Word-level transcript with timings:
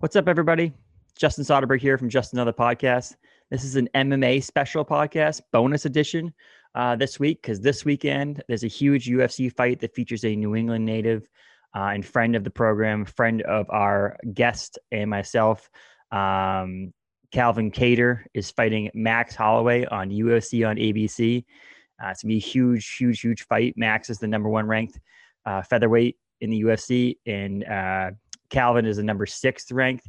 What's 0.00 0.16
up, 0.16 0.28
everybody? 0.28 0.72
Justin 1.14 1.44
Soderberg 1.44 1.82
here 1.82 1.98
from 1.98 2.08
Just 2.08 2.32
Another 2.32 2.54
Podcast. 2.54 3.16
This 3.50 3.64
is 3.64 3.76
an 3.76 3.86
MMA 3.94 4.42
special 4.42 4.82
podcast, 4.82 5.42
bonus 5.52 5.84
edition 5.84 6.32
uh, 6.74 6.96
this 6.96 7.20
week, 7.20 7.42
because 7.42 7.60
this 7.60 7.84
weekend 7.84 8.42
there's 8.48 8.64
a 8.64 8.66
huge 8.66 9.10
UFC 9.10 9.54
fight 9.54 9.78
that 9.80 9.94
features 9.94 10.24
a 10.24 10.34
New 10.34 10.56
England 10.56 10.86
native 10.86 11.28
uh, 11.76 11.90
and 11.92 12.02
friend 12.02 12.34
of 12.34 12.44
the 12.44 12.50
program, 12.50 13.04
friend 13.04 13.42
of 13.42 13.68
our 13.68 14.16
guest 14.32 14.78
and 14.90 15.10
myself. 15.10 15.68
Um, 16.10 16.94
Calvin 17.30 17.70
Kattar 17.70 18.24
is 18.32 18.50
fighting 18.50 18.90
Max 18.94 19.34
Holloway 19.34 19.84
on 19.84 20.08
UFC 20.08 20.66
on 20.66 20.76
ABC. 20.76 21.44
Uh, 22.02 22.08
it's 22.08 22.22
gonna 22.22 22.30
be 22.30 22.38
a 22.38 22.40
huge, 22.40 22.96
huge, 22.96 23.20
huge 23.20 23.42
fight. 23.42 23.74
Max 23.76 24.08
is 24.08 24.18
the 24.18 24.28
number 24.28 24.48
one 24.48 24.64
ranked 24.64 24.98
uh, 25.44 25.60
featherweight 25.60 26.16
in 26.40 26.48
the 26.48 26.62
UFC, 26.62 27.18
and 27.26 27.64
uh, 27.64 28.12
Calvin 28.50 28.86
is 28.86 28.96
the 28.96 29.02
number 29.02 29.26
sixth 29.26 29.72
ranked 29.72 30.08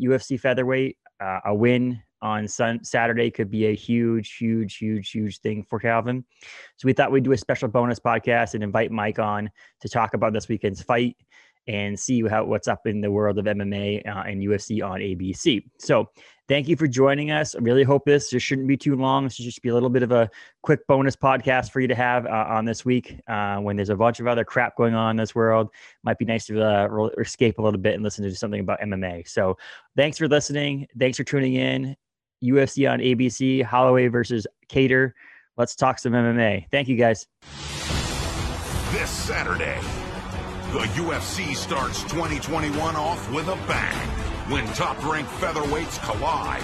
UFC 0.00 0.38
featherweight. 0.38 0.96
Uh, 1.20 1.40
a 1.46 1.54
win 1.54 2.02
on 2.22 2.46
sun- 2.48 2.84
Saturday 2.84 3.30
could 3.30 3.50
be 3.50 3.66
a 3.66 3.74
huge, 3.74 4.36
huge, 4.36 4.76
huge, 4.76 5.10
huge 5.10 5.38
thing 5.40 5.64
for 5.68 5.78
Calvin. 5.78 6.24
So 6.76 6.86
we 6.86 6.92
thought 6.92 7.12
we'd 7.12 7.24
do 7.24 7.32
a 7.32 7.38
special 7.38 7.68
bonus 7.68 7.98
podcast 8.00 8.54
and 8.54 8.62
invite 8.62 8.90
Mike 8.90 9.18
on 9.18 9.50
to 9.80 9.88
talk 9.88 10.14
about 10.14 10.32
this 10.32 10.48
weekend's 10.48 10.82
fight 10.82 11.16
and 11.66 11.98
see 11.98 12.26
how 12.26 12.44
what's 12.44 12.68
up 12.68 12.86
in 12.86 13.00
the 13.00 13.10
world 13.10 13.38
of 13.38 13.44
MMA 13.44 14.06
uh, 14.06 14.22
and 14.26 14.42
UFC 14.42 14.84
on 14.84 15.00
ABC. 15.00 15.62
So 15.78 16.08
thank 16.50 16.66
you 16.66 16.74
for 16.74 16.88
joining 16.88 17.30
us. 17.30 17.54
I 17.54 17.60
really 17.60 17.84
hope 17.84 18.04
this 18.04 18.28
just 18.28 18.44
shouldn't 18.44 18.66
be 18.66 18.76
too 18.76 18.96
long. 18.96 19.22
This 19.22 19.34
should 19.34 19.44
just 19.44 19.62
be 19.62 19.68
a 19.68 19.74
little 19.74 19.88
bit 19.88 20.02
of 20.02 20.10
a 20.10 20.28
quick 20.62 20.84
bonus 20.88 21.14
podcast 21.14 21.70
for 21.70 21.78
you 21.78 21.86
to 21.86 21.94
have 21.94 22.26
uh, 22.26 22.46
on 22.48 22.64
this 22.64 22.84
week 22.84 23.20
uh, 23.28 23.58
when 23.58 23.76
there's 23.76 23.88
a 23.88 23.94
bunch 23.94 24.18
of 24.18 24.26
other 24.26 24.44
crap 24.44 24.76
going 24.76 24.92
on 24.92 25.12
in 25.12 25.16
this 25.16 25.32
world. 25.32 25.68
Might 26.02 26.18
be 26.18 26.24
nice 26.24 26.46
to 26.46 26.60
uh, 26.60 27.08
escape 27.20 27.60
a 27.60 27.62
little 27.62 27.78
bit 27.78 27.94
and 27.94 28.02
listen 28.02 28.24
to 28.24 28.34
something 28.34 28.58
about 28.58 28.80
MMA. 28.80 29.28
So 29.28 29.58
thanks 29.96 30.18
for 30.18 30.26
listening. 30.26 30.88
Thanks 30.98 31.18
for 31.18 31.24
tuning 31.24 31.54
in. 31.54 31.96
UFC 32.42 32.90
on 32.90 32.98
ABC, 32.98 33.62
Holloway 33.62 34.08
versus 34.08 34.44
Kattar. 34.68 35.12
Let's 35.56 35.76
talk 35.76 36.00
some 36.00 36.14
MMA. 36.14 36.66
Thank 36.72 36.88
you 36.88 36.96
guys. 36.96 37.28
This 38.90 39.10
Saturday, 39.10 39.78
the 40.72 40.84
UFC 40.98 41.54
starts 41.54 42.02
2021 42.04 42.96
off 42.96 43.32
with 43.32 43.46
a 43.46 43.56
bang 43.68 44.39
when 44.50 44.66
top-ranked 44.74 45.30
featherweights 45.32 46.02
collide. 46.02 46.62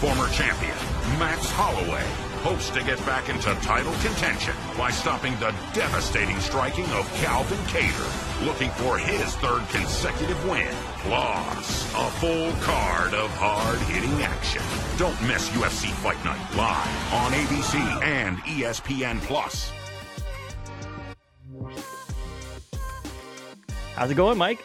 Former 0.00 0.28
champion 0.28 0.76
Max 1.18 1.50
Holloway 1.50 2.04
hopes 2.42 2.70
to 2.70 2.82
get 2.84 2.98
back 3.04 3.28
into 3.28 3.54
title 3.66 3.92
contention 4.00 4.54
by 4.76 4.90
stopping 4.90 5.32
the 5.40 5.54
devastating 5.72 6.38
striking 6.40 6.84
of 6.92 7.06
Calvin 7.16 7.58
Kattar, 7.68 8.46
looking 8.46 8.70
for 8.70 8.96
his 8.98 9.34
third 9.36 9.66
consecutive 9.68 10.42
win. 10.48 10.74
Plus, 10.98 11.84
a 11.94 12.10
full 12.20 12.52
card 12.62 13.12
of 13.14 13.30
hard-hitting 13.34 14.22
action. 14.22 14.62
Don't 14.96 15.20
miss 15.26 15.48
UFC 15.50 15.90
Fight 15.90 16.22
Night 16.24 16.40
live 16.54 17.12
on 17.12 17.32
ABC 17.32 18.02
and 18.02 18.38
ESPN 18.38 19.20
Plus. 19.22 19.70
How's 23.96 24.10
it 24.10 24.14
going, 24.14 24.38
Mike? 24.38 24.64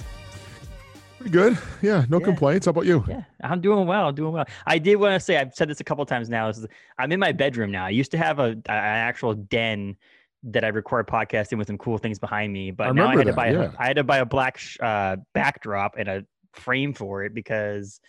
Good. 1.32 1.58
Yeah, 1.82 2.06
no 2.10 2.20
Yeah. 2.20 2.26
complaints. 2.26 2.66
How 2.66 2.70
about 2.72 2.86
you? 2.86 3.04
Yeah, 3.08 3.24
I'm 3.44 3.62
doing 3.62 3.88
well. 3.88 4.10
I'm 4.10 4.16
doing 4.16 4.32
well. 4.34 4.46
I 4.66 4.78
did 4.78 4.96
want 4.98 5.14
to 5.14 5.20
say 5.20 5.38
I've 5.38 5.54
said 5.54 5.70
this 5.70 5.80
a 5.80 5.84
couple 5.84 6.06
times 6.06 6.30
now. 6.30 6.50
Is 6.50 6.66
I'm 6.98 7.12
in 7.12 7.20
my 7.20 7.32
bedroom 7.32 7.72
now. 7.72 7.86
I 7.86 7.90
used 7.90 8.12
to 8.12 8.18
have 8.18 8.40
a 8.40 8.44
an 8.50 8.62
actual 8.68 9.34
den 9.34 9.96
that 10.44 10.64
I 10.64 10.68
record 10.68 11.08
podcasts 11.08 11.52
in 11.52 11.58
with 11.58 11.68
some 11.68 11.78
cool 11.80 11.98
things 11.98 12.20
behind 12.20 12.54
me, 12.54 12.70
but 12.72 12.88
I 12.88 12.92
now 12.92 13.08
I 13.08 13.16
had 13.18 13.28
to 13.28 13.34
buy 13.34 13.50
yeah. 13.52 13.72
a, 13.72 13.72
I 13.80 13.88
had 13.88 13.96
to 13.96 14.04
buy 14.04 14.18
a 14.20 14.26
black 14.26 14.58
sh- 14.60 14.78
uh, 14.80 15.18
backdrop 15.34 15.96
and 15.98 16.08
a 16.08 16.26
frame 16.54 16.94
for 16.94 17.24
it 17.24 17.34
because 17.34 18.00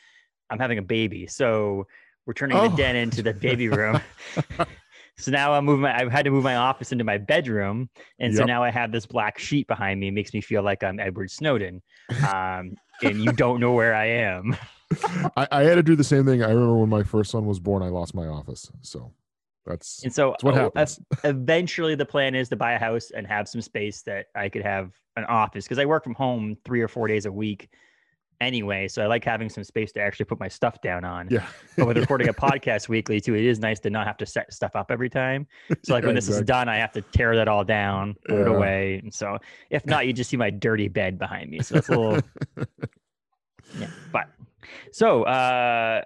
I'm 0.50 0.58
having 0.58 0.76
a 0.78 0.82
baby. 0.82 1.26
So 1.26 1.86
we're 2.26 2.34
turning 2.34 2.58
Oh. 2.58 2.68
the 2.68 2.76
den 2.76 2.96
into 2.96 3.22
the 3.22 3.32
baby 3.32 3.68
room. 3.68 4.00
So 5.18 5.30
now 5.30 5.54
I'm 5.54 5.64
moving. 5.64 5.80
My, 5.80 5.98
I've 5.98 6.12
had 6.12 6.26
to 6.26 6.30
move 6.30 6.44
my 6.44 6.56
office 6.56 6.92
into 6.92 7.02
my 7.02 7.16
bedroom, 7.16 7.88
and 8.18 8.34
so 8.36 8.44
now 8.44 8.62
I 8.62 8.68
have 8.70 8.92
this 8.92 9.06
black 9.06 9.38
sheet 9.38 9.66
behind 9.66 9.98
me. 9.98 10.08
It 10.08 10.10
makes 10.10 10.34
me 10.34 10.42
feel 10.42 10.60
like 10.62 10.84
I'm 10.84 11.00
Edward 11.00 11.30
Snowden, 11.30 11.80
um, 12.30 12.74
and 13.02 13.22
you 13.22 13.32
don't 13.32 13.60
know 13.60 13.72
where 13.72 13.94
I 13.94 14.06
am. 14.06 14.56
I, 15.36 15.48
I 15.50 15.62
had 15.64 15.74
to 15.76 15.82
do 15.82 15.96
the 15.96 16.04
same 16.04 16.24
thing. 16.24 16.42
I 16.42 16.48
remember 16.48 16.76
when 16.76 16.88
my 16.88 17.02
first 17.02 17.30
son 17.30 17.46
was 17.46 17.58
born, 17.58 17.82
I 17.82 17.88
lost 17.88 18.14
my 18.14 18.26
office. 18.26 18.70
So 18.82 19.12
that's 19.64 20.02
And 20.04 20.14
so 20.14 20.30
That's 20.30 20.44
what 20.44 20.54
uh, 20.54 20.58
happens. 20.58 21.00
eventually 21.24 21.94
the 21.94 22.06
plan 22.06 22.34
is 22.34 22.48
to 22.50 22.56
buy 22.56 22.72
a 22.72 22.78
house 22.78 23.10
and 23.10 23.26
have 23.26 23.48
some 23.48 23.60
space 23.60 24.02
that 24.02 24.26
I 24.34 24.48
could 24.48 24.62
have 24.62 24.92
an 25.16 25.24
office 25.24 25.64
because 25.64 25.78
I 25.78 25.84
work 25.84 26.04
from 26.04 26.14
home 26.14 26.56
three 26.64 26.80
or 26.80 26.88
four 26.88 27.08
days 27.08 27.26
a 27.26 27.32
week 27.32 27.68
anyway. 28.40 28.88
So 28.88 29.02
I 29.02 29.06
like 29.06 29.24
having 29.24 29.48
some 29.48 29.64
space 29.64 29.92
to 29.92 30.00
actually 30.00 30.26
put 30.26 30.40
my 30.40 30.48
stuff 30.48 30.80
down 30.80 31.04
on. 31.04 31.28
yeah. 31.30 31.46
But 31.76 31.86
with 31.86 31.98
recording 31.98 32.28
a 32.28 32.34
podcast 32.34 32.88
weekly 32.88 33.20
too, 33.20 33.34
it 33.34 33.44
is 33.44 33.58
nice 33.58 33.80
to 33.80 33.90
not 33.90 34.06
have 34.06 34.16
to 34.18 34.26
set 34.26 34.52
stuff 34.52 34.74
up 34.74 34.90
every 34.90 35.10
time. 35.10 35.46
So 35.82 35.94
like 35.94 36.02
Yeah, 36.02 36.08
when 36.08 36.14
this 36.14 36.28
is 36.28 36.40
done, 36.42 36.68
I 36.68 36.76
have 36.76 36.92
to 36.92 37.02
tear 37.02 37.36
that 37.36 37.48
all 37.48 37.64
down, 37.64 38.16
put 38.28 38.38
it 38.38 38.48
away. 38.48 39.00
And 39.02 39.12
so 39.12 39.38
if 39.70 39.86
not, 39.86 40.06
you 40.06 40.12
just 40.12 40.30
see 40.30 40.36
my 40.36 40.50
dirty 40.50 40.88
bed 40.88 41.18
behind 41.18 41.50
me. 41.50 41.60
So 41.60 41.74
that's 41.76 41.88
a 41.88 41.98
little 41.98 42.20
yeah. 43.78 43.88
But 44.12 44.28
so 44.92 45.24
uh 45.24 46.02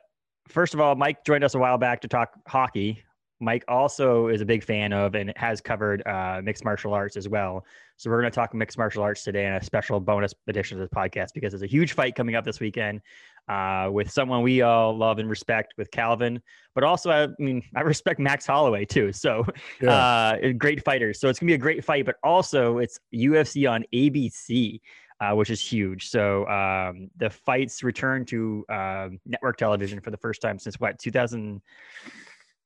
first 0.48 0.74
of 0.74 0.80
all, 0.80 0.94
Mike 0.96 1.24
joined 1.24 1.44
us 1.44 1.54
a 1.54 1.58
while 1.58 1.78
back 1.78 2.00
to 2.02 2.08
talk 2.08 2.30
hockey. 2.46 3.02
Mike 3.40 3.64
also 3.68 4.28
is 4.28 4.40
a 4.40 4.44
big 4.44 4.62
fan 4.62 4.92
of 4.92 5.14
and 5.14 5.32
has 5.36 5.60
covered 5.60 6.06
uh, 6.06 6.40
mixed 6.44 6.64
martial 6.64 6.92
arts 6.92 7.16
as 7.16 7.28
well. 7.28 7.64
So 7.96 8.10
we're 8.10 8.20
going 8.20 8.30
to 8.30 8.34
talk 8.34 8.54
mixed 8.54 8.78
martial 8.78 9.02
arts 9.02 9.24
today 9.24 9.46
in 9.46 9.54
a 9.54 9.62
special 9.62 9.98
bonus 9.98 10.34
edition 10.46 10.80
of 10.80 10.88
this 10.88 10.94
podcast 10.94 11.32
because 11.34 11.52
there's 11.52 11.62
a 11.62 11.66
huge 11.66 11.94
fight 11.94 12.14
coming 12.14 12.34
up 12.34 12.44
this 12.44 12.60
weekend 12.60 13.00
uh, 13.48 13.88
with 13.90 14.10
someone 14.10 14.42
we 14.42 14.62
all 14.62 14.96
love 14.96 15.18
and 15.18 15.28
respect 15.28 15.74
with 15.76 15.90
Calvin, 15.90 16.40
but 16.74 16.84
also 16.84 17.10
I 17.10 17.28
mean 17.38 17.62
I 17.76 17.80
respect 17.80 18.20
Max 18.20 18.46
Holloway 18.46 18.84
too. 18.84 19.12
So 19.12 19.44
Yeah. 19.80 19.90
uh, 19.90 20.52
great 20.52 20.84
fighters. 20.84 21.18
So 21.18 21.28
it's 21.28 21.38
gonna 21.38 21.48
be 21.48 21.54
a 21.54 21.58
great 21.58 21.84
fight, 21.84 22.04
but 22.06 22.16
also 22.22 22.78
it's 22.78 23.00
UFC 23.14 23.70
on 23.70 23.84
ABC, 23.92 24.80
uh, 25.20 25.32
which 25.32 25.50
is 25.50 25.60
huge. 25.60 26.08
So 26.08 26.46
um, 26.46 27.10
the 27.16 27.30
fights 27.30 27.82
return 27.82 28.24
to 28.26 28.64
um, 28.68 29.18
network 29.26 29.56
television 29.56 30.00
for 30.00 30.10
the 30.10 30.18
first 30.18 30.42
time 30.42 30.58
since 30.58 30.78
what 30.78 30.98
2000. 30.98 31.60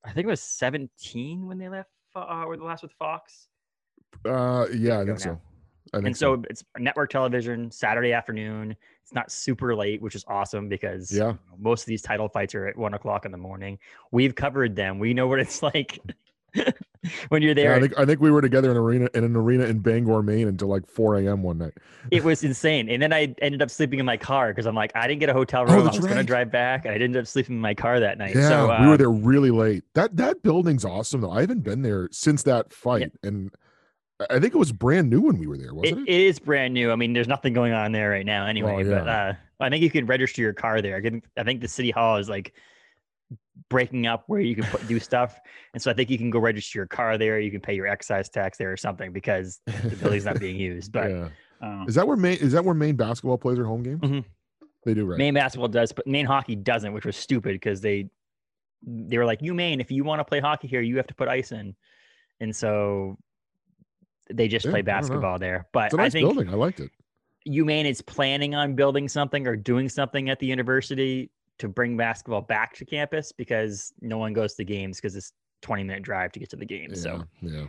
I 0.04 0.12
think 0.12 0.26
it 0.26 0.30
was 0.30 0.40
17 0.42 1.46
when 1.46 1.58
they 1.58 1.68
left. 1.68 1.90
Uh, 2.16 2.44
or 2.46 2.56
the 2.56 2.62
last 2.64 2.82
with 2.82 2.92
Fox. 2.92 3.48
uh, 4.24 4.66
yeah, 4.72 5.00
I 5.00 5.04
think 5.04 5.18
so. 5.18 5.40
I 5.92 5.98
think 5.98 6.06
And 6.08 6.16
so 6.16 6.42
it's 6.48 6.64
network 6.78 7.10
television 7.10 7.70
Saturday 7.70 8.12
afternoon. 8.12 8.76
It's 9.02 9.12
not 9.12 9.30
super 9.32 9.74
late, 9.74 10.00
which 10.00 10.14
is 10.14 10.24
awesome 10.28 10.68
because 10.68 11.10
Yeah. 11.10 11.28
you 11.28 11.32
know, 11.32 11.56
most 11.58 11.82
of 11.82 11.86
these 11.86 12.02
title 12.02 12.28
fights 12.28 12.54
are 12.54 12.66
at 12.68 12.76
one 12.76 12.94
o'clock 12.94 13.24
in 13.26 13.32
the 13.32 13.38
morning. 13.38 13.78
We've 14.12 14.34
covered 14.34 14.76
them. 14.76 14.98
We 14.98 15.12
know 15.12 15.26
what 15.26 15.40
it's 15.40 15.62
like 15.74 15.98
when 17.28 17.42
you're 17.42 17.54
there. 17.54 17.70
Yeah, 17.70 17.76
I 17.76 17.80
think 17.80 17.98
I 17.98 18.04
think 18.04 18.20
we 18.20 18.30
were 18.30 18.40
together 18.40 18.70
in 18.70 18.76
an 18.76 18.82
arena 18.82 19.08
in 19.14 19.24
an 19.24 19.36
arena 19.36 19.64
in 19.64 19.80
Bangor, 19.80 20.22
Maine, 20.22 20.48
until 20.48 20.68
like 20.68 20.86
4 20.88 21.16
a.m. 21.18 21.42
one 21.42 21.58
night. 21.58 21.72
it 22.10 22.24
was 22.24 22.42
insane. 22.44 22.88
And 22.88 23.02
then 23.02 23.12
I 23.12 23.34
ended 23.42 23.62
up 23.62 23.70
sleeping 23.70 23.98
in 23.98 24.06
my 24.06 24.16
car 24.16 24.48
because 24.48 24.66
I'm 24.66 24.74
like, 24.74 24.92
I 24.94 25.06
didn't 25.06 25.20
get 25.20 25.28
a 25.28 25.32
hotel 25.34 25.64
room. 25.64 25.70
Oh, 25.72 25.74
room. 25.76 25.82
I 25.82 25.84
that's 25.86 25.96
was 25.98 26.06
going 26.06 26.18
to 26.18 26.24
drive 26.24 26.50
back, 26.50 26.84
and 26.84 26.92
I 26.92 26.98
ended 26.98 27.16
up 27.20 27.26
sleeping 27.26 27.56
in 27.56 27.60
my 27.60 27.74
car 27.74 28.00
that 28.00 28.18
night. 28.18 28.34
Yeah, 28.34 28.48
so 28.48 28.66
we 28.80 28.86
were 28.86 28.94
uh, 28.94 28.96
there 28.96 29.10
really 29.10 29.50
late. 29.50 29.84
That 29.94 30.16
that 30.16 30.42
building's 30.42 30.84
awesome 30.84 31.20
though. 31.20 31.30
I 31.32 31.40
haven't 31.40 31.60
been 31.64 31.82
there 31.82 32.08
since 32.12 32.42
that 32.44 32.72
fight, 32.72 33.12
and 33.22 33.50
I- 34.20 34.26
I 34.30 34.38
think 34.38 34.54
it 34.54 34.58
was 34.58 34.70
brand 34.70 35.10
new 35.10 35.22
when 35.22 35.38
we 35.38 35.46
were 35.48 35.58
there, 35.58 35.74
wasn't 35.74 36.08
it? 36.08 36.12
it 36.12 36.20
is 36.20 36.38
brand 36.38 36.72
new. 36.72 36.92
I 36.92 36.96
mean, 36.96 37.12
there's 37.14 37.26
nothing 37.28 37.52
going 37.52 37.72
on 37.72 37.90
there 37.90 38.10
right 38.10 38.24
now 38.24 38.46
anyway. 38.46 38.84
Oh, 38.86 38.90
But 38.90 39.08
uh, 39.08 39.32
I 39.58 39.68
think 39.70 39.82
you 39.82 39.90
can 39.90 40.06
register 40.06 40.40
your 40.40 40.52
car 40.52 40.80
there. 40.80 40.96
I, 40.96 41.00
think- 41.00 41.24
I 41.36 41.42
think 41.42 41.60
the 41.60 41.66
city 41.68 41.90
hall 41.90 42.16
is 42.18 42.28
like 42.28 42.54
breaking 43.70 44.06
up 44.06 44.24
where 44.26 44.40
you 44.40 44.54
can 44.54 44.64
put, 44.64 44.86
do 44.86 44.98
stuff, 45.00 45.38
and 45.72 45.82
so 45.82 45.90
I 45.90 45.94
think 45.94 46.10
you 46.10 46.18
can 46.18 46.30
go 46.30 46.38
register 46.38 46.78
your 46.78 46.86
car 46.86 47.16
there. 47.18 47.40
You 47.40 47.50
can 47.50 47.60
pay 47.60 47.74
your 47.74 47.86
excise 47.86 48.28
tax 48.28 48.58
there 48.58 48.72
or 48.72 48.76
something 48.76 49.12
because 49.12 49.60
the 49.66 49.96
building's 50.00 50.24
not 50.24 50.38
being 50.40 50.56
used. 50.56 50.92
But 50.92 51.10
yeah. 51.10 51.28
um, 51.60 51.84
Is 51.88 51.94
that 51.94 52.06
where 52.06 52.16
Maine 52.16 52.38
is 52.38 52.52
that 52.52 52.64
where 52.64 52.74
Maine 52.74 52.96
basketball 52.96 53.38
plays 53.38 53.56
their 53.56 53.66
home 53.66 53.82
games? 53.82 54.00
Mhm. 54.00 54.24
They 54.84 54.92
do, 54.94 55.06
right? 55.06 55.18
Maine 55.18 55.34
basketball 55.34 55.68
does, 55.68 55.92
but 55.92 56.06
Maine 56.06 56.26
hockey 56.26 56.56
doesn't, 56.56 56.92
which 56.92 57.06
was 57.06 57.16
stupid 57.16 57.52
because 57.54 57.80
they 57.80 58.10
they 58.86 59.16
were 59.16 59.24
like, 59.24 59.40
"You 59.40 59.54
Maine, 59.54 59.80
if 59.80 59.90
you 59.90 60.04
want 60.04 60.20
to 60.20 60.24
play 60.24 60.40
hockey 60.40 60.68
here, 60.68 60.82
you 60.82 60.96
have 60.98 61.06
to 61.06 61.14
put 61.14 61.26
ice 61.28 61.52
in," 61.52 61.74
and 62.40 62.54
so 62.54 63.16
they 64.30 64.48
just 64.48 64.66
Yeah, 64.66 64.72
play 64.72 64.80
I 64.80 64.82
don't 64.82 64.94
know. 64.94 65.00
basketball 65.00 65.38
there. 65.38 65.68
But 65.72 65.86
It's 65.86 65.94
a 65.94 65.96
nice 65.98 66.06
I 66.08 66.10
think 66.10 66.28
building. 66.34 66.48
I 66.52 66.56
liked 66.56 66.80
it. 66.80 66.90
UMaine 67.46 67.84
is 67.84 68.00
planning 68.02 68.54
on 68.54 68.74
building 68.74 69.06
something 69.08 69.46
or 69.46 69.54
doing 69.56 69.88
something 69.88 70.30
at 70.30 70.38
the 70.38 70.46
university 70.46 71.30
to 71.58 71.68
bring 71.68 71.96
basketball 71.96 72.40
back 72.40 72.74
to 72.74 72.84
campus 72.84 73.32
because 73.32 73.92
no 74.00 74.18
one 74.18 74.32
goes 74.32 74.54
to 74.54 74.64
games 74.64 74.98
because 75.00 75.16
it's 75.16 75.32
20 75.62 75.84
minute 75.84 76.02
drive 76.02 76.32
to 76.32 76.40
get 76.40 76.50
to 76.50 76.56
the 76.56 76.66
game. 76.66 76.90
Yeah, 76.90 76.96
So 76.96 77.24
yeah. 77.40 77.66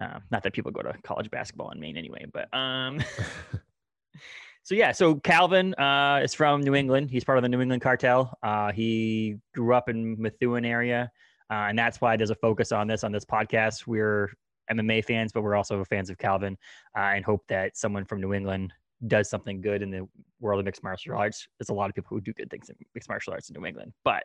uh, 0.00 0.20
not 0.30 0.42
that 0.42 0.52
people 0.52 0.70
go 0.72 0.82
to 0.82 0.94
college 1.02 1.30
basketball 1.30 1.70
in 1.70 1.80
Maine 1.80 1.96
anyway, 1.96 2.26
but 2.32 2.52
um, 2.56 3.00
so 4.62 4.74
yeah, 4.74 4.92
so 4.92 5.16
Calvin 5.16 5.74
uh, 5.74 6.20
is 6.22 6.34
from 6.34 6.60
New 6.60 6.74
England. 6.74 7.10
He's 7.10 7.24
part 7.24 7.38
of 7.38 7.42
the 7.42 7.48
New 7.48 7.60
England 7.60 7.82
cartel. 7.82 8.36
Uh, 8.42 8.72
he 8.72 9.36
grew 9.54 9.74
up 9.74 9.88
in 9.88 10.20
Methuen 10.20 10.64
area, 10.64 11.10
uh, 11.50 11.66
and 11.68 11.78
that's 11.78 12.00
why 12.00 12.16
there's 12.16 12.30
a 12.30 12.36
focus 12.36 12.72
on 12.72 12.86
this 12.86 13.04
on 13.04 13.12
this 13.12 13.24
podcast. 13.24 13.86
We're 13.86 14.32
MMA 14.72 15.04
fans, 15.04 15.32
but 15.32 15.42
we're 15.42 15.56
also 15.56 15.84
fans 15.84 16.08
of 16.08 16.18
Calvin, 16.18 16.56
uh, 16.96 17.12
and 17.14 17.24
hope 17.24 17.42
that 17.48 17.76
someone 17.76 18.04
from 18.04 18.20
New 18.20 18.32
England 18.32 18.72
does 19.08 19.28
something 19.28 19.60
good 19.60 19.82
in 19.82 19.90
the 19.90 20.08
world 20.40 20.60
of 20.60 20.64
mixed 20.64 20.82
martial 20.82 21.16
arts. 21.16 21.46
There's 21.58 21.70
a 21.70 21.74
lot 21.74 21.88
of 21.88 21.94
people 21.94 22.10
who 22.10 22.20
do 22.20 22.32
good 22.32 22.50
things 22.50 22.68
in 22.68 22.76
mixed 22.94 23.08
martial 23.08 23.32
arts 23.32 23.48
in 23.48 23.58
New 23.58 23.66
England. 23.66 23.92
But 24.04 24.24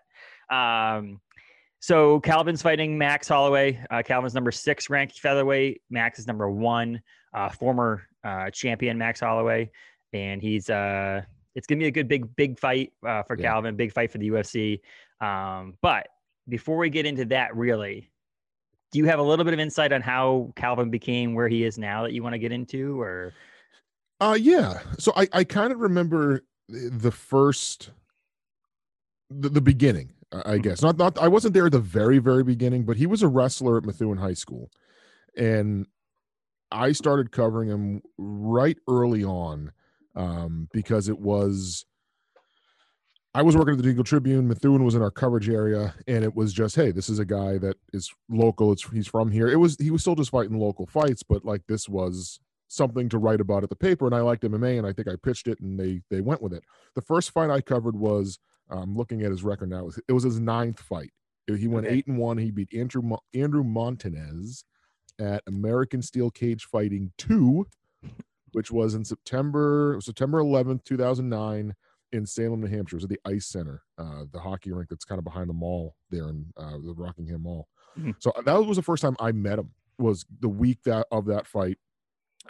um, 0.53 1.19
so 1.79 2.19
Calvin's 2.19 2.61
fighting 2.61 2.97
Max 2.97 3.27
Holloway. 3.27 3.83
Uh, 3.89 4.03
Calvin's 4.03 4.33
number 4.33 4.51
six 4.51 4.89
ranked 4.89 5.19
featherweight. 5.19 5.81
Max 5.89 6.19
is 6.19 6.27
number 6.27 6.49
one, 6.49 7.01
uh, 7.33 7.49
former 7.49 8.03
uh, 8.23 8.49
champion 8.51 8.97
Max 8.97 9.21
Holloway, 9.21 9.71
and 10.13 10.41
he's 10.41 10.69
uh, 10.69 11.21
it's 11.55 11.67
gonna 11.67 11.79
be 11.79 11.87
a 11.87 11.91
good 11.91 12.07
big 12.07 12.35
big 12.35 12.59
fight 12.59 12.91
uh, 13.07 13.23
for 13.23 13.37
yeah. 13.39 13.47
Calvin, 13.47 13.75
big 13.75 13.93
fight 13.93 14.11
for 14.11 14.17
the 14.17 14.29
UFC. 14.29 14.79
Um, 15.21 15.77
but 15.81 16.07
before 16.47 16.77
we 16.77 16.89
get 16.89 17.05
into 17.05 17.25
that, 17.25 17.55
really, 17.55 18.11
do 18.91 18.99
you 18.99 19.05
have 19.05 19.19
a 19.19 19.23
little 19.23 19.45
bit 19.45 19.53
of 19.53 19.59
insight 19.59 19.93
on 19.93 20.01
how 20.01 20.51
Calvin 20.55 20.89
became 20.89 21.33
where 21.33 21.47
he 21.47 21.63
is 21.63 21.77
now 21.77 22.03
that 22.03 22.11
you 22.11 22.23
want 22.23 22.33
to 22.33 22.39
get 22.39 22.51
into, 22.51 22.99
or? 22.99 23.33
Uh, 24.19 24.37
yeah. 24.39 24.79
So 24.97 25.13
I 25.15 25.27
I 25.31 25.43
kind 25.43 25.71
of 25.71 25.79
remember 25.79 26.43
the 26.67 27.11
first, 27.11 27.91
the, 29.29 29.49
the 29.49 29.61
beginning. 29.61 30.11
I 30.31 30.37
mm-hmm. 30.37 30.61
guess 30.61 30.81
not 30.81 30.97
not 30.97 31.17
I 31.17 31.27
wasn't 31.27 31.53
there 31.53 31.65
at 31.65 31.71
the 31.71 31.79
very 31.79 32.19
very 32.19 32.43
beginning, 32.43 32.83
but 32.83 32.97
he 32.97 33.07
was 33.07 33.23
a 33.23 33.27
wrestler 33.27 33.77
at 33.77 33.85
Methuen 33.85 34.17
High 34.17 34.33
School, 34.33 34.69
and 35.35 35.87
I 36.71 36.91
started 36.91 37.31
covering 37.31 37.69
him 37.69 38.01
right 38.17 38.77
early 38.87 39.23
on 39.23 39.71
um, 40.15 40.67
because 40.71 41.09
it 41.09 41.19
was 41.19 41.85
I 43.33 43.41
was 43.41 43.55
working 43.55 43.75
at 43.75 43.81
the 43.81 43.89
Eagle 43.89 44.03
Tribune. 44.03 44.47
Methuen 44.47 44.83
was 44.83 44.95
in 44.95 45.01
our 45.01 45.11
coverage 45.11 45.49
area, 45.49 45.93
and 46.07 46.23
it 46.23 46.35
was 46.35 46.51
just, 46.51 46.75
hey, 46.75 46.91
this 46.91 47.09
is 47.09 47.19
a 47.19 47.25
guy 47.25 47.57
that 47.59 47.77
is 47.93 48.11
local. 48.27 48.71
It's 48.71 48.87
he's 48.89 49.07
from 49.07 49.31
here. 49.31 49.47
It 49.47 49.57
was 49.57 49.77
he 49.77 49.91
was 49.91 50.01
still 50.01 50.15
just 50.15 50.31
fighting 50.31 50.59
local 50.59 50.87
fights, 50.87 51.23
but 51.23 51.45
like 51.45 51.61
this 51.67 51.87
was 51.87 52.39
something 52.69 53.09
to 53.09 53.17
write 53.17 53.41
about 53.41 53.63
at 53.63 53.69
the 53.69 53.75
paper. 53.75 54.05
And 54.05 54.15
I 54.15 54.21
liked 54.21 54.43
MMA, 54.43 54.77
and 54.77 54.87
I 54.87 54.93
think 54.93 55.09
I 55.09 55.15
pitched 55.21 55.47
it, 55.47 55.59
and 55.59 55.77
they 55.77 56.01
they 56.09 56.21
went 56.21 56.41
with 56.41 56.53
it. 56.53 56.63
The 56.95 57.01
first 57.01 57.31
fight 57.31 57.49
I 57.49 57.59
covered 57.59 57.95
was 57.95 58.39
I'm 58.69 58.95
looking 58.95 59.23
at 59.23 59.31
his 59.31 59.43
record 59.43 59.69
now. 59.69 59.89
It 60.07 60.13
was 60.13 60.23
his 60.23 60.39
ninth 60.39 60.79
fight. 60.79 61.11
He 61.47 61.67
went 61.67 61.87
okay. 61.87 61.95
eight 61.95 62.07
and 62.07 62.17
one. 62.17 62.37
He 62.37 62.51
beat 62.51 62.73
Andrew 62.73 63.01
Andrew 63.33 63.63
Montanez 63.63 64.63
at 65.19 65.43
American 65.47 66.01
Steel 66.01 66.29
Cage 66.29 66.65
Fighting 66.65 67.11
Two, 67.17 67.65
which 68.51 68.71
was 68.71 68.93
in 68.93 69.03
September 69.03 69.97
September 70.01 70.41
11th, 70.41 70.83
2009 70.85 71.73
in 72.11 72.25
Salem, 72.25 72.61
New 72.61 72.67
Hampshire. 72.67 72.95
It 72.95 72.97
was 72.97 73.03
at 73.05 73.09
the 73.09 73.19
Ice 73.25 73.47
Center, 73.47 73.81
uh, 73.97 74.25
the 74.31 74.39
hockey 74.39 74.71
rink 74.71 74.89
that's 74.89 75.05
kind 75.05 75.19
of 75.19 75.25
behind 75.25 75.49
the 75.49 75.53
mall 75.53 75.95
there 76.09 76.29
in 76.29 76.45
uh, 76.57 76.77
the 76.83 76.93
Rockingham 76.95 77.43
Mall. 77.43 77.67
Mm-hmm. 77.97 78.11
So 78.19 78.31
uh, 78.31 78.41
that 78.41 78.63
was 78.63 78.77
the 78.77 78.83
first 78.83 79.01
time 79.01 79.15
I 79.19 79.31
met 79.31 79.59
him. 79.59 79.71
Was 79.97 80.25
the 80.39 80.49
week 80.49 80.79
that 80.85 81.07
of 81.11 81.25
that 81.25 81.45
fight, 81.45 81.77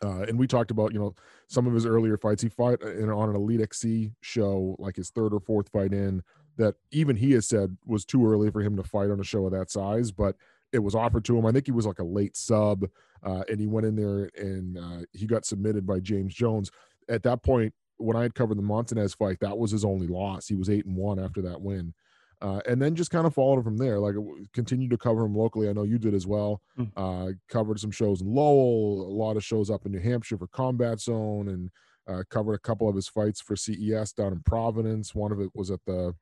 uh, 0.03 0.21
and 0.21 0.37
we 0.37 0.47
talked 0.47 0.71
about 0.71 0.93
you 0.93 0.99
know 0.99 1.15
some 1.47 1.67
of 1.67 1.73
his 1.73 1.85
earlier 1.85 2.17
fights. 2.17 2.41
He 2.41 2.49
fought 2.49 2.83
uh, 2.83 2.91
in, 2.91 3.09
on 3.09 3.29
an 3.29 3.35
Elite 3.35 3.61
XC 3.61 4.11
show, 4.21 4.75
like 4.79 4.95
his 4.95 5.09
third 5.09 5.33
or 5.33 5.39
fourth 5.39 5.69
fight 5.69 5.93
in. 5.93 6.23
That 6.57 6.75
even 6.91 7.15
he 7.15 7.31
has 7.33 7.47
said 7.47 7.77
was 7.85 8.03
too 8.03 8.25
early 8.27 8.51
for 8.51 8.61
him 8.61 8.75
to 8.75 8.83
fight 8.83 9.09
on 9.09 9.19
a 9.19 9.23
show 9.23 9.45
of 9.45 9.53
that 9.53 9.71
size, 9.71 10.11
but 10.11 10.35
it 10.73 10.79
was 10.79 10.93
offered 10.93 11.23
to 11.25 11.37
him. 11.37 11.45
I 11.45 11.51
think 11.51 11.65
he 11.65 11.71
was 11.71 11.85
like 11.85 11.99
a 11.99 12.03
late 12.03 12.35
sub, 12.35 12.85
uh, 13.23 13.43
and 13.49 13.59
he 13.59 13.67
went 13.67 13.87
in 13.87 13.95
there 13.95 14.29
and 14.35 14.77
uh, 14.77 15.05
he 15.13 15.25
got 15.25 15.45
submitted 15.45 15.87
by 15.87 15.99
James 15.99 16.33
Jones. 16.33 16.69
At 17.07 17.23
that 17.23 17.43
point, 17.43 17.73
when 17.97 18.17
I 18.17 18.23
had 18.23 18.35
covered 18.35 18.57
the 18.57 18.63
Montanez 18.63 19.13
fight, 19.13 19.39
that 19.39 19.57
was 19.57 19.71
his 19.71 19.85
only 19.85 20.07
loss. 20.07 20.47
He 20.47 20.55
was 20.55 20.69
eight 20.69 20.85
and 20.85 20.95
one 20.95 21.17
after 21.17 21.41
that 21.43 21.61
win. 21.61 21.93
Uh, 22.41 22.61
and 22.67 22.81
then 22.81 22.95
just 22.95 23.11
kind 23.11 23.27
of 23.27 23.33
followed 23.33 23.63
from 23.63 23.77
there. 23.77 23.99
Like 23.99 24.15
continued 24.53 24.91
to 24.91 24.97
cover 24.97 25.25
him 25.25 25.35
locally. 25.35 25.67
I 25.67 25.73
know 25.73 25.83
you 25.83 25.97
did 25.97 26.13
as 26.13 26.25
well. 26.25 26.61
Mm. 26.77 26.91
Uh, 26.95 27.33
covered 27.49 27.79
some 27.79 27.91
shows 27.91 28.21
in 28.21 28.33
Lowell, 28.33 29.01
a 29.01 29.13
lot 29.13 29.35
of 29.35 29.43
shows 29.43 29.69
up 29.69 29.85
in 29.85 29.91
New 29.91 29.99
Hampshire 29.99 30.37
for 30.37 30.47
Combat 30.47 31.01
Zone, 31.01 31.49
and 31.49 31.69
uh, 32.07 32.23
covered 32.29 32.53
a 32.53 32.59
couple 32.59 32.87
of 32.87 32.95
his 32.95 33.09
fights 33.09 33.41
for 33.41 33.55
CES 33.55 34.13
down 34.13 34.31
in 34.31 34.41
Providence. 34.45 35.13
One 35.13 35.31
of 35.31 35.41
it 35.41 35.49
was 35.53 35.69
at 35.69 35.81
the 35.85 36.15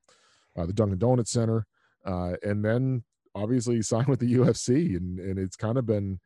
uh, 0.57 0.65
the 0.65 0.73
Dunkin' 0.73 0.97
Donuts 0.97 1.31
Center, 1.31 1.67
uh, 2.03 2.33
and 2.41 2.65
then 2.65 3.03
obviously 3.35 3.81
signed 3.83 4.07
with 4.07 4.19
the 4.19 4.33
UFC, 4.33 4.97
and 4.97 5.19
and 5.19 5.37
it's 5.37 5.55
kind 5.55 5.77
of 5.77 5.85
been. 5.85 6.19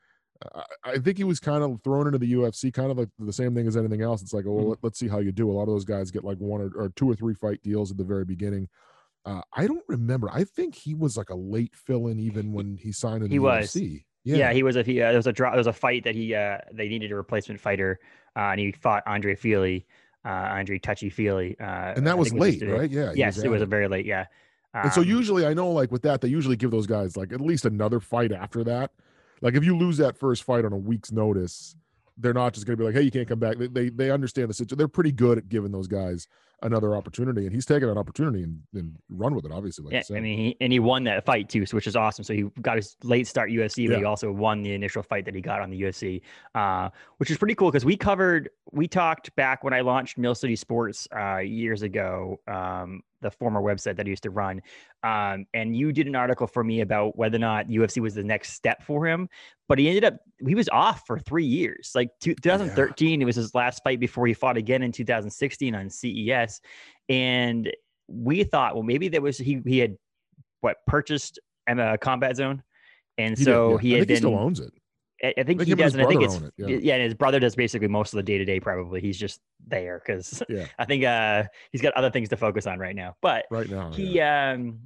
I 0.83 0.97
think 0.97 1.17
he 1.17 1.23
was 1.23 1.39
kind 1.39 1.63
of 1.63 1.79
thrown 1.83 2.07
into 2.07 2.17
the 2.17 2.33
UFC, 2.33 2.73
kind 2.73 2.89
of 2.89 2.97
like 2.97 3.09
the 3.19 3.31
same 3.31 3.53
thing 3.53 3.67
as 3.67 3.77
anything 3.77 4.01
else. 4.01 4.23
It's 4.23 4.33
like, 4.33 4.45
well, 4.45 4.65
mm. 4.65 4.75
let, 4.81 4.91
us 4.91 4.97
see 4.97 5.07
how 5.07 5.19
you 5.19 5.31
do. 5.31 5.51
A 5.51 5.53
lot 5.53 5.63
of 5.63 5.67
those 5.67 5.85
guys 5.85 6.09
get 6.09 6.23
like 6.23 6.39
one 6.39 6.61
or, 6.61 6.71
or 6.85 6.89
two 6.95 7.07
or 7.07 7.13
three 7.13 7.35
fight 7.35 7.61
deals 7.61 7.91
at 7.91 7.97
the 7.97 8.03
very 8.03 8.25
beginning. 8.25 8.67
Uh, 9.25 9.41
I 9.53 9.67
don't 9.67 9.83
remember. 9.87 10.29
I 10.31 10.43
think 10.43 10.75
he 10.75 10.95
was 10.95 11.15
like 11.15 11.29
a 11.29 11.35
late 11.35 11.75
fill 11.75 12.07
in 12.07 12.19
even 12.19 12.53
when 12.53 12.77
he 12.77 12.91
signed 12.91 13.23
in 13.23 13.29
the 13.29 13.35
he 13.35 13.39
UFC. 13.39 13.93
Was. 13.93 13.99
Yeah. 14.23 14.35
yeah, 14.37 14.53
he 14.53 14.63
was. 14.63 14.75
A, 14.75 14.83
he, 14.83 15.01
uh, 15.01 15.09
there 15.09 15.17
was 15.17 15.27
a 15.27 15.33
draw. 15.33 15.51
There 15.51 15.57
was 15.57 15.67
a 15.67 15.73
fight 15.73 16.03
that 16.03 16.15
he 16.15 16.35
uh, 16.35 16.57
they 16.71 16.87
needed 16.87 17.11
a 17.11 17.15
replacement 17.15 17.59
fighter, 17.59 17.99
uh, 18.35 18.39
and 18.39 18.59
he 18.59 18.71
fought 18.71 19.03
Andre 19.07 19.35
Fili, 19.35 19.85
uh, 20.25 20.29
Andre 20.29 20.77
Touchy 20.79 21.09
Fili. 21.09 21.55
Uh, 21.59 21.93
and 21.95 22.05
that 22.05 22.17
was 22.17 22.33
late, 22.33 22.61
was 22.61 22.71
right? 22.71 22.89
Yeah. 22.89 23.13
Yes, 23.15 23.37
was 23.37 23.45
it 23.45 23.49
was 23.49 23.61
a 23.61 23.65
very 23.65 23.87
late. 23.87 24.05
Yeah. 24.05 24.25
Um, 24.73 24.83
and 24.83 24.93
so 24.93 25.01
um, 25.01 25.07
usually, 25.07 25.45
I 25.45 25.53
know 25.53 25.71
like 25.71 25.91
with 25.91 26.03
that, 26.03 26.21
they 26.21 26.27
usually 26.27 26.55
give 26.55 26.71
those 26.71 26.87
guys 26.87 27.17
like 27.17 27.33
at 27.33 27.41
least 27.41 27.65
another 27.65 27.99
fight 27.99 28.31
after 28.31 28.63
that. 28.63 28.91
Like 29.41 29.55
if 29.55 29.63
you 29.63 29.75
lose 29.75 29.97
that 29.97 30.17
first 30.17 30.43
fight 30.43 30.65
on 30.65 30.73
a 30.73 30.77
week's 30.77 31.11
notice, 31.11 31.75
they're 32.17 32.33
not 32.33 32.53
just 32.53 32.67
going 32.67 32.77
to 32.77 32.81
be 32.81 32.85
like, 32.85 32.93
"Hey, 32.93 33.01
you 33.01 33.11
can't 33.11 33.27
come 33.27 33.39
back." 33.39 33.57
They, 33.57 33.67
they 33.67 33.89
they 33.89 34.11
understand 34.11 34.49
the 34.49 34.53
situation. 34.53 34.77
They're 34.77 34.87
pretty 34.87 35.11
good 35.11 35.39
at 35.39 35.49
giving 35.49 35.71
those 35.71 35.87
guys 35.87 36.27
another 36.63 36.95
opportunity, 36.95 37.45
and 37.45 37.53
he's 37.53 37.65
taken 37.65 37.89
an 37.89 37.97
opportunity 37.97 38.43
and, 38.43 38.59
and 38.73 38.95
run 39.09 39.35
with 39.35 39.45
it. 39.45 39.51
Obviously, 39.51 39.85
like 39.85 39.93
yeah, 39.93 40.15
I 40.15 40.19
mean, 40.19 40.37
he, 40.37 40.57
and 40.61 40.71
he 40.71 40.79
won 40.79 41.03
that 41.05 41.25
fight 41.25 41.49
too, 41.49 41.65
so 41.65 41.75
which 41.75 41.87
is 41.87 41.95
awesome. 41.95 42.23
So 42.23 42.33
he 42.33 42.43
got 42.61 42.77
his 42.77 42.95
late 43.03 43.27
start 43.27 43.49
UFC, 43.49 43.87
but 43.87 43.93
yeah. 43.93 43.99
he 43.99 44.03
also 44.03 44.31
won 44.31 44.61
the 44.61 44.73
initial 44.73 45.03
fight 45.03 45.25
that 45.25 45.35
he 45.35 45.41
got 45.41 45.61
on 45.61 45.69
the 45.69 45.81
UFC, 45.81 46.21
uh, 46.55 46.89
which 47.17 47.31
is 47.31 47.37
pretty 47.37 47.55
cool 47.55 47.71
because 47.71 47.85
we 47.85 47.97
covered, 47.97 48.49
we 48.71 48.87
talked 48.87 49.35
back 49.35 49.63
when 49.63 49.73
I 49.73 49.81
launched 49.81 50.17
Mill 50.17 50.35
City 50.35 50.55
Sports 50.55 51.07
uh, 51.15 51.37
years 51.37 51.81
ago. 51.81 52.39
Um, 52.47 53.01
the 53.21 53.31
former 53.31 53.61
website 53.61 53.95
that 53.97 54.05
I 54.05 54.09
used 54.09 54.23
to 54.23 54.29
run. 54.29 54.61
Um, 55.03 55.45
and 55.53 55.75
you 55.75 55.91
did 55.91 56.07
an 56.07 56.15
article 56.15 56.47
for 56.47 56.63
me 56.63 56.81
about 56.81 57.17
whether 57.17 57.37
or 57.37 57.39
not 57.39 57.67
UFC 57.67 58.01
was 58.01 58.13
the 58.13 58.23
next 58.23 58.53
step 58.53 58.83
for 58.83 59.07
him. 59.07 59.29
But 59.67 59.79
he 59.79 59.87
ended 59.87 60.03
up 60.03 60.17
he 60.45 60.55
was 60.55 60.69
off 60.69 61.03
for 61.05 61.19
three 61.19 61.45
years. 61.45 61.91
Like 61.95 62.09
2013, 62.21 63.19
yeah. 63.19 63.23
it 63.23 63.25
was 63.25 63.35
his 63.35 63.55
last 63.55 63.81
fight 63.83 63.99
before 63.99 64.27
he 64.27 64.33
fought 64.33 64.57
again 64.57 64.83
in 64.83 64.91
2016 64.91 65.75
on 65.75 65.89
CES. 65.89 66.61
And 67.09 67.71
we 68.07 68.43
thought, 68.43 68.75
well, 68.75 68.83
maybe 68.83 69.07
there 69.07 69.21
was 69.21 69.37
he 69.37 69.61
he 69.65 69.79
had 69.79 69.95
what 70.61 70.77
purchased 70.87 71.39
a 71.67 71.97
combat 71.97 72.35
zone, 72.35 72.63
and 73.17 73.37
he 73.37 73.43
so 73.43 73.77
did, 73.77 73.85
yeah. 73.85 73.89
he 73.89 73.99
had 73.99 74.07
been, 74.07 74.15
he 74.15 74.19
still 74.19 74.37
owns 74.37 74.59
it. 74.59 74.73
I, 75.23 75.33
I 75.37 75.43
think 75.43 75.61
he 75.61 75.75
does, 75.75 75.93
and 75.93 76.03
I 76.03 76.07
think 76.07 76.23
it's 76.23 76.35
it, 76.35 76.53
yeah. 76.57 76.67
yeah. 76.67 76.93
and 76.95 77.03
his 77.03 77.13
brother 77.13 77.39
does 77.39 77.55
basically 77.55 77.87
most 77.87 78.13
of 78.13 78.17
the 78.17 78.23
day 78.23 78.37
to 78.37 78.45
day. 78.45 78.59
Probably 78.59 79.01
he's 79.01 79.17
just 79.17 79.39
there 79.67 80.01
because 80.05 80.41
yeah. 80.49 80.65
I 80.79 80.85
think 80.85 81.03
uh, 81.03 81.43
he's 81.71 81.81
got 81.81 81.93
other 81.93 82.09
things 82.09 82.29
to 82.29 82.37
focus 82.37 82.67
on 82.67 82.79
right 82.79 82.95
now. 82.95 83.15
But 83.21 83.45
right 83.51 83.69
now, 83.69 83.91
he 83.91 84.05
yeah. 84.05 84.51
um, 84.51 84.79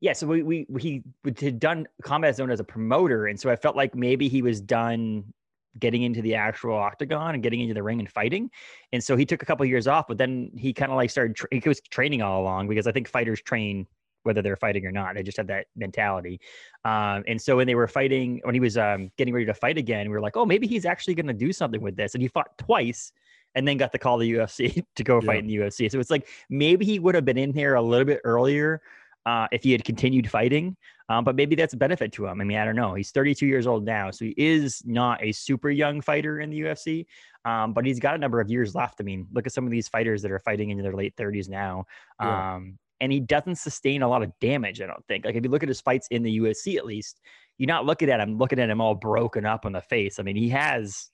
yeah. 0.00 0.12
So 0.12 0.26
we 0.26 0.42
we 0.42 0.66
he 0.78 1.02
had 1.40 1.60
done 1.60 1.86
Combat 2.02 2.36
Zone 2.36 2.50
as 2.50 2.60
a 2.60 2.64
promoter, 2.64 3.26
and 3.26 3.38
so 3.38 3.50
I 3.50 3.56
felt 3.56 3.76
like 3.76 3.94
maybe 3.94 4.28
he 4.28 4.42
was 4.42 4.60
done 4.60 5.32
getting 5.78 6.02
into 6.02 6.20
the 6.20 6.34
actual 6.34 6.76
octagon 6.76 7.34
and 7.34 7.42
getting 7.42 7.60
into 7.60 7.72
the 7.72 7.82
ring 7.82 7.98
and 7.98 8.10
fighting. 8.10 8.50
And 8.92 9.02
so 9.02 9.16
he 9.16 9.24
took 9.24 9.42
a 9.42 9.46
couple 9.46 9.64
of 9.64 9.70
years 9.70 9.86
off, 9.86 10.06
but 10.06 10.18
then 10.18 10.50
he 10.54 10.72
kind 10.72 10.90
of 10.90 10.96
like 10.96 11.10
started. 11.10 11.36
Tra- 11.36 11.48
he 11.52 11.68
was 11.68 11.80
training 11.80 12.22
all 12.22 12.42
along 12.42 12.68
because 12.68 12.86
I 12.86 12.92
think 12.92 13.08
fighters 13.08 13.40
train 13.40 13.86
whether 14.24 14.42
they're 14.42 14.56
fighting 14.56 14.86
or 14.86 14.92
not. 14.92 15.14
They 15.14 15.22
just 15.22 15.36
had 15.36 15.48
that 15.48 15.66
mentality. 15.76 16.40
Um, 16.84 17.24
and 17.26 17.40
so 17.40 17.56
when 17.56 17.66
they 17.66 17.74
were 17.74 17.88
fighting, 17.88 18.40
when 18.44 18.54
he 18.54 18.60
was 18.60 18.76
um, 18.78 19.10
getting 19.16 19.34
ready 19.34 19.46
to 19.46 19.54
fight 19.54 19.78
again, 19.78 20.08
we 20.08 20.14
were 20.14 20.20
like, 20.20 20.36
oh, 20.36 20.46
maybe 20.46 20.66
he's 20.66 20.84
actually 20.84 21.14
going 21.14 21.26
to 21.26 21.32
do 21.32 21.52
something 21.52 21.80
with 21.80 21.96
this. 21.96 22.14
And 22.14 22.22
he 22.22 22.28
fought 22.28 22.56
twice 22.58 23.12
and 23.54 23.66
then 23.66 23.76
got 23.76 23.92
the 23.92 23.98
call 23.98 24.18
to 24.18 24.24
the 24.24 24.32
UFC 24.32 24.84
to 24.96 25.04
go 25.04 25.20
yeah. 25.20 25.26
fight 25.26 25.38
in 25.40 25.46
the 25.46 25.56
UFC. 25.56 25.90
So 25.90 26.00
it's 26.00 26.10
like 26.10 26.28
maybe 26.48 26.84
he 26.84 26.98
would 26.98 27.14
have 27.14 27.24
been 27.24 27.38
in 27.38 27.52
here 27.52 27.74
a 27.74 27.82
little 27.82 28.06
bit 28.06 28.20
earlier 28.24 28.82
uh, 29.26 29.46
if 29.52 29.62
he 29.62 29.72
had 29.72 29.84
continued 29.84 30.30
fighting. 30.30 30.76
Um, 31.08 31.24
but 31.24 31.36
maybe 31.36 31.54
that's 31.54 31.74
a 31.74 31.76
benefit 31.76 32.12
to 32.12 32.26
him. 32.26 32.40
I 32.40 32.44
mean, 32.44 32.56
I 32.56 32.64
don't 32.64 32.76
know. 32.76 32.94
He's 32.94 33.10
32 33.10 33.46
years 33.46 33.66
old 33.66 33.84
now, 33.84 34.10
so 34.10 34.24
he 34.24 34.34
is 34.36 34.82
not 34.86 35.22
a 35.22 35.32
super 35.32 35.68
young 35.68 36.00
fighter 36.00 36.40
in 36.40 36.48
the 36.48 36.60
UFC. 36.60 37.06
Um, 37.44 37.72
but 37.72 37.84
he's 37.84 37.98
got 37.98 38.14
a 38.14 38.18
number 38.18 38.40
of 38.40 38.48
years 38.48 38.74
left. 38.74 39.00
I 39.00 39.04
mean, 39.04 39.26
look 39.32 39.46
at 39.46 39.52
some 39.52 39.64
of 39.64 39.70
these 39.70 39.88
fighters 39.88 40.22
that 40.22 40.30
are 40.30 40.38
fighting 40.38 40.70
into 40.70 40.82
their 40.82 40.94
late 40.94 41.16
30s 41.16 41.48
now. 41.48 41.84
Um, 42.20 42.78
and 43.02 43.12
he 43.12 43.18
doesn't 43.18 43.56
sustain 43.56 44.02
a 44.02 44.08
lot 44.08 44.22
of 44.22 44.32
damage. 44.40 44.80
I 44.80 44.86
don't 44.86 45.04
think. 45.08 45.24
Like 45.24 45.34
if 45.34 45.42
you 45.42 45.50
look 45.50 45.64
at 45.64 45.68
his 45.68 45.80
fights 45.80 46.06
in 46.12 46.22
the 46.22 46.38
UFC, 46.38 46.76
at 46.76 46.86
least 46.86 47.20
you're 47.58 47.66
not 47.66 47.84
looking 47.84 48.08
at 48.08 48.20
him 48.20 48.38
looking 48.38 48.60
at 48.60 48.70
him 48.70 48.80
all 48.80 48.94
broken 48.94 49.44
up 49.44 49.66
on 49.66 49.72
the 49.72 49.80
face. 49.80 50.20
I 50.20 50.22
mean, 50.22 50.36
he 50.36 50.48
has, 50.50 51.10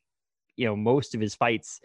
you 0.57 0.67
know, 0.67 0.77
most 0.77 1.15
of 1.15 1.21
his 1.21 1.35
fights, 1.35 1.81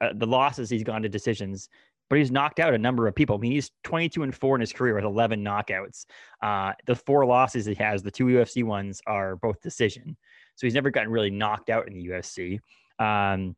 uh, 0.00 0.14
the 0.14 0.26
losses 0.26 0.70
he's 0.70 0.82
gone 0.82 1.02
to 1.02 1.10
decisions, 1.10 1.68
but 2.08 2.18
he's 2.18 2.30
knocked 2.30 2.60
out 2.60 2.72
a 2.72 2.78
number 2.78 3.06
of 3.06 3.14
people. 3.14 3.36
I 3.36 3.38
mean, 3.38 3.52
he's 3.52 3.70
22 3.84 4.22
and 4.22 4.34
four 4.34 4.54
in 4.54 4.62
his 4.62 4.72
career 4.72 4.94
with 4.94 5.04
11 5.04 5.44
knockouts. 5.44 6.06
Uh, 6.42 6.72
the 6.86 6.96
four 6.96 7.26
losses 7.26 7.66
he 7.66 7.74
has, 7.74 8.02
the 8.02 8.10
two 8.10 8.24
UFC 8.24 8.64
ones, 8.64 9.02
are 9.06 9.36
both 9.36 9.60
decision. 9.60 10.16
So 10.54 10.66
he's 10.66 10.74
never 10.74 10.90
gotten 10.90 11.10
really 11.10 11.30
knocked 11.30 11.68
out 11.68 11.88
in 11.88 11.92
the 11.92 12.08
UFC. 12.08 12.58
Um, 12.98 13.54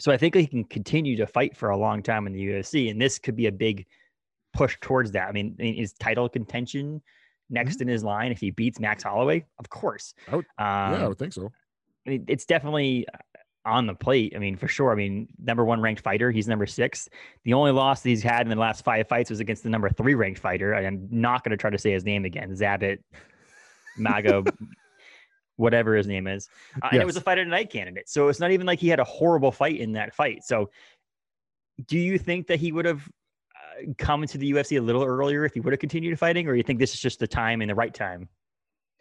so 0.00 0.10
I 0.10 0.16
think 0.16 0.34
he 0.34 0.48
can 0.48 0.64
continue 0.64 1.16
to 1.18 1.28
fight 1.28 1.56
for 1.56 1.70
a 1.70 1.76
long 1.76 2.02
time 2.02 2.26
in 2.26 2.32
the 2.32 2.44
UFC, 2.44 2.90
and 2.90 3.00
this 3.00 3.20
could 3.20 3.36
be 3.36 3.46
a 3.46 3.52
big 3.52 3.86
push 4.56 4.76
towards 4.80 5.12
that. 5.12 5.28
I 5.28 5.32
mean, 5.32 5.56
is 5.58 5.92
title 5.92 6.28
contention 6.28 7.02
next 7.50 7.74
mm-hmm. 7.74 7.82
in 7.82 7.88
his 7.88 8.04
line 8.04 8.32
if 8.32 8.38
he 8.38 8.50
beats 8.50 8.80
Max 8.80 9.02
Holloway? 9.02 9.44
Of 9.58 9.68
course. 9.68 10.14
I 10.30 10.36
would, 10.36 10.46
um, 10.58 10.66
yeah, 10.66 10.92
I 10.98 11.02
um, 11.02 11.08
would 11.08 11.18
think 11.18 11.32
so. 11.32 11.52
I 12.06 12.10
mean, 12.10 12.24
it's 12.28 12.44
definitely. 12.46 13.06
on 13.64 13.86
the 13.86 13.94
plate. 13.94 14.32
I 14.36 14.38
mean, 14.38 14.56
for 14.56 14.68
sure. 14.68 14.92
I 14.92 14.94
mean, 14.94 15.26
number 15.42 15.64
one 15.64 15.80
ranked 15.80 16.00
fighter. 16.00 16.30
He's 16.30 16.46
number 16.46 16.66
six. 16.66 17.08
The 17.42 17.52
only 17.52 17.72
loss 17.72 18.02
that 18.02 18.08
he's 18.08 18.22
had 18.22 18.42
in 18.42 18.48
the 18.48 18.54
last 18.54 18.84
five 18.84 19.08
fights 19.08 19.28
was 19.28 19.40
against 19.40 19.64
the 19.64 19.70
number 19.70 19.90
three 19.90 20.14
ranked 20.14 20.38
fighter. 20.38 20.72
I'm 20.72 21.08
not 21.10 21.42
going 21.42 21.50
to 21.50 21.56
try 21.56 21.70
to 21.70 21.78
say 21.78 21.90
his 21.90 22.04
name 22.04 22.24
again. 22.24 22.50
Zabit 22.52 22.98
Mago, 23.98 24.44
whatever 25.56 25.96
his 25.96 26.06
name 26.06 26.28
is. 26.28 26.48
Uh, 26.76 26.78
yes. 26.84 26.92
And 26.92 27.02
it 27.02 27.06
was 27.06 27.16
a 27.16 27.20
fight 27.20 27.38
of 27.38 27.46
the 27.46 27.50
night 27.50 27.70
candidate. 27.70 28.08
So 28.08 28.28
it's 28.28 28.38
not 28.38 28.52
even 28.52 28.66
like 28.66 28.78
he 28.78 28.88
had 28.88 29.00
a 29.00 29.04
horrible 29.04 29.50
fight 29.50 29.80
in 29.80 29.92
that 29.92 30.14
fight. 30.14 30.44
So 30.44 30.70
do 31.86 31.98
you 31.98 32.18
think 32.18 32.46
that 32.46 32.60
he 32.60 32.70
would 32.70 32.84
have 32.84 33.00
uh, 33.00 33.08
come 33.98 34.22
into 34.22 34.38
the 34.38 34.50
UFC 34.52 34.78
a 34.78 34.80
little 34.80 35.04
earlier 35.04 35.44
if 35.44 35.54
he 35.54 35.60
would 35.60 35.72
have 35.72 35.80
continued 35.80 36.18
fighting, 36.18 36.48
or 36.48 36.54
you 36.54 36.62
think 36.62 36.78
this 36.78 36.94
is 36.94 37.00
just 37.00 37.18
the 37.18 37.26
time 37.26 37.60
and 37.60 37.70
the 37.70 37.74
right 37.74 37.92
time? 37.94 38.28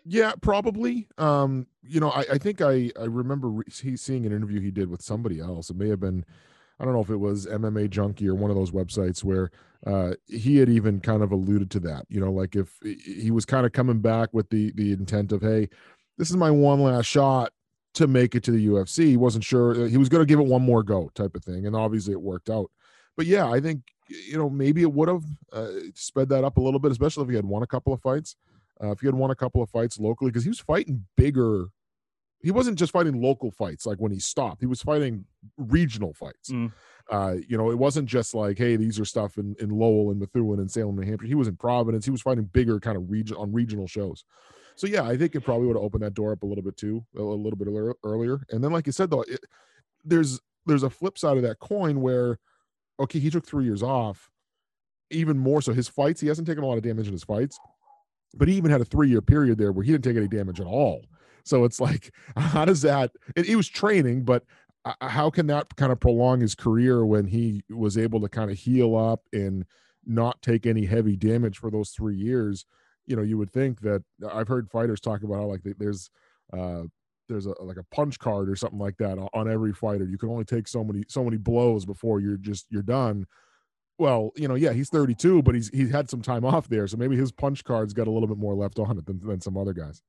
Yeah, 0.05 0.34
probably. 0.39 1.08
Um, 1.17 1.67
you 1.82 2.00
know, 2.00 2.12
I, 2.12 2.25
I 2.34 2.38
think 2.38 2.62
I 2.62 2.91
I 3.00 3.05
remember 3.05 3.50
re- 3.50 3.65
seeing 3.70 4.25
an 4.25 4.32
interview 4.32 4.62
he 4.62 4.72
did 4.72 4.89
with 4.89 5.01
somebody 5.01 5.39
else. 5.39 5.70
It 5.70 5.77
may 5.77 5.89
have 5.89 6.00
been, 6.00 6.24
I 6.79 6.86
don't 6.86 6.94
know 6.94 7.01
if 7.01 7.10
it 7.10 7.17
was 7.17 7.48
MMA 7.48 7.89
Junkie 7.89 8.27
or 8.27 8.36
one 8.36 8.51
of 8.51 8.58
those 8.58 8.72
websites 8.72 9.24
where 9.24 9.50
uh, 9.86 10.13
he 10.27 10.58
had 10.58 10.70
even 10.70 11.00
kind 11.00 11.24
of 11.24 11.32
alluded 11.32 11.72
to 11.72 11.79
that. 11.82 12.05
You 12.10 12.20
know, 12.20 12.32
like 12.32 12.55
if 12.55 12.77
he 12.84 13.32
was 13.32 13.46
kind 13.46 13.65
of 13.65 13.72
coming 13.72 14.00
back 14.00 14.29
with 14.32 14.50
the 14.50 14.72
the 14.75 14.91
intent 14.91 15.32
of, 15.32 15.41
hey, 15.41 15.70
this 16.17 16.29
is 16.29 16.38
my 16.38 16.51
one 16.51 16.82
last 16.82 17.08
shot 17.08 17.51
to 17.96 18.08
make 18.08 18.36
it 18.36 18.44
to 18.44 18.51
the 18.51 18.67
UFC. 18.67 19.08
He 19.08 19.17
wasn't 19.17 19.44
sure 19.44 19.88
he 19.88 19.98
was 19.98 20.10
going 20.10 20.22
to 20.22 20.27
give 20.27 20.39
it 20.39 20.46
one 20.46 20.62
more 20.62 20.84
go, 20.84 21.10
type 21.15 21.36
of 21.36 21.44
thing, 21.44 21.65
and 21.65 21.75
obviously 21.75 22.13
it 22.13 22.22
worked 22.22 22.50
out. 22.50 22.70
But 23.17 23.25
yeah, 23.25 23.50
I 23.50 23.60
think 23.60 23.81
you 24.10 24.38
know 24.38 24.50
maybe 24.50 24.81
it 24.81 24.91
would 24.91 25.10
have 25.10 25.24
uh, 25.51 25.72
sped 25.93 26.29
that 26.29 26.43
up 26.43 26.57
a 26.57 26.62
little 26.62 26.79
bit, 26.79 26.91
especially 26.91 27.24
if 27.24 27.29
he 27.29 27.36
had 27.36 27.45
won 27.45 27.63
a 27.63 27.67
couple 27.67 27.93
of 27.93 28.01
fights. 28.01 28.36
Uh, 28.84 28.91
if 28.91 29.00
he 29.00 29.07
had 29.07 29.15
won 29.15 29.31
a 29.31 29.36
couple 29.36 29.62
of 29.62 29.69
fights 29.69 30.00
locally, 30.00 30.31
because 30.31 30.43
he 30.43 30.50
was 30.50 30.60
fighting 30.60 31.05
bigger. 31.15 31.67
He 32.41 32.51
wasn't 32.51 32.77
just 32.77 32.91
fighting 32.91 33.19
local 33.19 33.50
fights 33.50 33.88
like 33.88 33.98
when 33.98 34.12
he 34.12 34.19
stopped. 34.19 34.62
He 34.62 34.67
was 34.67 34.81
fighting 34.81 35.25
regional 35.57 36.13
fights. 36.13 36.51
Mm. 36.51 36.72
Uh, 37.10 37.36
you 37.48 37.57
know, 37.57 37.72
it 37.72 37.77
wasn't 37.77 38.07
just 38.07 38.36
like, 38.36 38.57
hey, 38.57 38.75
these 38.75 39.00
are 39.00 39.05
stuff 39.05 39.38
in, 39.38 39.55
in 39.60 39.69
Lowell 39.69 40.12
and 40.12 40.19
Methuen 40.19 40.60
and 40.60 40.69
Salem, 40.69 40.95
New 40.95 41.05
Hampshire. 41.05 41.25
He 41.25 41.34
was 41.34 41.48
in 41.48 41.55
Providence. 41.55 42.05
He 42.05 42.12
was 42.12 42.22
fighting 42.22 42.45
bigger 42.45 42.79
kind 42.79 42.98
of 42.98 43.10
region 43.10 43.38
on 43.38 43.51
regional 43.51 43.88
shows. 43.88 44.25
So 44.75 44.88
yeah, 44.88 45.03
I 45.03 45.17
think 45.17 45.36
it 45.36 45.41
probably 45.41 45.67
would 45.67 45.77
have 45.77 45.84
opened 45.84 46.03
that 46.03 46.13
door 46.13 46.34
up 46.34 46.43
a 46.43 46.45
little 46.45 46.63
bit 46.63 46.77
too, 46.77 47.03
a, 47.15 47.22
little 47.22 47.57
bit 47.57 47.67
earlier. 48.03 48.41
And 48.50 48.63
then, 48.63 48.72
like 48.72 48.86
you 48.86 48.91
said, 48.91 49.10
though, 49.10 49.22
it, 49.22 49.39
there's 50.03 50.39
there's 50.65 50.84
a 50.84 50.89
flip 50.89 51.17
side 51.17 51.38
of 51.38 51.43
that 51.43 51.60
coin 51.60 52.01
where, 52.01 52.39
okay, 53.00 53.20
he 53.20 53.30
took 53.30 53.46
three 53.46 53.66
years 53.66 53.84
off, 53.84 54.30
even 55.12 55.38
more 55.38 55.62
so. 55.62 55.74
His 55.74 55.88
fights, 55.88 56.22
he 56.22 56.28
hasn't 56.28 56.48
taken 56.48 56.64
a 56.64 56.68
lot 56.68 56.78
of 56.78 56.84
damage 56.84 57.08
in 57.08 57.14
his 57.14 57.24
fights, 57.24 57.60
but 58.36 58.48
he 58.48 58.56
even 58.56 58.72
had 58.72 58.82
a 58.82 58.86
three 58.86 59.10
year 59.10 59.22
period 59.22 59.58
there 59.58 59.72
where 59.72 59.84
he 59.84 59.92
didn't 59.92 60.04
take 60.04 60.18
any 60.18 60.28
damage 60.28 60.60
at 60.60 60.68
all. 60.68 61.06
So 61.44 61.64
it's 61.64 61.80
like, 61.80 62.12
how 62.38 62.66
does 62.66 62.82
that? 62.82 63.12
he 63.36 63.56
was 63.56 63.68
training, 63.68 64.24
but 64.24 64.44
uh, 64.86 64.94
uh, 65.02 65.08
how 65.08 65.30
can 65.30 65.48
that 65.48 65.75
kind 65.75 65.92
of 65.92 66.00
prolong 66.00 66.42
his 66.42 66.56
career 66.56 67.06
when 67.06 67.25
he 67.25 67.64
was 67.70 67.98
able 67.98 68.22
to 68.22 68.30
kind 68.30 68.52
of 68.52 68.58
heal 68.58 68.96
up 68.96 69.22
and 69.34 69.66
not 70.06 70.42
take 70.42 70.66
any 70.66 70.86
heavy 70.86 71.16
damage 71.16 71.58
for 71.58 71.72
those 71.72 71.90
three 71.92 72.16
years? 72.16 72.66
you 73.06 73.16
know, 73.16 73.22
you 73.22 73.38
would 73.38 73.52
think 73.52 73.82
that 73.82 74.04
I've 74.32 74.48
heard 74.48 74.70
fighters 74.70 75.00
talk 75.00 75.24
about 75.24 75.36
how 75.36 75.46
like 75.46 75.62
there's 75.78 76.10
uh 76.54 76.84
there's 77.27 77.46
a 77.46 77.53
like 77.62 77.77
a 77.77 77.84
punch 77.84 78.20
card 78.20 78.50
or 78.50 78.55
something 78.55 78.79
like 78.79 78.98
that 78.98 79.17
on 79.34 79.51
every 79.51 79.74
fighter. 79.74 80.05
You 80.05 80.17
can 80.17 80.29
only 80.29 80.46
take 80.46 80.67
so 80.67 80.84
many 80.84 81.03
so 81.08 81.24
many 81.24 81.38
blows 81.38 81.86
before 81.86 82.20
you're 82.20 82.38
just 82.38 82.65
you're 82.70 82.82
done. 82.82 83.25
Well, 83.98 84.32
you 84.36 84.50
know, 84.50 84.55
yeah, 84.55 84.74
he's 84.74 84.89
32, 84.89 85.41
but 85.44 85.55
he's 85.55 85.70
he's 85.70 85.91
had 85.91 86.10
some 86.10 86.22
time 86.22 86.44
off 86.44 86.67
there, 86.67 86.88
so 86.88 86.98
maybe 86.98 87.15
his 87.15 87.32
punch 87.32 87.63
card's 87.63 87.94
got 87.94 88.08
a 88.08 88.12
little 88.12 88.27
bit 88.27 88.38
more 88.38 88.53
left 88.53 88.77
on 88.79 88.98
it 88.98 89.05
than, 89.05 89.20
than 89.25 89.39
some 89.39 89.58
other 89.58 89.74
guys. 89.74 90.01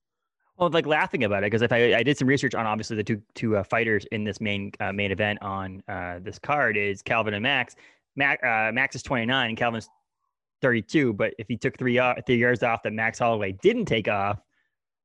Well, 0.56 0.70
like 0.70 0.86
laughing 0.86 1.24
about 1.24 1.44
it 1.44 1.46
because 1.46 1.62
if 1.62 1.70
I, 1.70 1.94
I 1.96 2.02
did 2.02 2.16
some 2.16 2.26
research 2.26 2.54
on 2.54 2.66
obviously 2.66 2.96
the 2.96 3.04
two 3.04 3.22
two 3.34 3.56
uh, 3.56 3.62
fighters 3.62 4.06
in 4.12 4.24
this 4.24 4.40
main 4.40 4.72
uh, 4.80 4.92
main 4.92 5.12
event 5.12 5.40
on 5.42 5.82
uh, 5.88 6.18
this 6.20 6.38
card 6.38 6.76
is 6.76 7.02
Calvin 7.02 7.34
and 7.34 7.42
Max. 7.42 7.76
Max, 8.16 8.42
uh, 8.42 8.72
Max 8.72 8.96
is 8.96 9.02
29 9.02 9.50
and 9.50 9.58
Calvin's 9.58 9.88
32. 10.62 11.12
But 11.12 11.34
if 11.38 11.46
he 11.48 11.56
took 11.56 11.78
three, 11.78 11.98
uh, 11.98 12.14
three 12.26 12.38
years 12.38 12.62
off 12.62 12.82
that 12.82 12.92
Max 12.92 13.18
Holloway 13.18 13.52
didn't 13.52 13.84
take 13.84 14.08
off, 14.08 14.40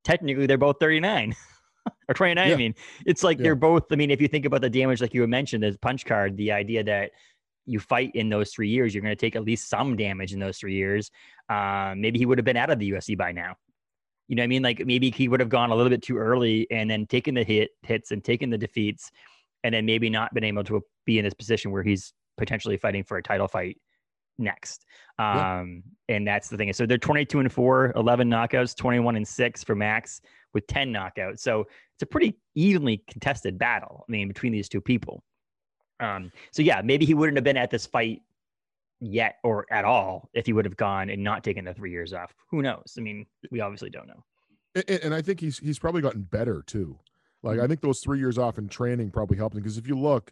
technically 0.04 0.46
they're 0.46 0.58
both 0.58 0.78
39 0.80 1.36
or 2.08 2.14
29. 2.14 2.48
Yeah. 2.48 2.54
I 2.54 2.58
mean, 2.58 2.76
it's 3.06 3.24
like 3.24 3.38
yeah. 3.38 3.44
they're 3.44 3.56
both. 3.56 3.92
I 3.92 3.96
mean, 3.96 4.12
if 4.12 4.22
you 4.22 4.28
think 4.28 4.46
about 4.46 4.62
the 4.62 4.70
damage, 4.70 5.02
like 5.02 5.14
you 5.14 5.26
mentioned, 5.28 5.64
the 5.64 5.78
punch 5.82 6.06
card, 6.06 6.38
the 6.38 6.52
idea 6.52 6.84
that 6.84 7.12
you 7.66 7.80
fight 7.80 8.12
in 8.16 8.30
those 8.30 8.52
three 8.52 8.70
years, 8.70 8.94
you're 8.94 9.04
going 9.04 9.16
to 9.16 9.20
take 9.20 9.36
at 9.36 9.44
least 9.44 9.70
some 9.70 9.96
damage 9.96 10.34
in 10.34 10.40
those 10.40 10.58
three 10.58 10.76
years. 10.76 11.12
Uh, 11.50 11.94
maybe 11.96 12.20
he 12.20 12.26
would 12.26 12.38
have 12.38 12.46
been 12.46 12.58
out 12.58 12.70
of 12.70 12.80
the 12.80 12.92
UFC 12.92 13.18
by 13.18 13.32
now. 13.32 13.56
You 14.28 14.36
know 14.36 14.42
what 14.42 14.46
I 14.46 14.48
mean? 14.48 14.64
Like 14.64 14.86
maybe 14.86 15.12
he 15.12 15.28
would 15.28 15.40
have 15.40 15.50
gone 15.50 15.72
a 15.72 15.76
little 15.76 15.90
bit 15.90 16.02
too 16.02 16.18
early 16.18 16.66
and 16.72 16.90
then 16.90 17.06
taken 17.06 17.36
the 17.36 17.44
hit 17.44 17.72
hits 17.84 18.12
and 18.12 18.24
taken 18.24 18.50
the 18.50 18.58
defeats, 18.58 19.12
and 19.64 19.74
then 19.74 19.86
maybe 19.86 20.10
not 20.10 20.34
been 20.34 20.44
able 20.44 20.64
to 20.66 20.82
be 21.06 21.20
in 21.20 21.26
this 21.26 21.34
position 21.34 21.72
where 21.72 21.84
he's 21.84 22.14
potentially 22.38 22.78
fighting 22.78 23.04
for 23.04 23.18
a 23.18 23.24
title 23.24 23.48
fight 23.48 23.78
next. 24.42 24.86
Um, 25.20 25.84
yeah. 26.08 26.16
And 26.16 26.28
that's 26.28 26.50
the 26.50 26.58
thing. 26.58 26.74
So 26.74 26.86
they're 26.86 26.98
22 26.98 27.40
and 27.40 27.52
4, 27.52 27.94
11 27.96 28.30
knockouts, 28.30 28.76
21 28.76 29.16
and 29.16 29.28
6 29.28 29.64
for 29.64 29.76
Max 29.76 30.22
with 30.54 30.68
10 30.68 30.92
knockouts. 30.92 31.40
So 31.40 31.62
it's 31.96 32.04
a 32.04 32.06
pretty 32.06 32.38
evenly 32.56 33.04
contested 33.10 33.58
battle, 33.58 34.06
I 34.08 34.12
mean, 34.12 34.28
between 34.28 34.52
these 34.52 34.68
two 34.68 34.82
people. 34.82 35.24
Um, 36.00 36.32
so 36.52 36.62
yeah, 36.62 36.82
maybe 36.84 37.06
he 37.06 37.14
wouldn't 37.14 37.38
have 37.38 37.44
been 37.44 37.58
at 37.58 37.70
this 37.70 37.86
fight 37.86 38.22
yet 39.00 39.36
or 39.44 39.66
at 39.72 39.86
all 39.86 40.30
if 40.34 40.46
he 40.46 40.54
would 40.54 40.66
have 40.66 40.78
gone 40.78 41.10
and 41.10 41.24
not 41.24 41.44
taken 41.44 41.66
the 41.66 41.74
three 41.74 41.92
years 41.92 42.14
off. 42.14 42.34
Who 42.50 42.62
knows? 42.62 42.96
I 42.98 43.02
mean, 43.02 43.26
we 43.52 43.62
obviously 43.62 43.90
don't 43.90 44.08
know. 44.08 44.24
And, 44.76 44.90
and 44.90 45.14
I 45.14 45.22
think 45.22 45.40
he's 45.40 45.60
he's 45.60 45.80
probably 45.80 46.02
gotten 46.02 46.22
better 46.22 46.64
too. 46.66 46.98
Like 47.44 47.58
mm-hmm. 47.58 47.66
I 47.66 47.68
think 47.68 47.82
those 47.82 48.00
three 48.00 48.20
years 48.20 48.38
off 48.38 48.58
in 48.58 48.70
training 48.70 49.12
probably 49.12 49.38
helped 49.38 49.56
him 49.56 49.62
because 49.62 49.78
if 49.78 49.88
you 49.88 49.98
look, 49.98 50.32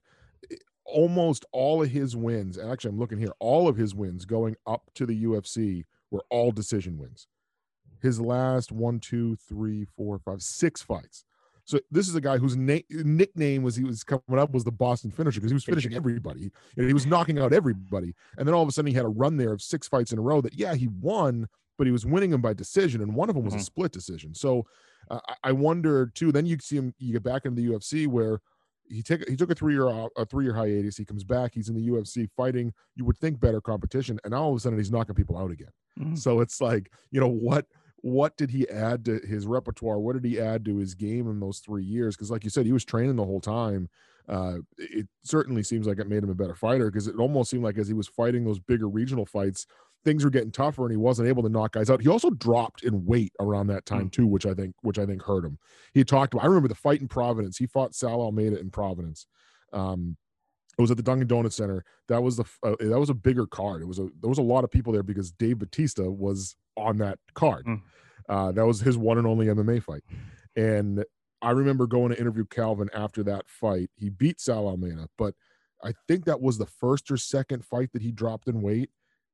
almost 0.92 1.46
all 1.52 1.84
of 1.84 1.90
his 1.90 2.16
wins, 2.16 2.58
and 2.58 2.72
actually 2.72 2.92
I'm 2.92 3.00
looking 3.00 3.18
here, 3.18 3.34
all 3.40 3.68
of 3.68 3.78
his 3.78 3.96
wins 3.96 4.26
going 4.26 4.56
up 4.66 4.90
to 4.96 5.06
the 5.06 5.24
UFC 5.24 5.86
were 6.12 6.24
all 6.30 6.52
decision 6.52 6.98
wins. 6.98 7.28
His 8.02 8.20
last 8.20 8.72
one, 8.72 9.00
two, 9.00 9.36
three, 9.36 9.86
four, 9.98 10.20
five, 10.20 10.42
six 10.42 10.82
fights. 10.82 11.26
So 11.66 11.80
this 11.92 12.08
is 12.08 12.16
a 12.16 12.22
guy 12.22 12.40
whose 12.40 12.56
na- 12.58 12.80
nickname 12.90 13.62
was 13.62 13.76
he 13.76 13.84
was 13.84 14.04
coming 14.04 14.40
up 14.40 14.52
was 14.52 14.64
the 14.64 14.72
Boston 14.72 15.12
finisher 15.12 15.40
because 15.40 15.52
he 15.52 15.56
was 15.56 15.64
finishing 15.64 15.94
everybody 15.96 16.50
and 16.76 16.88
he 16.88 16.94
was 16.94 17.06
knocking 17.06 17.38
out 17.38 17.54
everybody. 17.54 18.16
And 18.38 18.48
then 18.48 18.56
all 18.56 18.64
of 18.64 18.70
a 18.70 18.72
sudden 18.72 18.90
he 18.90 18.96
had 18.96 19.06
a 19.06 19.10
run 19.10 19.38
there 19.38 19.54
of 19.54 19.62
six 19.62 19.88
fights 19.88 20.12
in 20.12 20.18
a 20.18 20.22
row 20.22 20.42
that 20.42 20.56
yeah 20.56 20.74
he 20.74 20.88
won, 20.88 21.48
but 21.78 21.86
he 21.86 21.92
was 21.92 22.08
winning 22.08 22.32
them 22.32 22.42
by 22.42 22.54
decision, 22.54 23.02
and 23.02 23.14
one 23.14 23.30
of 23.30 23.36
them 23.36 23.46
was 23.46 23.54
mm-hmm. 23.54 23.62
a 23.62 23.66
split 23.66 23.92
decision. 23.92 24.34
So 24.34 24.66
uh, 25.12 25.20
I 25.44 25.52
wonder 25.52 26.12
too. 26.14 26.32
Then 26.32 26.48
you 26.48 26.58
see 26.60 26.78
him 26.78 26.96
you 26.98 27.14
get 27.14 27.24
back 27.24 27.46
into 27.46 27.62
the 27.62 27.68
UFC 27.68 28.08
where 28.08 28.42
he 28.90 29.04
take 29.04 29.28
he 29.30 29.36
took 29.36 29.52
a 29.52 29.56
three 29.56 29.74
year 29.74 29.88
a 29.88 30.26
three 30.26 30.46
year 30.46 30.54
hiatus. 30.54 30.98
He 30.98 31.06
comes 31.06 31.24
back. 31.24 31.54
He's 31.54 31.70
in 31.70 31.76
the 31.76 31.88
UFC 31.88 32.30
fighting. 32.36 32.74
You 32.96 33.06
would 33.06 33.18
think 33.18 33.40
better 33.40 33.62
competition, 33.62 34.20
and 34.24 34.34
all 34.34 34.52
of 34.52 34.58
a 34.58 34.60
sudden 34.60 34.78
he's 34.78 34.92
knocking 34.92 35.16
people 35.16 35.38
out 35.38 35.52
again. 35.52 35.72
Mm-hmm. 36.00 36.16
So 36.16 36.42
it's 36.42 36.60
like 36.60 36.92
you 37.12 37.20
know 37.20 37.30
what 37.30 37.66
what 38.02 38.38
did 38.38 38.50
he 38.50 38.68
add 38.70 39.06
to 39.06 39.20
his 39.28 39.46
repertoire? 39.46 40.00
What 40.00 40.14
did 40.14 40.26
he 40.26 40.40
add 40.40 40.66
to 40.66 40.78
his 40.78 40.96
game 40.96 41.30
in 41.30 41.40
those 41.40 41.60
three 41.60 41.84
years? 41.84 42.16
Because 42.16 42.32
like 42.32 42.44
you 42.44 42.50
said, 42.50 42.66
he 42.66 42.72
was 42.72 42.86
training 42.86 43.16
the 43.16 43.26
whole 43.26 43.42
time. 43.42 43.90
Uh, 44.28 44.58
it 44.78 45.08
certainly 45.24 45.64
seems 45.64 45.88
like 45.88 46.00
it 46.00 46.08
made 46.08 46.24
him 46.24 46.30
a 46.30 46.36
better 46.36 46.54
fighter 46.54 46.90
because 46.92 47.08
it 47.08 47.16
almost 47.18 47.50
seemed 47.50 47.64
like 47.64 47.78
as 47.78 47.88
he 47.88 47.96
was 47.96 48.08
fighting 48.08 48.46
those 48.46 48.60
bigger 48.60 48.88
regional 48.88 49.26
fights, 49.26 49.66
things 50.06 50.24
were 50.24 50.30
getting 50.30 50.52
tougher 50.52 50.84
and 50.84 50.92
he 50.92 50.98
wasn't 50.98 51.28
able 51.28 51.44
to 51.44 51.50
knock 51.50 51.74
guys 51.74 51.90
out. 51.90 52.02
He 52.02 52.08
also 52.08 52.30
dropped 52.30 52.84
in 52.84 53.06
weight 53.06 53.34
around 53.40 53.68
that 53.68 53.86
time 53.86 54.08
mm. 54.08 54.12
too, 54.12 54.28
which 54.28 54.46
I 54.46 54.54
think 54.54 54.76
which 54.82 55.00
I 55.00 55.06
think 55.06 55.22
hurt 55.22 55.46
him. 55.46 55.58
He 55.94 56.04
talked 56.04 56.34
about 56.34 56.44
I 56.44 56.48
remember 56.48 56.68
the 56.68 56.76
fight 56.76 57.02
in 57.02 57.08
Providence. 57.08 57.58
He 57.58 57.68
fought 57.68 57.96
Sal 57.96 58.22
Almeida 58.22 58.60
in 58.60 58.70
Providence. 58.70 59.28
Um, 59.74 60.18
it 60.78 60.82
was 60.82 60.92
at 60.92 60.98
the 60.98 61.04
Dunkin' 61.04 61.28
Donuts 61.28 61.58
Center. 61.58 61.84
That 62.08 62.24
was 62.24 62.38
the 62.38 62.46
uh, 62.64 62.76
that 62.80 63.00
was 63.00 63.10
a 63.10 63.14
bigger 63.14 63.46
card. 63.46 63.82
It 63.82 63.88
was 63.88 64.00
a 64.00 64.08
there 64.22 64.30
was 64.30 64.38
a 64.38 64.44
lot 64.44 64.64
of 64.64 64.72
people 64.72 64.94
there 64.94 65.04
because 65.04 65.32
Dave 65.32 65.60
Batista 65.60 66.10
was 66.10 66.56
on 66.78 66.98
that 67.00 67.20
card. 67.34 67.66
Mm. 67.66 67.82
Uh, 68.30 68.52
that 68.54 68.66
was 68.66 68.80
his 68.80 68.98
one 68.98 69.18
and 69.18 69.28
only 69.28 69.48
MMA 69.48 69.84
fight. 69.84 70.04
And 70.56 71.04
I 71.42 71.52
remember 71.52 71.88
going 71.88 72.12
to 72.12 72.20
interview 72.20 72.46
Calvin 72.46 72.90
after 72.94 73.24
that 73.24 73.50
fight. 73.50 73.90
He 73.96 74.10
beat 74.10 74.40
Sal 74.40 74.68
Almeida, 74.68 75.10
but 75.18 75.34
I 75.84 75.94
think 76.08 76.26
that 76.26 76.42
was 76.42 76.58
the 76.58 76.66
first 76.66 77.10
or 77.10 77.18
second 77.18 77.66
fight 77.66 77.92
that 77.94 78.02
he 78.02 78.12
dropped 78.12 78.48
in 78.48 78.62
weight. 78.62 78.90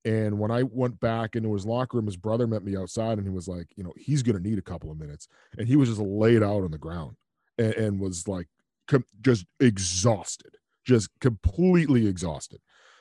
And 0.06 0.38
when 0.38 0.52
I 0.52 0.62
went 0.62 1.00
back 1.00 1.36
into 1.36 1.52
his 1.54 1.66
locker 1.66 1.98
room, 1.98 2.06
his 2.06 2.16
brother 2.16 2.46
met 2.46 2.64
me 2.64 2.78
outside 2.78 3.18
and 3.18 3.26
he 3.26 3.34
was 3.34 3.48
like, 3.48 3.68
you 3.76 3.84
know, 3.84 3.92
he's 3.98 4.22
going 4.22 4.38
to 4.38 4.50
need 4.50 4.60
a 4.60 4.64
couple 4.64 4.92
of 4.92 5.00
minutes. 5.00 5.28
And 5.58 5.68
he 5.68 5.76
was 5.76 5.90
just 5.90 6.00
laid 6.00 6.44
out 6.44 6.64
on 6.64 6.70
the 6.70 6.78
ground 6.78 7.18
and, 7.58 7.74
and 7.74 8.00
was 8.00 8.28
like 8.28 8.48
com- 8.88 9.06
just 9.22 9.46
exhausted, 9.60 10.58
just 10.86 11.10
completely 11.20 12.08
exhausted. 12.08 12.60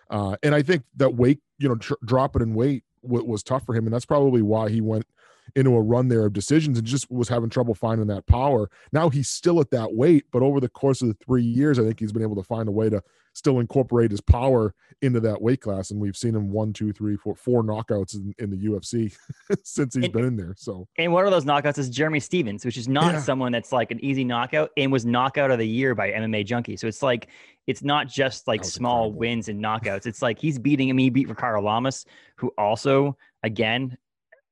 Uh, 0.08 0.36
and 0.42 0.54
I 0.54 0.62
think 0.62 0.84
that 0.96 1.14
weight, 1.14 1.40
you 1.58 1.68
know, 1.68 1.76
tr- 1.76 1.94
dropping 2.04 2.40
in 2.40 2.54
weight 2.54 2.84
w- 3.02 3.24
was 3.24 3.42
tough 3.42 3.66
for 3.66 3.74
him. 3.74 3.84
And 3.84 3.92
that's 3.92 4.06
probably 4.06 4.40
why 4.40 4.70
he 4.70 4.80
went 4.80 5.06
into 5.54 5.76
a 5.76 5.82
run 5.82 6.08
there 6.08 6.24
of 6.24 6.32
decisions 6.32 6.78
and 6.78 6.86
just 6.86 7.10
was 7.10 7.28
having 7.28 7.50
trouble 7.50 7.74
finding 7.74 8.06
that 8.06 8.26
power. 8.26 8.70
Now 8.92 9.10
he's 9.10 9.28
still 9.28 9.60
at 9.60 9.70
that 9.72 9.94
weight, 9.94 10.24
but 10.32 10.42
over 10.42 10.58
the 10.58 10.70
course 10.70 11.02
of 11.02 11.08
the 11.08 11.16
three 11.24 11.42
years, 11.42 11.78
I 11.78 11.82
think 11.82 12.00
he's 12.00 12.12
been 12.12 12.22
able 12.22 12.36
to 12.36 12.42
find 12.42 12.66
a 12.66 12.72
way 12.72 12.88
to 12.88 13.02
still 13.34 13.58
incorporate 13.60 14.10
his 14.10 14.20
power 14.20 14.74
into 15.02 15.20
that 15.20 15.42
weight 15.42 15.60
class. 15.60 15.90
And 15.90 16.00
we've 16.00 16.16
seen 16.16 16.34
him 16.34 16.50
one, 16.50 16.72
two, 16.72 16.92
three, 16.92 17.16
four, 17.16 17.34
four 17.34 17.62
knockouts 17.62 18.14
in, 18.14 18.32
in 18.38 18.48
the 18.48 18.56
UFC 18.56 19.14
since 19.64 19.94
he's 19.94 20.04
And- 20.04 20.12
been 20.12 20.24
in 20.24 20.36
there. 20.36 20.54
So 20.56 20.86
And 20.98 21.12
one 21.12 21.24
of 21.26 21.32
those 21.32 21.44
knockouts 21.44 21.76
is 21.78 21.90
Jeremy 21.90 22.20
Stephens, 22.20 22.64
which 22.64 22.76
is 22.78 22.88
not 22.88 23.12
Yeah. 23.12 23.20
someone 23.20 23.52
that's 23.52 23.72
like 23.72 23.90
an 23.90 24.02
easy 24.04 24.24
knockout 24.24 24.70
and 24.76 24.90
was 24.90 25.04
knockout 25.04 25.50
of 25.50 25.58
the 25.58 25.66
year 25.68 25.94
by 25.94 26.10
MMA 26.12 26.44
Junkie. 26.46 26.76
So 26.76 26.86
it's 26.86 27.02
like 27.02 27.28
it's 27.66 27.82
not 27.82 28.06
just 28.08 28.46
like 28.46 28.64
small 28.64 29.06
incredible. 29.06 29.18
wins 29.18 29.48
and 29.48 29.62
knockouts. 29.62 30.06
It's 30.06 30.22
like 30.22 30.38
he's 30.38 30.58
beating. 30.58 30.90
I 30.90 30.92
mean, 30.92 31.04
he 31.06 31.10
beat 31.10 31.28
Ricardo 31.28 31.60
Lamas, 31.60 32.06
who 32.36 32.52
also 32.56 33.16
again 33.42 33.98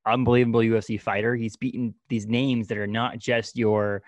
unbelievable 0.05 0.59
UFC 0.59 0.99
fighter. 0.99 1.35
He's 1.35 1.55
beaten 1.55 1.93
these 2.09 2.27
names 2.27 2.67
that 2.67 2.77
are 2.77 2.87
not 2.87 3.17
just 3.19 3.55
your 3.57 4.03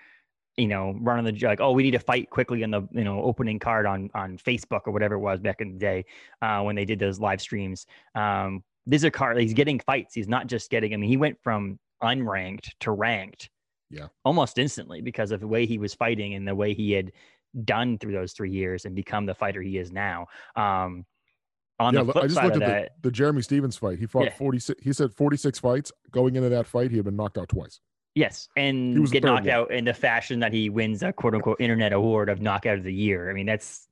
you 0.57 0.67
know, 0.67 0.95
running 1.01 1.25
the 1.25 1.45
like, 1.45 1.59
oh, 1.59 1.71
we 1.71 1.83
need 1.83 1.91
to 1.91 1.99
fight 1.99 2.29
quickly 2.29 2.63
in 2.63 2.71
the 2.71 2.81
you 2.91 3.03
know 3.03 3.21
opening 3.21 3.59
card 3.59 3.85
on 3.85 4.09
on 4.13 4.37
Facebook 4.37 4.81
or 4.85 4.91
whatever 4.91 5.15
it 5.15 5.19
was 5.19 5.39
back 5.39 5.61
in 5.61 5.73
the 5.73 5.79
day 5.79 6.05
uh, 6.41 6.61
when 6.61 6.75
they 6.75 6.85
did 6.85 6.99
those 6.99 7.19
live 7.19 7.41
streams. 7.41 7.85
Um, 8.15 8.63
these 8.87 9.03
are 9.03 9.09
card. 9.09 9.37
He's 9.39 9.53
getting 9.53 9.79
fights. 9.79 10.13
He's 10.13 10.27
not 10.27 10.47
just 10.47 10.69
getting. 10.69 10.93
I 10.93 10.97
mean, 10.97 11.09
he 11.09 11.17
went 11.17 11.37
from 11.41 11.79
unranked 12.03 12.69
to 12.81 12.91
ranked. 12.91 13.49
Yeah. 13.91 14.07
almost 14.25 14.57
instantly 14.57 15.01
because 15.01 15.31
of 15.31 15.39
the 15.39 15.47
way 15.47 15.67
he 15.67 15.77
was 15.77 15.93
fighting 15.93 16.33
and 16.33 16.45
the 16.45 16.55
way 16.55 16.73
he 16.73 16.91
had 16.91 17.11
done 17.63 17.99
through 17.99 18.13
those 18.13 18.33
three 18.33 18.51
years 18.51 18.85
and 18.85 18.95
become 18.95 19.27
the 19.27 19.35
fighter 19.35 19.61
he 19.61 19.77
is 19.77 19.91
now. 19.91 20.25
Um, 20.55 21.05
on 21.79 21.93
yeah, 21.93 22.03
the 22.03 22.11
flip 22.11 22.23
I 22.23 22.27
just 22.27 22.35
side 22.35 22.43
looked 22.45 22.55
of 22.57 22.61
at 22.63 22.67
that, 22.67 22.91
the, 23.01 23.09
the 23.09 23.11
Jeremy 23.11 23.41
Stephens 23.43 23.77
fight. 23.77 23.99
He 23.99 24.07
fought 24.07 24.25
Yeah. 24.25 24.33
46. 24.37 24.83
He 24.83 24.91
said 24.91 25.13
46 25.13 25.59
fights 25.59 25.91
going 26.11 26.35
into 26.35 26.49
that 26.49 26.65
fight. 26.65 26.89
He 26.89 26.97
had 26.97 27.05
been 27.05 27.15
knocked 27.15 27.37
out 27.37 27.49
twice. 27.49 27.79
Yes, 28.15 28.47
and 28.55 29.11
get 29.11 29.25
knocked 29.25 29.45
one. 29.45 29.53
out 29.53 29.71
in 29.71 29.83
the 29.83 29.93
fashion 29.93 30.39
that 30.39 30.53
he 30.53 30.69
wins 30.69 31.03
a 31.03 31.11
quote 31.11 31.35
unquote 31.35 31.59
internet 31.59 31.91
award 31.91 32.29
of 32.29 32.41
knockout 32.41 32.77
of 32.77 32.85
the 32.85 32.93
year. 32.93 33.29
I 33.29 33.33
mean, 33.33 33.45
that's 33.45 33.89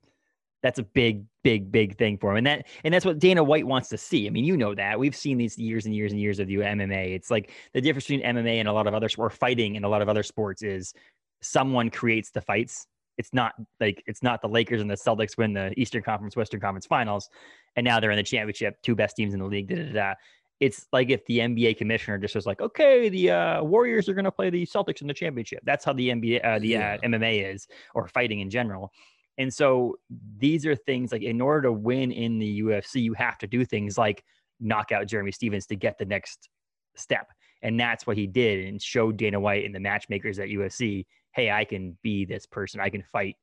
that's 0.62 0.78
a 0.78 0.82
big, 0.82 1.26
big, 1.42 1.70
big 1.70 1.98
thing 1.98 2.16
for 2.16 2.30
him, 2.30 2.38
and 2.38 2.46
that 2.46 2.66
and 2.84 2.94
that's 2.94 3.04
what 3.04 3.18
Dana 3.18 3.44
White 3.44 3.66
wants 3.66 3.90
to 3.90 3.98
see. 3.98 4.26
I 4.26 4.30
mean, 4.30 4.46
you 4.46 4.56
know 4.56 4.74
that 4.74 4.98
we've 4.98 5.14
seen 5.14 5.36
these 5.36 5.58
years 5.58 5.84
and 5.84 5.94
years 5.94 6.10
and 6.10 6.20
years 6.20 6.38
of 6.38 6.48
the 6.48 6.56
MMA. 6.56 7.14
It's 7.14 7.30
like 7.30 7.50
the 7.74 7.82
difference 7.82 8.06
between 8.06 8.22
MMA 8.22 8.60
and 8.60 8.68
a 8.68 8.72
lot 8.72 8.86
of 8.86 8.94
other 8.94 9.10
or 9.18 9.28
fighting 9.28 9.76
and 9.76 9.84
a 9.84 9.88
lot 9.90 10.00
of 10.00 10.08
other 10.08 10.22
sports 10.22 10.62
is 10.62 10.94
someone 11.42 11.90
creates 11.90 12.30
the 12.30 12.40
fights. 12.40 12.86
It's 13.18 13.34
not 13.34 13.52
like 13.78 14.02
it's 14.06 14.22
not 14.22 14.40
the 14.40 14.48
Lakers 14.48 14.80
and 14.80 14.90
the 14.90 14.94
Celtics 14.94 15.36
win 15.36 15.52
the 15.52 15.78
Eastern 15.78 16.02
Conference, 16.02 16.34
Western 16.34 16.60
Conference 16.60 16.86
Finals, 16.86 17.28
and 17.76 17.84
now 17.84 18.00
they're 18.00 18.10
in 18.10 18.16
the 18.16 18.22
championship, 18.22 18.80
two 18.80 18.94
best 18.94 19.16
teams 19.16 19.34
in 19.34 19.40
the 19.40 19.46
league. 19.46 19.68
Da, 19.68 19.76
da, 19.76 19.92
da 19.92 20.14
it's 20.60 20.86
like 20.92 21.10
if 21.10 21.24
the 21.26 21.38
NBA 21.40 21.76
commissioner 21.76 22.16
just 22.18 22.34
was 22.34 22.46
like, 22.46 22.60
okay, 22.60 23.08
the 23.08 23.30
uh, 23.30 23.62
Warriors 23.62 24.08
are 24.08 24.14
going 24.14 24.24
to 24.24 24.30
play 24.32 24.50
the 24.50 24.64
Celtics 24.64 25.00
in 25.00 25.06
the 25.08 25.14
championship. 25.14 25.60
That's 25.64 25.84
how 25.84 25.92
the 25.92 26.08
NBA, 26.10 26.44
uh, 26.44 26.58
the 26.58 26.68
Yeah. 26.68 26.96
uh, 27.02 27.06
MMA 27.06 27.52
is, 27.52 27.66
or 27.94 28.06
fighting 28.08 28.40
in 28.40 28.50
general. 28.50 28.92
And 29.36 29.52
so 29.52 29.96
these 30.38 30.64
are 30.64 30.76
things 30.76 31.10
like 31.10 31.22
in 31.22 31.40
order 31.40 31.62
to 31.62 31.72
win 31.72 32.12
in 32.12 32.38
the 32.38 32.60
UFC, 32.62 33.02
you 33.02 33.14
have 33.14 33.36
to 33.38 33.46
do 33.46 33.64
things 33.64 33.98
like 33.98 34.22
knock 34.60 34.92
out 34.92 35.08
Jeremy 35.08 35.32
Stephens 35.32 35.66
to 35.66 35.76
get 35.76 35.98
the 35.98 36.04
next 36.04 36.48
step. 36.94 37.26
And 37.62 37.78
that's 37.80 38.06
what 38.06 38.16
he 38.16 38.26
did 38.28 38.66
and 38.68 38.80
showed 38.80 39.16
Dana 39.16 39.40
White 39.40 39.64
and 39.64 39.74
the 39.74 39.80
matchmakers 39.80 40.38
at 40.38 40.48
UFC, 40.48 41.04
hey, 41.32 41.50
I 41.50 41.64
can 41.64 41.98
be 42.02 42.24
this 42.24 42.46
person. 42.46 42.80
I 42.80 42.90
can 42.90 43.02
fight 43.02 43.36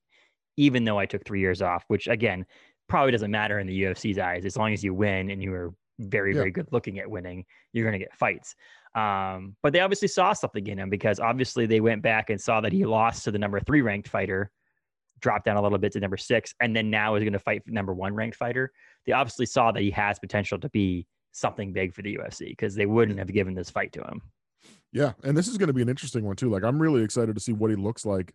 even 0.57 0.83
though 0.83 0.99
I 0.99 1.05
took 1.05 1.25
three 1.25 1.39
years 1.39 1.61
off, 1.61 1.83
which 1.87 2.07
again, 2.07 2.45
probably 2.87 3.11
doesn't 3.11 3.31
matter 3.31 3.59
in 3.59 3.67
the 3.67 3.83
UFC's 3.83 4.19
eyes. 4.19 4.45
As 4.45 4.57
long 4.57 4.73
as 4.73 4.83
you 4.83 4.93
win 4.93 5.29
and 5.31 5.41
you 5.41 5.53
are 5.53 5.73
very, 5.99 6.31
Yeah. 6.31 6.39
very 6.39 6.51
good 6.51 6.67
looking 6.71 6.99
at 6.99 7.09
winning, 7.09 7.45
you're 7.73 7.85
going 7.85 7.99
to 7.99 8.03
get 8.03 8.15
fights. 8.15 8.55
Um, 8.95 9.55
but 9.63 9.71
they 9.73 9.79
obviously 9.79 10.07
saw 10.07 10.33
something 10.33 10.65
in 10.67 10.77
him 10.77 10.89
because 10.89 11.19
obviously 11.19 11.65
they 11.65 11.79
went 11.79 12.01
back 12.01 12.29
and 12.29 12.39
saw 12.39 12.61
that 12.61 12.73
he 12.73 12.85
lost 12.85 13.23
to 13.23 13.31
the 13.31 13.39
number 13.39 13.59
three 13.59 13.81
ranked 13.81 14.09
fighter, 14.09 14.51
dropped 15.19 15.45
down 15.45 15.55
a 15.57 15.61
little 15.61 15.77
bit 15.77 15.93
to 15.93 15.99
number 15.99 16.17
six, 16.17 16.53
and 16.59 16.75
then 16.75 16.89
now 16.89 17.15
is 17.15 17.23
going 17.23 17.33
to 17.33 17.39
fight 17.39 17.61
number 17.67 17.93
one 17.93 18.13
ranked 18.13 18.35
fighter. 18.35 18.71
They 19.05 19.13
obviously 19.13 19.45
saw 19.45 19.71
that 19.71 19.81
he 19.81 19.91
has 19.91 20.19
potential 20.19 20.59
to 20.59 20.69
be 20.69 21.07
something 21.31 21.71
big 21.71 21.93
for 21.93 22.01
the 22.01 22.17
UFC 22.17 22.49
because 22.49 22.75
they 22.75 22.85
wouldn't 22.85 23.19
have 23.19 23.31
given 23.31 23.53
this 23.53 23.69
fight 23.69 23.93
to 23.93 24.01
him. 24.01 24.21
Yeah, 24.91 25.13
and 25.23 25.37
this 25.37 25.47
is 25.47 25.57
going 25.57 25.67
to 25.67 25.73
be 25.73 25.81
an 25.81 25.89
interesting 25.89 26.25
one 26.25 26.35
too. 26.35 26.49
Like 26.49 26.63
I'm 26.63 26.81
really 26.81 27.03
excited 27.03 27.35
to 27.35 27.41
see 27.41 27.53
what 27.53 27.69
he 27.69 27.77
looks 27.77 28.05
like 28.05 28.33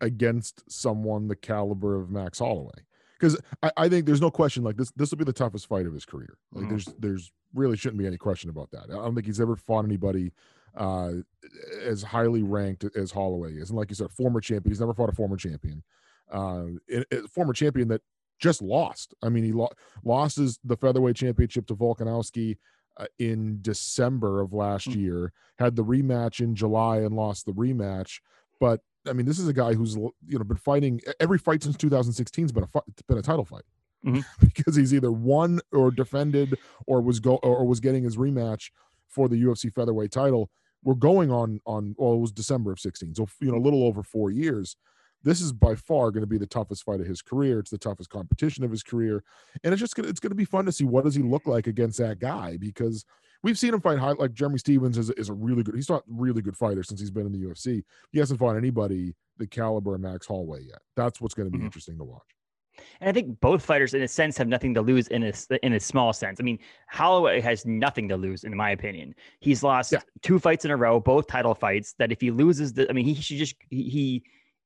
against 0.00 0.62
someone 0.70 1.26
the 1.26 1.36
caliber 1.36 1.96
of 2.00 2.10
Max 2.10 2.38
Holloway. 2.38 2.84
Because 3.18 3.38
I, 3.62 3.70
I 3.76 3.88
think 3.88 4.04
there's 4.06 4.20
no 4.20 4.30
question 4.30 4.62
like 4.62 4.76
this 4.76 4.90
this 4.96 5.10
will 5.10 5.18
be 5.18 5.24
the 5.24 5.32
toughest 5.32 5.66
fight 5.68 5.86
of 5.86 5.92
his 5.94 6.04
career. 6.04 6.36
Like 6.52 6.64
Mhm. 6.66 6.68
there's 6.70 6.84
there's 6.98 7.32
really 7.54 7.76
shouldn't 7.76 7.98
be 7.98 8.06
any 8.06 8.18
question 8.18 8.50
about 8.50 8.70
that. 8.72 8.84
I 8.90 8.94
don't 8.94 9.14
think 9.14 9.26
he's 9.26 9.40
ever 9.40 9.56
fought 9.56 9.84
anybody 9.84 10.32
uh 10.76 11.12
as 11.82 12.02
highly 12.02 12.42
ranked 12.42 12.84
as 12.96 13.10
Holloway 13.12 13.54
is. 13.54 13.70
And 13.70 13.78
like 13.78 13.90
you 13.90 13.94
said, 13.94 14.10
former 14.10 14.40
champion. 14.40 14.70
He's 14.70 14.80
never 14.80 14.92
fought 14.94 15.08
a 15.08 15.12
former 15.14 15.36
champion. 15.36 15.82
Uh 16.30 16.66
former 17.30 17.52
champion 17.52 17.88
that 17.88 18.02
just 18.38 18.60
lost. 18.60 19.14
I 19.22 19.30
mean, 19.30 19.44
he 19.44 19.52
lo- 19.52 19.70
lost 20.04 20.36
his 20.36 20.58
the 20.64 20.76
featherweight 20.76 21.16
championship 21.16 21.66
to 21.68 21.74
Volkanovski 21.74 22.58
uh, 22.98 23.06
in 23.18 23.58
December 23.62 24.40
of 24.42 24.52
last 24.52 24.88
Mm. 24.90 24.96
year. 24.96 25.32
Had 25.58 25.76
the 25.76 25.84
rematch 25.84 26.40
in 26.40 26.54
July 26.54 26.98
and 26.98 27.14
lost 27.16 27.46
the 27.46 27.52
rematch. 27.52 28.20
But 28.60 28.80
I 29.08 29.12
mean, 29.12 29.26
this 29.26 29.38
is 29.38 29.48
a 29.48 29.52
guy 29.52 29.74
who's 29.74 29.96
you 29.96 30.12
know 30.38 30.44
been 30.44 30.56
fighting 30.56 31.00
every 31.20 31.38
fight 31.38 31.62
since 31.62 31.76
2016 31.76 32.44
has 32.44 32.52
been 32.52 32.64
a 32.64 32.66
fight, 32.66 32.84
been 33.06 33.18
a 33.18 33.22
title 33.22 33.44
fight 33.44 33.64
Mhm. 34.04 34.24
because 34.40 34.76
he's 34.76 34.92
either 34.94 35.10
won 35.12 35.60
or 35.72 35.90
defended 35.90 36.58
or 36.86 37.00
was 37.00 37.20
go 37.20 37.36
or 37.36 37.66
was 37.66 37.80
getting 37.80 38.04
his 38.04 38.16
rematch 38.16 38.70
for 39.08 39.28
the 39.28 39.36
UFC 39.42 39.72
featherweight 39.72 40.10
title. 40.12 40.50
We're 40.84 40.94
going 40.94 41.30
on 41.30 41.60
on 41.66 41.94
well, 41.98 42.14
it 42.14 42.18
was 42.18 42.32
December 42.32 42.70
of 42.72 42.78
16, 42.80 43.14
so 43.14 43.26
you 43.40 43.50
know 43.50 43.58
a 43.58 43.64
little 43.66 43.84
over 43.84 44.02
four 44.02 44.30
years. 44.30 44.76
This 45.22 45.40
is 45.40 45.52
by 45.52 45.74
far 45.74 46.12
going 46.12 46.20
to 46.22 46.26
be 46.28 46.38
the 46.38 46.46
toughest 46.46 46.84
fight 46.84 47.00
of 47.00 47.06
his 47.06 47.20
career. 47.22 47.58
It's 47.58 47.70
the 47.70 47.78
toughest 47.78 48.10
competition 48.10 48.62
of 48.62 48.70
his 48.70 48.84
career, 48.84 49.24
and 49.64 49.72
it's 49.72 49.80
just 49.80 49.96
gonna 49.96 50.08
it's 50.08 50.20
going 50.20 50.30
to 50.30 50.36
be 50.36 50.44
fun 50.44 50.66
to 50.66 50.72
see 50.72 50.84
what 50.84 51.04
does 51.04 51.14
he 51.16 51.22
look 51.22 51.46
like 51.46 51.66
against 51.66 51.98
that 51.98 52.20
guy 52.20 52.56
because 52.58 53.04
we've 53.42 53.58
seen 53.58 53.74
him 53.74 53.80
fight 53.80 53.98
high 53.98 54.12
like 54.12 54.32
Jeremy 54.32 54.58
Stevens 54.58 54.98
is, 54.98 55.10
is 55.10 55.28
a 55.28 55.32
really 55.34 55.62
good 55.62 55.74
he's 55.74 55.88
not 55.88 56.02
really 56.08 56.42
good 56.42 56.56
fighter 56.56 56.82
since 56.82 57.00
he's 57.00 57.10
been 57.10 57.26
in 57.26 57.32
the 57.32 57.38
UFC. 57.40 57.82
He 58.12 58.18
hasn't 58.18 58.38
fought 58.38 58.56
anybody 58.56 59.14
the 59.38 59.46
caliber 59.46 59.94
of 59.94 60.00
Max 60.00 60.26
Holloway 60.26 60.62
yet. 60.62 60.78
That's 60.96 61.20
what's 61.20 61.34
going 61.34 61.46
to 61.46 61.52
be 61.52 61.58
Mhm. 61.58 61.66
interesting 61.66 61.98
to 61.98 62.04
watch. 62.04 62.22
And 63.00 63.08
I 63.08 63.12
think 63.12 63.40
both 63.40 63.64
fighters, 63.64 63.94
in 63.94 64.02
a 64.02 64.08
sense, 64.08 64.36
have 64.36 64.48
nothing 64.48 64.74
to 64.74 64.82
lose 64.82 65.08
in 65.08 65.22
a 65.22 65.32
in 65.64 65.72
a 65.74 65.80
small 65.80 66.12
sense. 66.12 66.40
I 66.40 66.42
mean, 66.42 66.58
Holloway 66.90 67.40
has 67.40 67.64
nothing 67.64 68.06
to 68.10 68.16
lose, 68.18 68.44
in 68.44 68.54
my 68.54 68.70
opinion. 68.70 69.14
He's 69.40 69.62
lost 69.62 69.92
Yeah. 69.92 70.00
two 70.22 70.38
fights 70.38 70.64
in 70.66 70.70
a 70.70 70.76
row, 70.76 71.00
both 71.00 71.26
title 71.26 71.54
fights. 71.54 71.94
That 71.98 72.12
if 72.12 72.20
he 72.20 72.30
loses, 72.30 72.74
the, 72.74 72.88
I 72.90 72.92
mean, 72.92 73.06
he 73.06 73.14
should 73.14 73.38
just 73.38 73.56
he, 73.70 73.82
he 73.88 74.22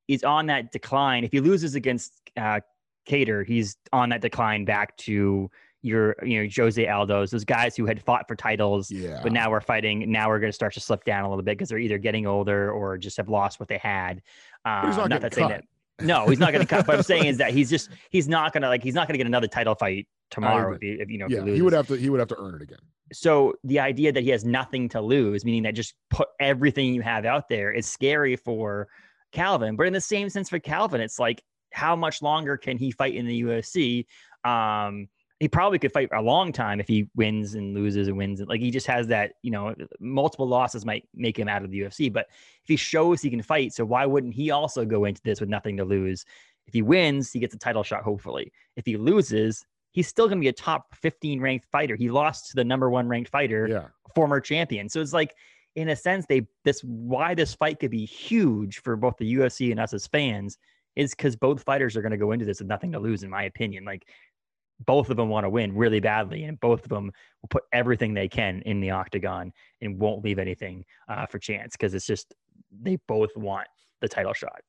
is 0.09 0.23
on 0.25 0.47
that 0.47 0.71
decline. 0.73 1.23
If 1.23 1.31
he 1.31 1.39
loses 1.39 1.75
against 1.75 2.19
uh, 2.35 2.59
Kattar, 3.07 3.45
he's 3.45 3.77
on 3.93 4.09
that 4.09 4.19
decline 4.21 4.65
back 4.65 4.97
to 4.97 5.49
your 5.81 6.15
you 6.23 6.41
know 6.41 6.49
Jose 6.55 6.85
Aldo's, 6.85 7.31
those 7.31 7.45
guys 7.45 7.75
who 7.75 7.85
had 7.85 8.01
fought 8.01 8.27
for 8.27 8.35
titles. 8.35 8.91
Yeah. 8.91 9.19
But 9.23 9.31
now 9.31 9.49
we're 9.49 9.61
fighting. 9.61 10.11
Now 10.11 10.29
we're 10.29 10.39
going 10.39 10.51
to 10.51 10.55
start 10.55 10.73
to 10.73 10.79
slip 10.79 11.03
down 11.03 11.25
a 11.25 11.29
little 11.29 11.43
bit 11.43 11.57
because 11.57 11.69
they're 11.69 11.79
either 11.79 11.97
getting 11.97 12.27
older 12.27 12.71
or 12.71 12.97
just 12.97 13.17
have 13.17 13.29
lost 13.29 13.59
what 13.59 13.69
they 13.69 13.77
had. 13.77 14.21
Uh, 14.65 14.87
he's 14.87 14.97
not 14.97 15.09
getting 15.09 15.21
that 15.21 15.33
saying 15.33 15.49
cut. 15.49 15.57
that 15.57 15.65
no, 16.05 16.27
he's 16.27 16.39
not 16.39 16.51
going 16.51 16.65
to 16.65 16.67
cut. 16.67 16.85
But 16.85 16.95
I'm 16.95 17.03
saying 17.03 17.25
is 17.25 17.37
that 17.37 17.53
he's 17.53 17.69
just 17.69 17.89
he's 18.09 18.27
not 18.27 18.53
going 18.53 18.61
to 18.63 18.67
like 18.67 18.83
he's 18.83 18.93
not 18.93 19.07
going 19.07 19.13
to 19.13 19.17
get 19.17 19.27
another 19.27 19.47
title 19.47 19.75
fight 19.75 20.07
tomorrow 20.29 20.73
if, 20.73 20.81
he, 20.81 20.91
if 20.91 21.09
you 21.09 21.17
know 21.17 21.27
yeah, 21.29 21.43
he, 21.43 21.55
he 21.55 21.61
would 21.61 21.73
have 21.73 21.87
to 21.87 21.95
he 21.95 22.09
would 22.09 22.19
have 22.19 22.29
to 22.29 22.37
earn 22.37 22.55
it 22.55 22.61
again. 22.61 22.79
So 23.13 23.53
the 23.63 23.79
idea 23.79 24.11
that 24.13 24.23
he 24.23 24.29
has 24.29 24.45
nothing 24.45 24.87
to 24.89 25.01
lose, 25.01 25.43
meaning 25.43 25.63
that 25.63 25.75
just 25.75 25.95
put 26.09 26.29
everything 26.39 26.93
you 26.93 27.01
have 27.01 27.25
out 27.25 27.49
there, 27.49 27.71
is 27.71 27.85
scary 27.85 28.37
for 28.37 28.87
Calvin. 29.33 29.75
But 29.75 29.87
in 29.87 29.93
the 29.93 30.01
same 30.01 30.29
sense 30.29 30.49
for 30.49 30.59
Calvin, 30.59 31.01
it's 31.01 31.19
like 31.19 31.43
how 31.73 31.95
much 31.95 32.21
longer 32.21 32.57
can 32.57 32.77
he 32.77 32.91
fight 32.91 33.15
in 33.15 33.25
the 33.25 33.41
UFC? 33.43 34.05
Um, 34.45 35.07
he 35.41 35.47
probably 35.47 35.79
could 35.79 35.91
fight 35.91 36.07
for 36.07 36.15
a 36.17 36.21
long 36.21 36.51
time 36.53 36.79
if 36.79 36.87
he 36.87 37.09
wins 37.15 37.55
and 37.55 37.73
loses 37.73 38.07
and 38.07 38.15
wins. 38.15 38.39
Like 38.41 38.61
he 38.61 38.69
just 38.69 38.85
has 38.85 39.07
that, 39.07 39.33
you 39.41 39.49
know, 39.49 39.73
multiple 39.99 40.47
losses 40.47 40.85
might 40.85 41.09
make 41.15 41.37
him 41.37 41.47
out 41.47 41.63
of 41.63 41.71
the 41.71 41.79
UFC. 41.79 42.13
But 42.13 42.27
if 42.29 42.67
he 42.67 42.75
shows 42.75 43.23
he 43.23 43.31
can 43.31 43.41
fight, 43.41 43.73
so 43.73 43.83
why 43.83 44.05
wouldn't 44.05 44.35
he 44.35 44.51
also 44.51 44.85
go 44.85 45.05
into 45.05 45.19
this 45.23 45.39
with 45.39 45.49
nothing 45.49 45.77
to 45.77 45.83
lose? 45.83 46.25
If 46.67 46.75
he 46.75 46.83
wins, 46.83 47.31
he 47.31 47.39
gets 47.39 47.55
a 47.55 47.57
title 47.57 47.81
shot, 47.81 48.03
hopefully. 48.03 48.51
If 48.75 48.85
he 48.85 48.97
loses, 48.97 49.65
he's 49.93 50.07
still 50.07 50.27
going 50.27 50.37
to 50.37 50.41
be 50.41 50.47
a 50.49 50.53
top 50.53 50.93
15 50.93 51.41
ranked 51.41 51.65
fighter. 51.71 51.95
He 51.95 52.11
lost 52.11 52.51
to 52.51 52.55
the 52.55 52.63
number 52.63 52.91
one 52.91 53.07
ranked 53.07 53.31
fighter, 53.31 53.67
Yeah. 53.67 53.87
former 54.13 54.39
champion. 54.41 54.89
So 54.89 55.01
it's 55.01 55.11
like, 55.11 55.33
in 55.75 55.89
a 55.89 55.95
sense, 55.95 56.27
they 56.29 56.45
this 56.65 56.83
why 56.83 57.33
this 57.33 57.55
fight 57.55 57.79
could 57.79 57.89
be 57.89 58.05
huge 58.05 58.83
for 58.83 58.95
both 58.95 59.17
the 59.17 59.33
UFC 59.33 59.71
and 59.71 59.79
us 59.79 59.91
as 59.91 60.05
fans 60.05 60.59
is 60.95 61.15
because 61.15 61.35
both 61.35 61.63
fighters 61.63 61.95
are 61.95 62.01
going 62.01 62.11
to 62.11 62.17
go 62.17 62.31
into 62.31 62.45
this 62.45 62.59
with 62.59 62.67
nothing 62.67 62.91
to 62.91 62.99
lose, 62.99 63.23
in 63.23 63.29
my 63.29 63.43
opinion. 63.43 63.85
Like 63.85 64.07
both 64.85 65.09
of 65.09 65.17
them 65.17 65.29
want 65.29 65.45
to 65.45 65.49
win 65.49 65.75
really 65.75 65.99
badly, 65.99 66.43
and 66.43 66.59
both 66.59 66.83
of 66.83 66.89
them 66.89 67.11
will 67.41 67.49
put 67.49 67.63
everything 67.73 68.13
they 68.13 68.27
can 68.27 68.61
in 68.63 68.79
the 68.79 68.91
octagon 68.91 69.51
and 69.81 69.99
won't 69.99 70.23
leave 70.23 70.39
anything 70.39 70.85
uh, 71.09 71.25
for 71.25 71.39
chance 71.39 71.73
because 71.73 71.93
it's 71.93 72.05
just 72.05 72.33
they 72.81 72.97
both 73.07 73.35
want 73.35 73.67
the 74.01 74.07
title 74.07 74.33
shot. 74.33 74.61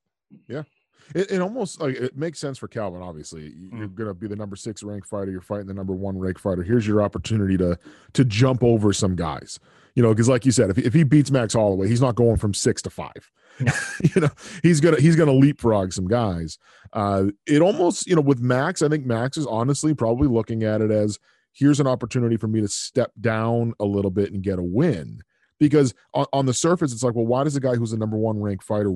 It, 1.15 1.31
it 1.31 1.41
almost 1.41 1.79
like 1.81 1.95
it 1.95 2.17
makes 2.17 2.39
sense 2.39 2.57
for 2.57 2.67
Calvin. 2.67 3.01
Obviously, 3.01 3.43
You- 3.43 3.69
you're 3.77 3.87
Mm. 3.89 3.95
going 3.95 4.07
to 4.09 4.13
be 4.13 4.27
the 4.27 4.35
number 4.35 4.55
six 4.55 4.83
ranked 4.83 5.07
fighter. 5.07 5.31
You're 5.31 5.41
fighting 5.41 5.67
the 5.67 5.73
number 5.73 5.93
one 5.93 6.17
ranked 6.17 6.39
fighter. 6.41 6.63
Here's 6.63 6.87
your 6.87 7.01
opportunity 7.01 7.57
to 7.57 7.77
to 8.13 8.25
jump 8.25 8.63
over 8.63 8.93
some 8.93 9.15
guys. 9.15 9.59
You 9.95 10.01
know, 10.01 10.09
because 10.09 10.27
like 10.27 10.43
you 10.45 10.51
said, 10.51 10.71
if, 10.71 10.77
if 10.79 10.93
he 10.93 11.03
beats 11.03 11.29
Max 11.29 11.53
Holloway, 11.53 11.87
he's 11.87 12.01
not 12.01 12.15
going 12.15 12.37
from 12.37 12.53
six 12.53 12.81
to 12.83 12.89
five. 12.89 13.31
No. 13.59 13.71
you 14.15 14.21
know, 14.21 14.29
he's 14.63 14.79
gonna 14.79 14.99
he's 14.99 15.15
gonna 15.15 15.33
leapfrog 15.33 15.93
some 15.93 16.07
guys. 16.07 16.57
Uh, 16.93 17.25
it 17.45 17.61
almost, 17.61 18.07
you 18.07 18.15
know, 18.15 18.21
with 18.21 18.39
Max, 18.39 18.81
I 18.81 18.89
think 18.89 19.05
Max 19.05 19.37
is 19.37 19.45
honestly 19.45 19.93
probably 19.93 20.27
looking 20.27 20.63
at 20.63 20.81
it 20.81 20.89
as 20.89 21.19
here's 21.51 21.79
an 21.79 21.85
opportunity 21.85 22.35
for 22.37 22.47
me 22.47 22.61
to 22.61 22.67
step 22.67 23.11
down 23.21 23.73
a 23.79 23.85
little 23.85 24.09
bit 24.09 24.31
and 24.33 24.41
get 24.41 24.57
a 24.57 24.63
win. 24.63 25.19
Because 25.59 25.93
on, 26.15 26.25
on 26.33 26.47
the 26.47 26.53
surface, 26.53 26.91
it's 26.91 27.03
like, 27.03 27.13
well, 27.13 27.27
why 27.27 27.43
does 27.43 27.55
a 27.55 27.59
guy 27.59 27.75
who's 27.75 27.91
the 27.91 27.97
number 27.97 28.17
one 28.17 28.41
ranked 28.41 28.63
fighter 28.63 28.91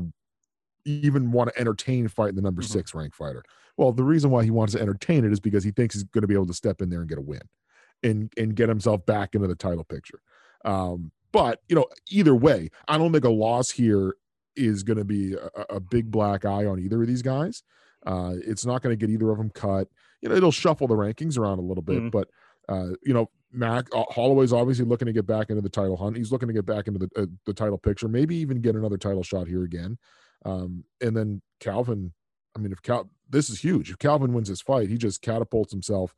even 0.87 1.31
want 1.31 1.49
to 1.53 1.59
entertain 1.59 2.07
fighting 2.07 2.35
the 2.35 2.41
number 2.41 2.61
Mhm. 2.61 2.65
six 2.69 2.93
ranked 2.95 3.15
fighter? 3.15 3.43
Well, 3.77 3.91
the 3.91 4.03
reason 4.03 4.31
why 4.31 4.43
he 4.43 4.49
wants 4.51 4.73
to 4.73 4.81
entertain 4.81 5.23
it 5.25 5.31
is 5.31 5.39
because 5.39 5.63
he 5.63 5.71
thinks 5.71 5.95
he's 5.95 6.03
going 6.03 6.21
to 6.23 6.27
be 6.27 6.33
able 6.33 6.47
to 6.47 6.53
step 6.53 6.81
in 6.81 6.89
there 6.89 6.99
and 7.01 7.09
get 7.09 7.17
a 7.17 7.21
win 7.21 7.41
and 8.03 8.31
and 8.37 8.55
get 8.55 8.69
himself 8.69 9.05
back 9.05 9.35
into 9.35 9.47
the 9.47 9.55
title 9.55 9.83
picture. 9.83 10.19
Um, 10.65 11.11
but 11.31 11.61
you 11.69 11.75
know, 11.75 11.85
either 12.09 12.35
way, 12.35 12.69
I 12.87 12.97
don't 12.97 13.11
think 13.11 13.25
a 13.25 13.29
loss 13.29 13.69
here 13.71 14.15
is 14.55 14.81
going 14.83 14.97
to 14.97 15.05
be 15.05 15.33
a, 15.33 15.75
a 15.75 15.79
big 15.79 16.09
black 16.09 16.45
eye 16.45 16.65
on 16.65 16.79
either 16.79 17.01
of 17.01 17.07
these 17.07 17.21
guys. 17.21 17.61
Uh, 18.05 18.35
it's 18.45 18.65
not 18.65 18.81
going 18.81 18.97
to 18.97 19.05
get 19.05 19.11
either 19.13 19.29
of 19.31 19.37
them 19.37 19.49
cut. 19.51 19.87
You 20.21 20.29
know, 20.29 20.35
it'll 20.35 20.51
shuffle 20.51 20.87
the 20.87 20.95
rankings 20.95 21.37
around 21.37 21.59
a 21.59 21.63
little 21.63 21.83
bit, 21.83 22.01
Mhm. 22.03 22.11
but 22.11 22.29
uh, 22.69 22.89
you 23.03 23.13
know, 23.13 23.29
Mac 23.51 23.87
uh, 23.95 24.03
Holloway's 24.09 24.51
obviously 24.51 24.83
looking 24.85 25.05
to 25.05 25.13
get 25.13 25.25
back 25.25 25.49
into 25.49 25.61
the 25.61 25.69
title 25.69 25.95
hunt. 25.95 26.17
He's 26.17 26.31
looking 26.31 26.47
to 26.47 26.53
get 26.53 26.65
back 26.65 26.87
into 26.87 26.99
the 26.99 27.09
uh, 27.21 27.25
the 27.45 27.53
title 27.53 27.77
picture, 27.77 28.07
maybe 28.07 28.35
even 28.35 28.59
get 28.61 28.75
another 28.75 28.97
title 28.97 29.23
shot 29.23 29.47
here 29.47 29.63
again. 29.63 29.97
Um, 30.45 30.83
and 31.01 31.15
then 31.15 31.41
Calvin, 31.59 32.13
I 32.55 32.59
mean, 32.59 32.71
if 32.71 32.81
Cal, 32.81 33.09
this 33.29 33.49
is 33.49 33.59
huge. 33.59 33.89
If 33.89 33.99
Calvin 33.99 34.33
wins 34.33 34.49
this 34.49 34.61
fight, 34.61 34.89
he 34.89 34.97
just 34.97 35.21
catapults 35.21 35.71
himself 35.71 36.15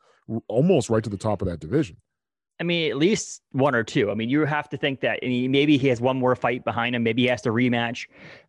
almost 0.47 0.89
right 0.89 1.03
to 1.03 1.09
the 1.09 1.17
top 1.17 1.41
of 1.41 1.47
that 1.47 1.59
division. 1.59 1.97
I 2.61 2.65
mean, 2.65 2.91
at 2.91 2.97
least 2.97 3.41
one 3.53 3.73
or 3.73 3.83
two. 3.83 4.11
I 4.11 4.15
mean, 4.15 4.29
you 4.29 4.43
have 4.43 4.67
to 4.69 4.77
think 4.77 4.99
that 4.99 5.19
maybe 5.23 5.77
he 5.77 5.87
has 5.87 6.01
one 6.01 6.19
more 6.19 6.35
fight 6.35 6.65
behind 6.65 6.93
him. 6.93 7.03
Maybe 7.03 7.21
he 7.21 7.27
has 7.29 7.41
to 7.43 7.51
rematch 7.51 8.07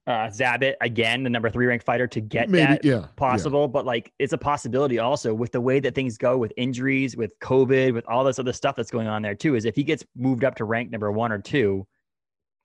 uh, 0.08 0.26
Zabit 0.26 0.74
again, 0.80 1.22
the 1.22 1.30
number 1.30 1.48
three 1.48 1.66
ranked 1.66 1.86
fighter, 1.86 2.08
to 2.08 2.20
get 2.20 2.50
maybe, 2.50 2.64
that 2.64 2.84
yeah, 2.84 2.94
yeah. 2.94 3.06
possible. 3.14 3.68
But 3.68 3.86
like, 3.86 4.12
it's 4.18 4.32
a 4.32 4.38
possibility 4.38 4.98
also 4.98 5.32
with 5.32 5.52
the 5.52 5.60
way 5.60 5.78
that 5.78 5.94
things 5.94 6.18
go 6.18 6.36
with 6.36 6.52
injuries, 6.56 7.16
with 7.16 7.38
COVID, 7.38 7.94
with 7.94 8.04
all 8.08 8.24
this 8.24 8.40
other 8.40 8.52
stuff 8.52 8.74
that's 8.74 8.90
going 8.90 9.06
on 9.06 9.22
there 9.22 9.36
too. 9.36 9.54
Is 9.54 9.64
if 9.64 9.76
he 9.76 9.84
gets 9.84 10.04
moved 10.16 10.42
up 10.42 10.56
to 10.56 10.64
rank 10.64 10.90
number 10.90 11.12
one 11.12 11.30
or 11.30 11.38
two, 11.38 11.86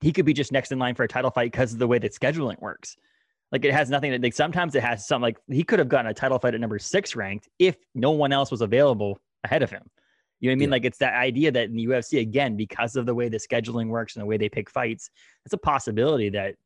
he 0.00 0.12
could 0.12 0.24
be 0.24 0.32
just 0.32 0.52
next 0.52 0.72
in 0.72 0.78
line 0.78 0.94
for 0.94 1.04
a 1.04 1.08
title 1.08 1.30
fight 1.30 1.52
because 1.52 1.72
of 1.72 1.78
the 1.78 1.86
way 1.86 1.98
that 1.98 2.12
scheduling 2.12 2.60
works. 2.60 2.96
Like 3.52 3.64
it 3.64 3.72
has 3.72 3.90
nothing 3.90 4.12
to 4.12 4.18
like 4.18 4.34
sometimes 4.34 4.74
it 4.74 4.82
has 4.82 5.06
something 5.06 5.22
like 5.22 5.38
he 5.48 5.62
could 5.62 5.78
have 5.78 5.88
gotten 5.88 6.10
a 6.10 6.14
title 6.14 6.38
fight 6.38 6.54
at 6.54 6.60
number 6.60 6.78
six 6.78 7.14
ranked 7.14 7.48
if 7.58 7.76
no 7.94 8.10
one 8.10 8.32
else 8.32 8.50
was 8.50 8.60
available 8.60 9.18
ahead 9.44 9.62
of 9.62 9.70
him. 9.70 9.82
You 10.40 10.50
know 10.50 10.52
what 10.52 10.56
I 10.56 10.58
mean? 10.58 10.68
Yeah. 10.68 10.72
Like 10.72 10.84
it's 10.84 10.98
that 10.98 11.14
idea 11.14 11.50
that 11.52 11.64
in 11.64 11.76
the 11.76 11.86
UFC 11.86 12.20
again, 12.20 12.56
because 12.56 12.96
of 12.96 13.06
the 13.06 13.14
way 13.14 13.28
the 13.28 13.38
scheduling 13.38 13.88
works 13.88 14.16
and 14.16 14.22
the 14.22 14.26
way 14.26 14.36
they 14.36 14.48
pick 14.48 14.68
fights, 14.68 15.10
it's 15.44 15.54
a 15.54 15.58
possibility 15.58 16.28
that 16.30 16.56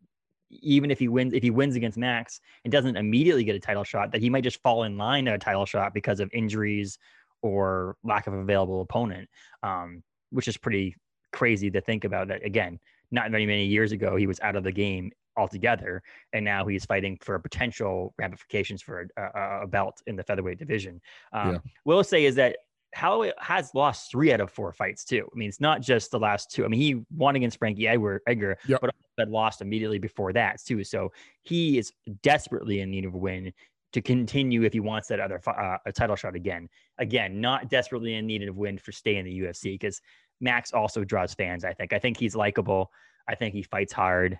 even 0.50 0.90
if 0.90 0.98
he 0.98 1.06
wins, 1.06 1.32
if 1.32 1.42
he 1.42 1.50
wins 1.50 1.76
against 1.76 1.96
Max 1.96 2.40
and 2.64 2.72
doesn't 2.72 2.96
immediately 2.96 3.44
get 3.44 3.54
a 3.54 3.60
title 3.60 3.84
shot, 3.84 4.10
that 4.10 4.20
he 4.20 4.30
might 4.30 4.42
just 4.42 4.60
fall 4.62 4.82
in 4.82 4.98
line 4.98 5.28
at 5.28 5.34
a 5.34 5.38
title 5.38 5.66
shot 5.66 5.94
because 5.94 6.18
of 6.18 6.28
injuries 6.32 6.98
or 7.42 7.96
lack 8.02 8.26
of 8.26 8.34
available 8.34 8.80
opponent. 8.80 9.28
Um, 9.62 10.02
which 10.30 10.48
is 10.48 10.56
pretty 10.56 10.96
crazy 11.32 11.70
to 11.70 11.80
think 11.80 12.04
about 12.04 12.28
that 12.28 12.44
again, 12.44 12.78
not 13.10 13.30
very 13.30 13.46
many 13.46 13.66
years 13.66 13.92
ago, 13.92 14.16
he 14.16 14.26
was 14.26 14.40
out 14.40 14.56
of 14.56 14.64
the 14.64 14.72
game 14.72 15.10
altogether, 15.36 16.02
and 16.32 16.44
now 16.44 16.66
he's 16.66 16.84
fighting 16.84 17.18
for 17.20 17.38
potential 17.38 18.14
ramifications 18.18 18.82
for 18.82 19.08
a, 19.16 19.62
a, 19.62 19.66
belt 19.66 20.02
in 20.06 20.16
the 20.16 20.22
featherweight 20.22 20.58
division. 20.58 21.00
Um, 21.32 21.52
Yeah. 21.52 21.58
What 21.84 21.96
I'll 21.96 22.04
say 22.04 22.24
is 22.24 22.34
that 22.36 22.56
Holloway 22.94 23.32
has 23.38 23.72
lost 23.74 24.10
three 24.10 24.32
out 24.32 24.40
of 24.40 24.50
four 24.50 24.72
fights 24.72 25.04
too. 25.04 25.28
I 25.32 25.38
mean, 25.38 25.48
it's 25.48 25.60
not 25.60 25.80
just 25.80 26.10
the 26.10 26.18
last 26.18 26.50
two. 26.50 26.64
I 26.64 26.68
mean, 26.68 26.80
he 26.80 27.02
won 27.16 27.36
against 27.36 27.58
Frankie 27.58 27.86
Edgar, 27.86 28.20
Edgar 28.26 28.58
Yep. 28.66 28.80
but 28.80 28.94
had 29.18 29.28
lost 29.28 29.60
immediately 29.60 29.98
before 29.98 30.32
that 30.32 30.60
too. 30.64 30.82
So 30.82 31.12
he 31.42 31.78
is 31.78 31.92
desperately 32.22 32.80
in 32.80 32.90
need 32.90 33.04
of 33.04 33.14
a 33.14 33.18
win 33.18 33.52
to 33.92 34.00
continue 34.00 34.62
if 34.62 34.72
he 34.72 34.80
wants 34.80 35.08
that 35.08 35.20
other 35.20 35.40
uh, 35.46 35.76
a 35.84 35.92
title 35.92 36.16
shot 36.16 36.34
again. 36.34 36.68
Again, 36.98 37.40
not 37.40 37.68
desperately 37.68 38.14
in 38.14 38.26
need 38.26 38.42
of 38.42 38.56
a 38.56 38.58
win 38.58 38.78
for 38.78 38.92
stay 38.92 39.16
in 39.16 39.24
the 39.24 39.40
UFC 39.40 39.74
because 39.74 40.00
Max 40.40 40.72
also 40.72 41.04
draws 41.04 41.34
fans. 41.34 41.64
I 41.64 41.72
think. 41.72 41.92
I 41.92 41.98
think 41.98 42.16
he's 42.16 42.36
likable. 42.36 42.90
I 43.28 43.34
think 43.34 43.54
he 43.54 43.62
fights 43.62 43.92
hard. 43.92 44.38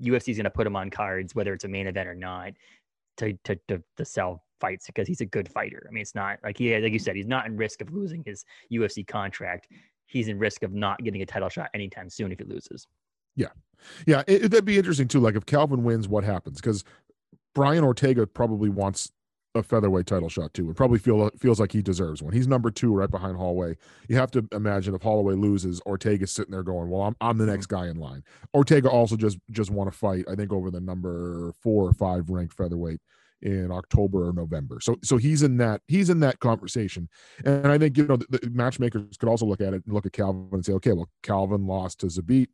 UFC 0.00 0.28
is 0.28 0.36
going 0.36 0.44
to 0.44 0.50
put 0.50 0.66
him 0.66 0.76
on 0.76 0.90
cards, 0.90 1.34
whether 1.34 1.52
it's 1.52 1.64
a 1.64 1.68
main 1.68 1.86
event 1.86 2.08
or 2.08 2.14
not, 2.14 2.52
to 3.18 3.32
to 3.44 3.56
to, 3.68 3.82
to 3.96 4.04
sell 4.04 4.44
fights 4.60 4.86
because 4.86 5.06
he's 5.06 5.20
a 5.20 5.26
good 5.26 5.48
fighter. 5.48 5.86
I 5.88 5.92
mean, 5.92 6.02
it's 6.02 6.14
not 6.14 6.38
like 6.42 6.58
he, 6.58 6.76
like 6.76 6.92
you 6.92 6.98
said, 6.98 7.16
he's 7.16 7.26
not 7.26 7.46
in 7.46 7.56
risk 7.56 7.80
of 7.80 7.92
losing 7.92 8.22
his 8.24 8.44
UFC 8.72 9.06
contract. 9.06 9.68
He's 10.06 10.28
in 10.28 10.38
risk 10.38 10.62
of 10.62 10.72
not 10.72 11.02
getting 11.02 11.22
a 11.22 11.26
title 11.26 11.48
shot 11.48 11.70
anytime 11.74 12.08
soon 12.08 12.32
if 12.32 12.38
he 12.38 12.44
loses. 12.44 12.86
Yeah, 13.36 13.48
yeah, 14.06 14.22
it, 14.26 14.50
that'd 14.50 14.64
be 14.64 14.78
interesting 14.78 15.08
too. 15.08 15.20
Like 15.20 15.36
if 15.36 15.46
Calvin 15.46 15.84
wins, 15.84 16.08
what 16.08 16.24
happens? 16.24 16.60
Because 16.60 16.84
Brian 17.54 17.84
Ortega 17.84 18.26
probably 18.26 18.68
wants 18.68 19.12
a 19.54 19.62
featherweight 19.62 20.06
title 20.06 20.28
shot 20.28 20.52
too, 20.54 20.66
and 20.66 20.76
probably 20.76 20.98
feel 20.98 21.30
feels 21.38 21.58
like 21.58 21.72
he 21.72 21.82
deserves 21.82 22.22
one. 22.22 22.32
He's 22.32 22.46
number 22.46 22.70
two 22.70 22.94
right 22.94 23.10
behind 23.10 23.36
Holloway. 23.36 23.76
You 24.08 24.16
have 24.16 24.30
to 24.32 24.46
imagine 24.52 24.94
if 24.94 25.02
Holloway 25.02 25.34
loses, 25.34 25.80
Ortega's 25.86 26.32
sitting 26.32 26.52
there 26.52 26.62
going, 26.62 26.88
"Well, 26.90 27.02
I'm 27.02 27.16
I'm 27.20 27.38
the 27.38 27.46
next 27.46 27.66
mm-hmm. 27.66 27.84
guy 27.84 27.90
in 27.90 27.96
line." 27.96 28.22
Ortega 28.54 28.90
also 28.90 29.16
just 29.16 29.38
just 29.50 29.70
won 29.70 29.88
a 29.88 29.92
fight, 29.92 30.24
I 30.30 30.34
think, 30.34 30.52
over 30.52 30.70
the 30.70 30.80
number 30.80 31.52
four 31.62 31.86
or 31.88 31.92
five 31.92 32.28
ranked 32.30 32.54
featherweight 32.54 33.00
in 33.42 33.70
October 33.70 34.28
or 34.28 34.32
November. 34.32 34.78
So 34.80 34.96
so 35.02 35.16
he's 35.16 35.42
in 35.42 35.56
that 35.58 35.80
he's 35.88 36.10
in 36.10 36.20
that 36.20 36.40
conversation, 36.40 37.08
and 37.44 37.68
I 37.68 37.78
think 37.78 37.96
you 37.96 38.06
know 38.06 38.16
the, 38.16 38.38
the 38.38 38.50
matchmakers 38.50 39.16
could 39.16 39.28
also 39.28 39.46
look 39.46 39.60
at 39.60 39.74
it 39.74 39.82
and 39.84 39.94
look 39.94 40.06
at 40.06 40.12
Calvin 40.12 40.48
and 40.52 40.64
say, 40.64 40.72
okay, 40.74 40.92
well, 40.92 41.08
Calvin 41.22 41.66
lost 41.66 42.00
to 42.00 42.06
Zabit. 42.06 42.48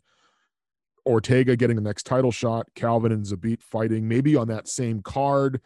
Ortega 1.07 1.55
getting 1.55 1.77
the 1.77 1.83
next 1.83 2.05
title 2.05 2.33
shot, 2.33 2.67
Calvin 2.75 3.13
and 3.13 3.27
Zabit 3.27 3.63
fighting 3.63 4.09
maybe 4.09 4.37
on 4.37 4.49
that 4.49 4.69
same 4.69 5.03
card, 5.03 5.61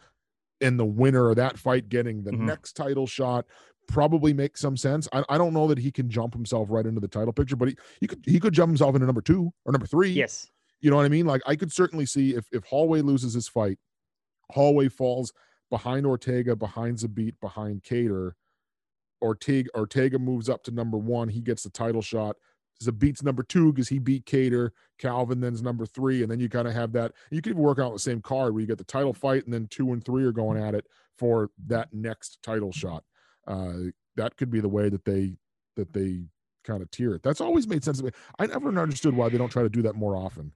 and 0.61 0.79
the 0.79 0.85
winner 0.85 1.29
of 1.29 1.35
that 1.37 1.57
fight 1.57 1.89
getting 1.89 2.23
the 2.23 2.31
Mhm. 2.31 2.39
next 2.41 2.73
title 2.73 3.07
shot 3.07 3.45
probably 3.87 4.33
makes 4.33 4.61
some 4.61 4.77
sense. 4.77 5.07
I, 5.13 5.23
I 5.29 5.37
don't 5.37 5.53
know 5.53 5.67
that 5.67 5.79
he 5.79 5.91
can 5.91 6.09
jump 6.09 6.33
himself 6.33 6.67
right 6.69 6.85
into 6.85 6.99
the 6.99 7.07
title 7.07 7.33
picture, 7.33 7.55
but 7.55 7.69
he, 7.69 7.77
he 8.01 8.07
could 8.07 8.23
he 8.25 8.39
could 8.39 8.53
jump 8.53 8.69
himself 8.69 8.93
into 8.95 9.05
number 9.05 9.21
two 9.21 9.51
or 9.65 9.71
number 9.71 9.87
three. 9.87 10.09
Yes. 10.11 10.49
You 10.81 10.89
know 10.89 10.95
what 10.97 11.05
I 11.05 11.09
mean? 11.09 11.25
Like 11.25 11.41
I 11.45 11.55
could 11.55 11.71
certainly 11.71 12.05
see 12.05 12.35
if 12.35 12.47
if 12.51 12.63
Holloway 12.65 13.01
loses 13.01 13.33
his 13.33 13.47
fight, 13.47 13.79
Holloway 14.51 14.89
falls 14.89 15.33
behind 15.69 16.05
Ortega, 16.05 16.55
behind 16.55 16.97
Zabit, 16.97 17.33
behind 17.41 17.83
Kattar. 17.83 18.33
Ortega 19.21 19.69
Ortega 19.75 20.17
moves 20.19 20.49
up 20.49 20.63
to 20.63 20.71
number 20.71 20.97
one. 20.97 21.29
He 21.29 21.41
gets 21.41 21.63
the 21.63 21.69
title 21.69 22.01
shot. 22.01 22.37
Zabit's 22.81 23.23
number 23.23 23.43
two 23.43 23.71
because 23.73 23.89
he 23.89 23.99
beat 23.99 24.25
Kattar. 24.25 24.71
Calvin 24.97 25.39
then's 25.41 25.61
number 25.61 25.85
three, 25.85 26.21
and 26.21 26.31
then 26.31 26.39
you 26.39 26.49
kind 26.49 26.67
of 26.67 26.73
have 26.73 26.91
that. 26.93 27.13
You 27.31 27.39
even 27.45 27.57
work 27.57 27.79
out 27.79 27.93
the 27.93 27.99
same 27.99 28.21
card 28.21 28.53
where 28.53 28.61
you 28.61 28.67
get 28.67 28.77
the 28.77 28.83
title 28.83 29.13
fight, 29.13 29.45
and 29.45 29.53
then 29.53 29.67
two 29.67 29.91
and 29.93 30.03
three 30.03 30.23
are 30.25 30.31
going 30.31 30.61
at 30.61 30.75
it 30.75 30.85
for 31.17 31.51
that 31.67 31.93
next 31.93 32.39
title 32.43 32.71
shot. 32.71 33.03
Uh, 33.47 33.91
that 34.15 34.35
could 34.37 34.49
be 34.49 34.59
the 34.59 34.69
way 34.69 34.89
that 34.89 35.05
they 35.05 35.37
that 35.75 35.93
they 35.93 36.21
kind 36.63 36.81
of 36.81 36.91
tier 36.91 37.13
it. 37.15 37.23
That's 37.23 37.41
always 37.41 37.67
made 37.67 37.83
sense 37.83 37.99
to 37.99 38.05
me. 38.05 38.11
I 38.37 38.45
never 38.45 38.67
understood 38.77 39.15
why 39.15 39.29
they 39.29 39.37
don't 39.37 39.49
try 39.51 39.63
to 39.63 39.69
do 39.69 39.81
that 39.83 39.95
more 39.95 40.15
often. 40.15 40.51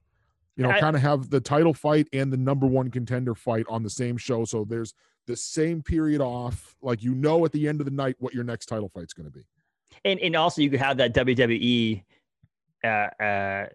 You 0.56 0.62
know, 0.64 0.70
I- 0.70 0.80
kind 0.80 0.96
of 0.96 1.02
have 1.02 1.30
the 1.30 1.40
title 1.40 1.74
fight 1.74 2.08
and 2.12 2.32
the 2.32 2.36
number 2.36 2.66
one 2.66 2.90
contender 2.90 3.34
fight 3.34 3.64
on 3.68 3.82
the 3.82 3.90
same 3.90 4.16
show, 4.18 4.44
so 4.44 4.64
there's 4.64 4.94
the 5.26 5.36
same 5.36 5.82
period 5.82 6.20
off. 6.20 6.76
Like 6.82 7.02
you 7.02 7.14
know, 7.14 7.44
at 7.44 7.52
the 7.52 7.66
end 7.66 7.80
of 7.80 7.86
the 7.86 7.90
night, 7.90 8.16
what 8.18 8.34
your 8.34 8.44
next 8.44 8.66
title 8.66 8.88
fight's 8.90 9.14
going 9.14 9.26
to 9.30 9.32
be. 9.36 9.46
And 10.04 10.18
and 10.20 10.36
also 10.36 10.62
you 10.62 10.70
could 10.70 10.80
have 10.80 10.96
that 10.98 11.14
WWE 11.14 12.02
uh, 12.82 12.86
uh, 12.86 13.66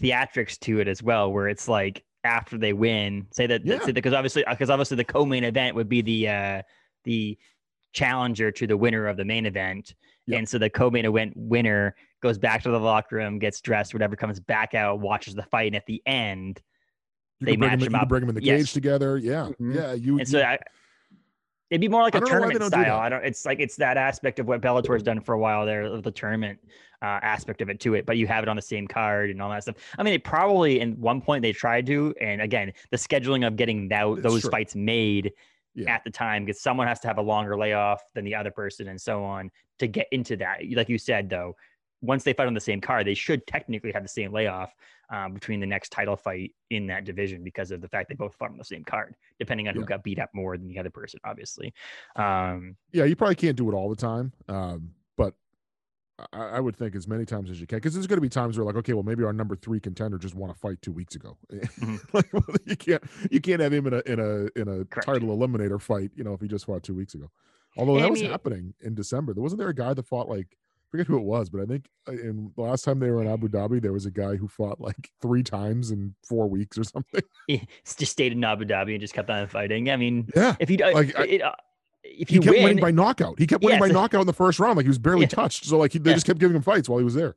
theatrics 0.00 0.58
to 0.60 0.80
it 0.80 0.88
as 0.88 1.02
well, 1.02 1.32
where 1.32 1.48
it's 1.48 1.68
like 1.68 2.04
after 2.24 2.56
they 2.58 2.72
win, 2.72 3.26
say 3.32 3.46
that 3.46 3.64
Yeah. 3.64 3.90
because 3.90 4.12
obviously 4.12 4.44
because 4.48 4.70
obviously 4.70 4.96
the 4.96 5.04
co-main 5.04 5.44
event 5.44 5.74
would 5.76 5.88
be 5.88 6.02
the 6.02 6.28
uh, 6.28 6.62
the 7.04 7.36
challenger 7.92 8.50
to 8.50 8.66
the 8.66 8.76
winner 8.76 9.06
of 9.06 9.16
the 9.16 9.24
main 9.24 9.44
event, 9.44 9.94
Yeah. 10.26 10.38
and 10.38 10.48
so 10.48 10.56
the 10.58 10.70
co-main 10.70 11.04
event 11.04 11.34
winner 11.36 11.94
goes 12.22 12.38
back 12.38 12.62
to 12.62 12.70
the 12.70 12.78
locker 12.78 13.16
room, 13.16 13.38
gets 13.38 13.60
dressed, 13.60 13.92
whatever, 13.92 14.14
comes 14.16 14.38
back 14.40 14.74
out, 14.74 15.00
watches 15.00 15.34
the 15.34 15.42
fight, 15.42 15.66
and 15.66 15.76
at 15.76 15.86
the 15.86 16.00
end, 16.06 16.60
You 17.40 17.46
They 17.46 17.56
match 17.56 17.80
them, 17.80 17.92
them 17.92 17.94
up. 17.96 18.08
bring 18.08 18.20
them 18.20 18.28
in 18.28 18.36
the 18.36 18.44
Yes. 18.44 18.60
cage 18.60 18.72
together. 18.72 19.18
Yeah, 19.18 19.48
Mhm. 19.60 19.74
yeah. 19.74 19.92
You, 19.94 20.18
and 20.20 20.28
so 20.28 20.40
I, 20.40 20.60
it'd 21.72 21.80
be 21.80 21.88
more 21.88 22.02
like 22.02 22.14
a 22.14 22.20
tournament 22.20 22.62
style. 22.62 22.98
I 22.98 23.08
don't. 23.08 23.24
It's 23.24 23.46
like 23.46 23.58
it's 23.58 23.76
that 23.76 23.96
aspect 23.96 24.38
of 24.38 24.46
what 24.46 24.60
Bellator's 24.60 25.02
done 25.02 25.20
for 25.20 25.32
a 25.34 25.38
while 25.38 25.64
there, 25.64 25.84
of 25.84 26.02
the 26.02 26.10
tournament 26.10 26.58
uh, 27.00 27.18
aspect 27.22 27.62
of 27.62 27.70
it 27.70 27.80
to 27.80 27.94
it. 27.94 28.04
But 28.04 28.18
you 28.18 28.26
have 28.26 28.42
it 28.42 28.48
on 28.48 28.56
the 28.56 28.62
same 28.62 28.86
card 28.86 29.30
and 29.30 29.40
all 29.40 29.48
that 29.48 29.62
stuff. 29.62 29.76
I 29.98 30.02
mean, 30.02 30.12
it 30.12 30.22
probably 30.22 30.80
in 30.80 31.00
one 31.00 31.22
point 31.22 31.40
they 31.40 31.52
tried 31.52 31.86
to, 31.86 32.14
and 32.20 32.42
again, 32.42 32.74
the 32.90 32.98
scheduling 32.98 33.46
of 33.46 33.56
getting 33.56 33.88
that, 33.88 34.04
those 34.22 34.42
true. 34.42 34.50
fights 34.50 34.74
made 34.76 35.32
Yeah. 35.74 35.94
at 35.94 36.04
the 36.04 36.10
time 36.10 36.44
because 36.44 36.60
someone 36.60 36.86
has 36.86 37.00
to 37.00 37.08
have 37.08 37.16
a 37.16 37.22
longer 37.22 37.56
layoff 37.56 38.02
than 38.14 38.26
the 38.26 38.34
other 38.34 38.50
person 38.50 38.88
and 38.88 39.00
so 39.00 39.24
on 39.24 39.50
to 39.78 39.86
get 39.86 40.06
into 40.12 40.36
that. 40.36 40.58
Like 40.70 40.90
you 40.90 40.98
said, 40.98 41.30
though, 41.30 41.56
once 42.02 42.24
they 42.24 42.32
fight 42.32 42.46
on 42.48 42.54
the 42.54 42.60
same 42.60 42.80
card, 42.80 43.06
they 43.06 43.14
should 43.14 43.46
technically 43.46 43.92
have 43.92 44.02
the 44.02 44.08
same 44.08 44.32
layoff 44.32 44.74
um, 45.10 45.32
between 45.34 45.60
the 45.60 45.66
next 45.66 45.90
title 45.90 46.16
fight 46.16 46.52
in 46.70 46.86
that 46.88 47.04
division 47.04 47.42
because 47.44 47.70
of 47.70 47.80
the 47.80 47.88
fact 47.88 48.08
they 48.08 48.14
both 48.14 48.34
fought 48.34 48.50
on 48.50 48.58
the 48.58 48.64
same 48.64 48.82
card, 48.84 49.14
depending 49.38 49.68
on 49.68 49.74
who 49.74 49.84
got 49.84 50.02
beat 50.02 50.18
up 50.18 50.30
more 50.34 50.56
than 50.58 50.68
the 50.68 50.78
other 50.78 50.90
person, 50.90 51.20
obviously. 51.24 51.72
Um, 52.16 52.76
yeah, 52.92 53.04
you 53.04 53.14
probably 53.16 53.36
can't 53.36 53.56
do 53.56 53.70
it 53.70 53.74
all 53.74 53.88
the 53.88 53.96
time. 53.96 54.32
Um, 54.48 54.90
but 55.16 55.34
I, 56.32 56.38
I 56.56 56.60
would 56.60 56.76
think 56.76 56.94
as 56.96 57.06
many 57.06 57.24
times 57.24 57.50
as 57.50 57.60
you 57.60 57.66
can, 57.66 57.76
because 57.78 57.94
there's 57.94 58.06
going 58.06 58.16
to 58.18 58.22
be 58.22 58.28
times 58.28 58.58
where 58.58 58.64
like, 58.64 58.76
okay, 58.76 58.94
well, 58.94 59.02
maybe 59.02 59.22
our 59.24 59.32
number 59.32 59.54
three 59.54 59.80
contender 59.80 60.18
just 60.18 60.34
won 60.34 60.50
a 60.50 60.54
fight 60.54 60.80
two 60.82 60.92
weeks 60.92 61.14
ago. 61.14 61.36
Mhm. 61.52 62.00
like, 62.12 62.32
well, 62.32 62.44
you 62.66 62.76
can't 62.76 63.02
you 63.30 63.40
can't 63.40 63.60
have 63.60 63.72
him 63.72 63.86
in 63.86 63.92
a 63.94 64.02
in 64.06 64.18
a 64.18 64.60
in 64.60 64.68
a 64.68 64.84
Correct. 64.86 65.06
title 65.06 65.36
eliminator 65.36 65.80
fight, 65.80 66.10
you 66.16 66.24
know, 66.24 66.32
if 66.34 66.40
he 66.40 66.48
just 66.48 66.64
fought 66.66 66.82
two 66.82 66.94
weeks 66.94 67.14
ago. 67.14 67.30
Although 67.76 67.94
And 67.96 68.00
I 68.04 68.06
that 68.06 68.10
was 68.12 68.22
mean- 68.22 68.30
happening 68.30 68.74
in 68.80 68.94
December. 68.94 69.34
There 69.34 69.42
wasn't 69.42 69.58
there 69.60 69.68
a 69.68 69.74
guy 69.74 69.94
that 69.94 70.06
fought 70.06 70.28
like 70.28 70.48
I 70.52 70.56
forget 70.92 71.06
who 71.08 71.16
it 71.16 71.24
was, 71.24 71.50
but 71.50 71.60
I 71.60 71.64
think 71.64 71.86
uh, 72.06 72.12
in 72.12 72.52
the 72.54 72.62
last 72.62 72.84
time 72.84 73.00
they 73.00 73.10
were 73.10 73.20
in 73.22 73.26
Abu 73.28 73.48
Dhabi, 73.48 73.80
there 73.82 73.92
was 73.92 74.06
a 74.06 74.10
guy 74.10 74.36
who 74.36 74.46
fought 74.46 74.80
like 74.80 75.10
three 75.20 75.42
times 75.42 75.90
in 75.90 76.14
four 76.28 76.48
weeks 76.48 76.78
or 76.78 76.84
something. 76.84 77.22
He 77.48 77.66
just 77.98 78.12
stayed 78.12 78.32
in 78.32 78.44
Abu 78.44 78.64
Dhabi 78.66 78.92
and 78.92 79.00
just 79.00 79.14
kept 79.14 79.28
on 79.30 79.48
fighting. 79.48 79.90
I 79.90 79.96
mean, 79.96 80.28
Yeah. 80.36 80.54
if 80.60 80.70
you 80.70 80.76
uh, 80.84 80.92
Like, 80.92 81.18
I- 81.18 81.24
it, 81.24 81.42
uh, 81.42 81.52
if 82.04 82.28
He 82.28 82.36
you 82.36 82.40
kept 82.42 82.54
win, 82.54 82.62
winning 82.64 82.80
by 82.80 82.90
knockout. 82.90 83.38
He 83.38 83.46
kept 83.46 83.64
winning 83.64 83.80
Yes. 83.80 83.88
by 83.90 83.92
knockout 83.94 84.20
in 84.20 84.26
the 84.26 84.32
first 84.32 84.60
round. 84.60 84.76
Like 84.76 84.84
he 84.84 84.88
was 84.88 84.98
barely 84.98 85.22
Yeah. 85.22 85.28
touched. 85.28 85.64
So 85.64 85.78
like 85.78 85.92
he, 85.92 85.98
they 85.98 86.10
Yeah. 86.10 86.14
just 86.16 86.26
kept 86.26 86.38
giving 86.38 86.54
him 86.56 86.62
fights 86.62 86.88
while 86.88 86.98
he 86.98 87.04
was 87.04 87.14
there. 87.14 87.34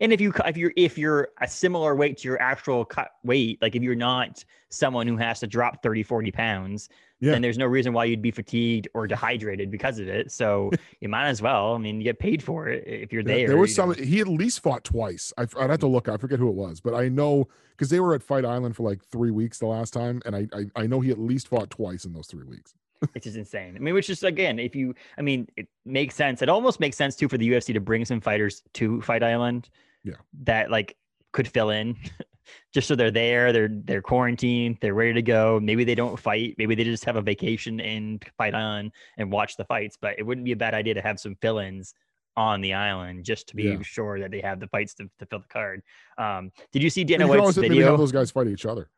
And 0.00 0.12
if 0.12 0.20
you 0.20 0.32
if 0.46 0.56
you're 0.56 0.72
if 0.76 0.98
you're 0.98 1.28
a 1.40 1.48
similar 1.48 1.94
weight 1.94 2.18
to 2.18 2.28
your 2.28 2.40
actual 2.40 2.84
cut 2.84 3.10
weight, 3.24 3.60
like 3.62 3.74
if 3.76 3.82
you're 3.82 3.94
not 3.94 4.44
someone 4.68 5.06
who 5.06 5.16
has 5.16 5.40
to 5.40 5.46
drop 5.46 5.82
30, 5.82 6.02
40 6.04 6.30
pounds, 6.30 6.88
Yeah. 7.20 7.32
then 7.32 7.42
there's 7.42 7.58
no 7.58 7.66
reason 7.66 7.92
why 7.92 8.04
you'd 8.04 8.22
be 8.22 8.30
fatigued 8.30 8.86
or 8.94 9.06
dehydrated 9.06 9.70
because 9.70 9.98
of 9.98 10.06
it. 10.08 10.30
So 10.30 10.70
you 11.00 11.08
might 11.08 11.28
as 11.28 11.42
well. 11.42 11.74
I 11.74 11.78
mean, 11.78 11.96
you 12.00 12.04
get 12.04 12.18
paid 12.20 12.42
for 12.42 12.68
it 12.68 12.84
if 12.86 13.12
you're 13.12 13.22
Yeah, 13.22 13.34
there. 13.36 13.48
there 13.48 13.56
was 13.56 13.74
some. 13.74 13.94
He 13.94 14.20
at 14.20 14.28
least 14.28 14.60
fought 14.60 14.84
twice. 14.84 15.32
I, 15.36 15.42
would 15.56 15.70
have 15.70 15.80
to 15.80 15.86
look. 15.88 16.08
I 16.08 16.16
forget 16.16 16.38
who 16.38 16.48
it 16.48 16.54
was, 16.54 16.80
but 16.80 16.94
I 16.94 17.08
know 17.08 17.48
because 17.70 17.90
they 17.90 18.00
were 18.00 18.14
at 18.14 18.22
Fight 18.22 18.44
Island 18.44 18.76
for 18.76 18.82
like 18.88 19.02
three 19.04 19.30
weeks 19.30 19.58
the 19.58 19.66
last 19.66 19.92
time, 19.92 20.20
and 20.26 20.36
I, 20.36 20.46
I 20.52 20.82
I 20.82 20.86
know 20.86 21.00
he 21.00 21.10
at 21.10 21.18
least 21.18 21.48
fought 21.48 21.70
twice 21.70 22.04
in 22.04 22.12
those 22.12 22.26
three 22.26 22.44
weeks. 22.44 22.74
It's 23.14 23.24
just 23.24 23.36
insane. 23.36 23.74
I 23.76 23.78
mean, 23.78 23.94
which 23.94 24.10
is 24.10 24.22
again, 24.22 24.58
if 24.58 24.74
you, 24.76 24.94
I 25.18 25.22
mean, 25.22 25.48
it 25.56 25.68
makes 25.86 26.14
sense. 26.14 26.42
It 26.42 26.48
almost 26.48 26.80
makes 26.80 26.96
sense 26.96 27.16
too 27.16 27.28
for 27.28 27.38
the 27.38 27.48
UFC 27.48 27.72
to 27.74 27.80
bring 27.80 28.04
some 28.04 28.20
fighters 28.20 28.62
to 28.74 29.00
Fight 29.02 29.22
Island. 29.22 29.70
Yeah. 30.04 30.14
That 30.42 30.70
like 30.70 30.96
could 31.32 31.48
fill 31.48 31.70
in, 31.70 31.96
just 32.74 32.88
so 32.88 32.94
they're 32.94 33.10
there. 33.10 33.52
They're 33.52 33.70
they're 33.70 34.02
quarantined. 34.02 34.78
They're 34.80 34.94
ready 34.94 35.14
to 35.14 35.22
go. 35.22 35.58
Maybe 35.62 35.84
they 35.84 35.94
don't 35.94 36.18
fight. 36.18 36.54
Maybe 36.58 36.74
they 36.74 36.84
just 36.84 37.04
have 37.06 37.16
a 37.16 37.22
vacation 37.22 37.80
in 37.80 38.20
Fight 38.36 38.54
Island 38.54 38.92
and 39.18 39.30
watch 39.32 39.56
the 39.56 39.64
fights. 39.64 39.96
But 40.00 40.18
it 40.18 40.22
wouldn't 40.24 40.44
be 40.44 40.52
a 40.52 40.56
bad 40.56 40.74
idea 40.74 40.94
to 40.94 41.00
have 41.02 41.18
some 41.20 41.36
fill-ins 41.40 41.94
on 42.36 42.60
the 42.60 42.72
island 42.74 43.24
just 43.24 43.48
to 43.48 43.56
be 43.56 43.64
Yeah. 43.64 43.82
sure 43.82 44.20
that 44.20 44.30
they 44.30 44.40
have 44.40 44.60
the 44.60 44.68
fights 44.68 44.94
to, 44.94 45.10
to 45.18 45.26
fill 45.26 45.40
the 45.40 45.48
card. 45.48 45.82
Um, 46.16 46.52
did 46.72 46.82
you 46.82 46.88
see 46.90 47.04
Dana 47.04 47.24
you 47.26 47.30
White's 47.30 47.56
maybe 47.56 47.68
video? 47.76 47.90
have 47.90 47.98
those 47.98 48.12
guys 48.12 48.30
fight 48.30 48.46
each 48.46 48.66
other. 48.66 48.88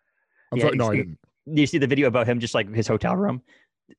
I'm 0.52 0.58
Yeah, 0.58 0.64
sorry, 0.66 0.76
no, 0.76 0.90
I 0.90 0.96
didn't. 0.96 1.18
do 1.52 1.60
you 1.60 1.66
see 1.66 1.78
the 1.78 1.86
video 1.86 2.08
about 2.08 2.26
him 2.28 2.38
just 2.40 2.54
like 2.54 2.72
his 2.74 2.86
hotel 2.86 3.16
room? 3.16 3.42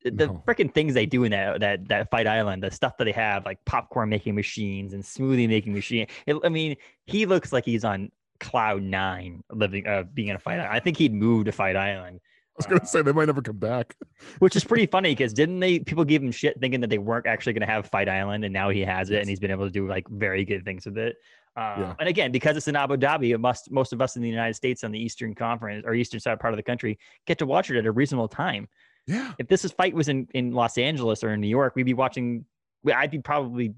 The 0.04 0.28
No. 0.28 0.44
freaking 0.48 0.74
things 0.74 0.94
they 0.94 1.06
do 1.06 1.24
in 1.24 1.32
that 1.32 1.60
that 1.60 1.88
that 1.90 2.10
fight 2.10 2.28
island, 2.28 2.64
the 2.64 2.72
stuff 2.72 2.98
that 2.98 3.06
they 3.06 3.12
have, 3.12 3.46
like 3.46 3.64
popcorn 3.66 4.10
making 4.10 4.36
machines 4.36 4.94
and 4.94 5.04
smoothie 5.04 5.48
making 5.48 5.74
machine. 5.74 6.08
It, 6.26 6.38
I 6.44 6.50
mean, 6.50 6.76
he 7.06 7.26
looks 7.26 7.54
like 7.54 7.66
he's 7.66 7.84
on 7.84 8.12
cloud 8.40 8.82
nine, 8.84 9.44
living, 9.52 9.88
uh, 9.88 10.04
being 10.14 10.28
in 10.30 10.36
a 10.36 10.40
fight. 10.40 10.60
Island. 10.60 10.70
I 10.74 10.80
think 10.80 10.98
he'd 10.98 11.14
move 11.14 11.46
to 11.46 11.52
Fight 11.52 11.76
Island, 11.76 12.20
I 12.56 12.58
was 12.58 12.66
gonna 12.68 12.86
say 12.86 13.02
they 13.02 13.12
might 13.12 13.26
never 13.26 13.42
come 13.42 13.58
back. 13.58 13.96
which 14.40 14.56
is 14.56 14.64
pretty 14.64 14.86
funny 14.86 15.12
because 15.12 15.34
didn't 15.34 15.60
they? 15.60 15.80
People 15.80 16.06
give 16.06 16.22
him 16.22 16.32
shit 16.32 16.60
thinking 16.60 16.82
that 16.82 16.90
they 16.90 17.00
weren't 17.00 17.26
actually 17.26 17.54
going 17.54 17.66
to 17.68 17.74
have 17.74 17.88
Fight 17.88 18.08
Island, 18.08 18.44
and 18.46 18.54
now 18.54 18.70
he 18.70 18.82
has 18.82 19.10
it, 19.10 19.20
and 19.20 19.28
he's 19.30 19.40
been 19.40 19.50
able 19.52 19.66
to 19.66 19.72
do 19.72 19.88
like 19.88 20.08
very 20.10 20.46
good 20.46 20.64
things 20.64 20.86
with 20.86 20.98
it. 21.00 21.16
Uh, 21.56 21.76
Yeah. 21.80 21.96
And 22.00 22.10
again, 22.10 22.32
because 22.32 22.56
it's 22.56 22.68
in 22.68 22.76
Abu 22.76 22.98
Dhabi, 22.98 23.34
it 23.34 23.40
must 23.40 23.72
most 23.72 23.92
of 23.92 24.02
us 24.02 24.16
in 24.18 24.22
the 24.22 24.30
United 24.30 24.54
States 24.56 24.84
on 24.84 24.92
the 24.92 25.00
Eastern 25.00 25.34
Conference 25.34 25.84
or 25.86 25.96
Eastern 25.96 26.20
side 26.20 26.40
part 26.40 26.54
of 26.54 26.58
the 26.58 26.64
country 26.64 27.00
get 27.26 27.40
to 27.40 27.46
watch 27.48 27.72
it 27.72 27.78
at 27.78 27.86
a 27.88 27.92
reasonable 27.92 28.28
time 28.28 28.68
Yeah, 29.08 29.34
if 29.38 29.48
this 29.48 29.66
is 29.66 29.72
fight 29.72 29.94
was 29.94 30.08
in 30.08 30.28
in 30.34 30.52
Los 30.52 30.78
Angeles 30.78 31.24
or 31.24 31.34
in 31.34 31.42
New 31.42 31.48
York, 31.48 31.76
we'd 31.76 31.84
be 31.84 31.94
watching. 31.94 32.46
I'd 32.94 33.12
be 33.12 33.20
probably 33.20 33.74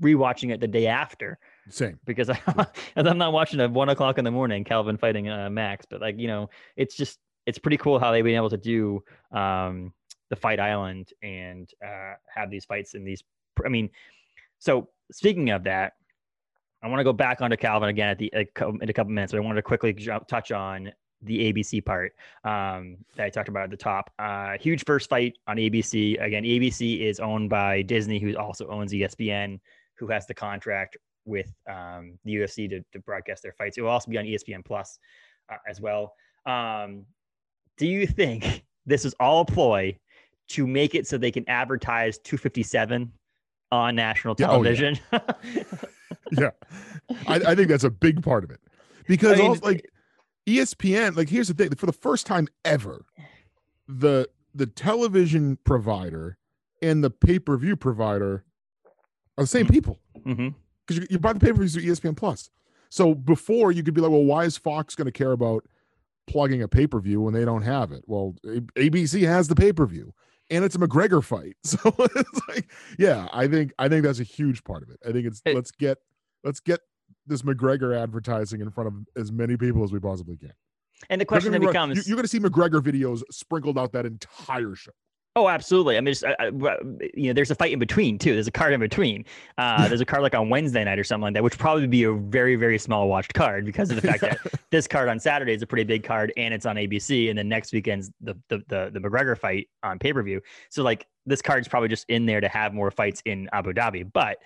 rewatching 0.00 0.52
it 0.52 0.60
the 0.60 0.68
day 0.68 0.86
after 0.86 1.38
same. 1.68 1.98
because 2.04 2.28
I, 2.28 2.38
as 2.96 3.06
I'm 3.06 3.18
not 3.18 3.32
watching 3.32 3.60
at 3.60 3.70
one 3.70 3.88
o'clock 3.88 4.18
in 4.18 4.24
the 4.24 4.30
morning 4.30 4.64
Calvin 4.64 4.96
fighting 4.96 5.28
uh, 5.28 5.48
Max. 5.50 5.86
But 5.88 6.00
like 6.00 6.18
you 6.18 6.28
know, 6.28 6.50
it's 6.76 6.96
just 6.96 7.18
it's 7.46 7.58
pretty 7.58 7.76
cool 7.76 7.98
how 7.98 8.12
they've 8.12 8.24
been 8.24 8.36
able 8.36 8.50
to 8.50 8.56
do 8.56 9.02
um, 9.32 9.92
the 10.30 10.36
Fight 10.36 10.60
Island 10.60 11.10
and 11.22 11.70
uh, 11.84 12.14
have 12.34 12.50
these 12.50 12.64
fights 12.64 12.94
in 12.94 13.04
these. 13.04 13.22
I 13.64 13.68
mean, 13.68 13.90
so 14.58 14.88
speaking 15.12 15.50
of 15.50 15.64
that, 15.64 15.94
I 16.82 16.88
want 16.88 17.00
to 17.00 17.04
go 17.04 17.12
back 17.12 17.40
onto 17.40 17.56
Calvin 17.56 17.88
again 17.88 18.08
at 18.08 18.18
the 18.18 18.32
in 18.34 18.88
a 18.88 18.92
couple 18.92 19.12
minutes. 19.12 19.32
But 19.32 19.38
I 19.38 19.40
wanted 19.40 19.56
to 19.56 19.62
quickly 19.62 19.92
jump, 19.92 20.26
touch 20.26 20.52
on 20.52 20.92
the 21.22 21.52
ABC 21.52 21.84
part 21.84 22.12
um, 22.44 22.98
that 23.16 23.26
I 23.26 23.30
talked 23.30 23.48
about 23.48 23.64
at 23.64 23.70
the 23.70 23.76
top. 23.76 24.10
Uh, 24.18 24.56
huge 24.58 24.84
first 24.84 25.08
fight 25.08 25.38
on 25.46 25.56
ABC. 25.56 26.22
Again, 26.22 26.44
ABC 26.44 27.00
is 27.00 27.20
owned 27.20 27.50
by 27.50 27.82
Disney, 27.82 28.18
who 28.18 28.36
also 28.36 28.68
owns 28.68 28.92
ESPN, 28.92 29.58
who 29.94 30.06
has 30.08 30.26
the 30.26 30.34
contract 30.34 30.96
with 31.24 31.52
um, 31.68 32.18
the 32.24 32.34
UFC 32.36 32.68
to, 32.70 32.84
to 32.92 33.00
broadcast 33.00 33.42
their 33.42 33.52
fights. 33.52 33.78
It 33.78 33.82
will 33.82 33.90
also 33.90 34.10
be 34.10 34.18
on 34.18 34.24
ESPN 34.24 34.64
Plus 34.64 34.98
uh, 35.50 35.56
as 35.68 35.80
well. 35.80 36.14
Um, 36.44 37.04
do 37.76 37.86
you 37.86 38.06
think 38.06 38.64
this 38.86 39.04
is 39.04 39.14
all 39.18 39.40
a 39.40 39.44
ploy 39.44 39.98
to 40.48 40.66
make 40.66 40.94
it 40.94 41.06
so 41.06 41.18
they 41.18 41.32
can 41.32 41.48
advertise 41.48 42.18
257 42.18 43.10
on 43.72 43.94
national 43.96 44.36
Yeah, 44.38 44.46
oh, 44.46 44.62
yeah. 44.62 44.74
television? 44.74 44.98
Yeah, 46.32 46.50
I, 47.28 47.36
I 47.36 47.54
think 47.54 47.68
that's 47.68 47.84
a 47.84 47.90
big 47.90 48.22
part 48.22 48.42
of 48.42 48.50
it 48.50 48.60
because 49.06 49.34
I 49.34 49.42
mean, 49.42 49.48
also, 49.48 49.64
like 49.64 49.88
ESPN, 50.46 51.16
like 51.16 51.28
here's 51.28 51.48
the 51.48 51.54
thing: 51.54 51.74
for 51.74 51.86
the 51.86 51.92
first 51.92 52.26
time 52.26 52.48
ever, 52.64 53.04
the 53.88 54.28
the 54.54 54.66
television 54.66 55.58
provider 55.64 56.38
and 56.82 57.02
the 57.04 57.10
pay 57.10 57.38
per 57.38 57.56
view 57.56 57.76
provider 57.76 58.44
are 59.38 59.44
the 59.44 59.48
same 59.48 59.66
Mhm. 59.66 59.70
people. 59.70 60.00
because 60.24 60.98
you, 61.02 61.06
you 61.10 61.18
buy 61.18 61.32
the 61.32 61.40
pay 61.40 61.48
per 61.48 61.54
views 61.58 61.74
through 61.74 61.82
ESPN 61.82 62.16
Plus. 62.16 62.50
So 62.88 63.14
before 63.14 63.72
you 63.72 63.82
could 63.82 63.94
be 63.94 64.00
like, 64.00 64.10
well, 64.12 64.24
why 64.24 64.44
is 64.44 64.56
Fox 64.56 64.94
going 64.94 65.06
to 65.06 65.12
care 65.12 65.32
about 65.32 65.64
plugging 66.26 66.62
a 66.62 66.68
pay 66.68 66.86
per 66.86 67.00
view 67.00 67.20
when 67.20 67.34
they 67.34 67.44
don't 67.44 67.62
have 67.62 67.92
it? 67.92 68.04
Well, 68.06 68.34
ABC 68.44 69.26
has 69.26 69.48
the 69.48 69.54
pay 69.56 69.72
per 69.72 69.84
view, 69.86 70.14
and 70.50 70.64
it's 70.64 70.76
a 70.76 70.78
McGregor 70.78 71.22
fight. 71.22 71.56
So 71.64 71.78
it's 71.98 72.40
like, 72.48 72.70
yeah, 72.98 73.28
I 73.32 73.48
think 73.48 73.72
I 73.78 73.88
think 73.88 74.04
that's 74.04 74.20
a 74.20 74.24
huge 74.24 74.62
part 74.64 74.82
of 74.84 74.90
it. 74.90 74.98
I 75.06 75.12
think 75.12 75.26
it's 75.26 75.42
It- 75.44 75.54
let's 75.56 75.70
get 75.72 75.98
let's 76.44 76.60
get 76.60 76.80
this 77.26 77.42
McGregor 77.42 77.96
advertising 78.00 78.60
in 78.60 78.70
front 78.70 78.88
of 78.88 78.94
as 79.20 79.32
many 79.32 79.56
people 79.56 79.82
as 79.84 79.92
we 79.92 80.00
possibly 80.00 80.36
can. 80.36 80.52
And 81.10 81.20
the 81.20 81.24
question 81.24 81.48
gonna 81.52 81.54
then 81.54 81.60
be 81.60 81.66
run- 81.66 81.90
becomes, 81.90 82.08
you, 82.08 82.14
are 82.14 82.16
going 82.16 82.24
to 82.24 82.28
see 82.28 82.40
McGregor 82.40 82.80
videos 82.80 83.22
sprinkled 83.30 83.78
out 83.78 83.92
that 83.92 84.06
entire 84.06 84.74
show. 84.74 84.92
Oh, 85.36 85.50
absolutely. 85.50 85.98
I 85.98 86.00
mean, 86.00 86.12
just, 86.14 86.24
I, 86.24 86.34
I- 86.40 86.44
w- 86.50 86.98
you 87.12 87.26
know, 87.26 87.34
there's 87.34 87.50
a 87.50 87.54
fight 87.54 87.70
in 87.70 87.78
between 87.78 88.18
too. 88.18 88.32
There's 88.32 88.46
a 88.46 88.50
card 88.52 88.72
in 88.72 88.80
between. 88.80 89.26
Uh, 89.58 89.86
there's 89.88 90.00
a 90.00 90.06
card 90.06 90.22
like 90.22 90.34
on 90.34 90.48
Wednesday 90.48 90.82
night 90.82 90.98
or 90.98 91.04
something 91.04 91.24
like 91.24 91.34
that, 91.34 91.42
which 91.42 91.58
probably 91.58 91.86
be 91.86 92.04
a 92.04 92.12
very, 92.14 92.56
very 92.56 92.78
small 92.78 93.08
watched 93.08 93.34
card 93.34 93.66
because 93.66 93.90
of 93.90 93.96
the 93.96 94.02
fact 94.02 94.20
that 94.22 94.38
this 94.70 94.86
card 94.86 95.10
on 95.10 95.20
Saturday 95.20 95.52
is 95.52 95.60
a 95.60 95.66
pretty 95.66 95.84
big 95.84 96.02
card 96.04 96.32
and 96.38 96.54
it's 96.54 96.64
on 96.64 96.76
ABC, 96.76 97.28
and 97.28 97.38
then 97.38 97.48
next 97.50 97.74
weekend's 97.74 98.10
the 98.22 98.34
the 98.48 98.62
the, 98.68 98.90
the 98.94 99.00
McGregor 99.00 99.36
fight 99.36 99.68
on 99.82 99.98
pay 99.98 100.14
per 100.14 100.22
view. 100.22 100.40
So 100.70 100.82
like 100.82 101.06
this 101.26 101.42
card's 101.42 101.68
probably 101.68 101.90
just 101.90 102.06
in 102.08 102.24
there 102.24 102.40
to 102.40 102.48
have 102.48 102.72
more 102.72 102.90
fights 102.90 103.20
in 103.26 103.50
Abu 103.52 103.74
Dhabi, 103.74 104.10
but. 104.10 104.38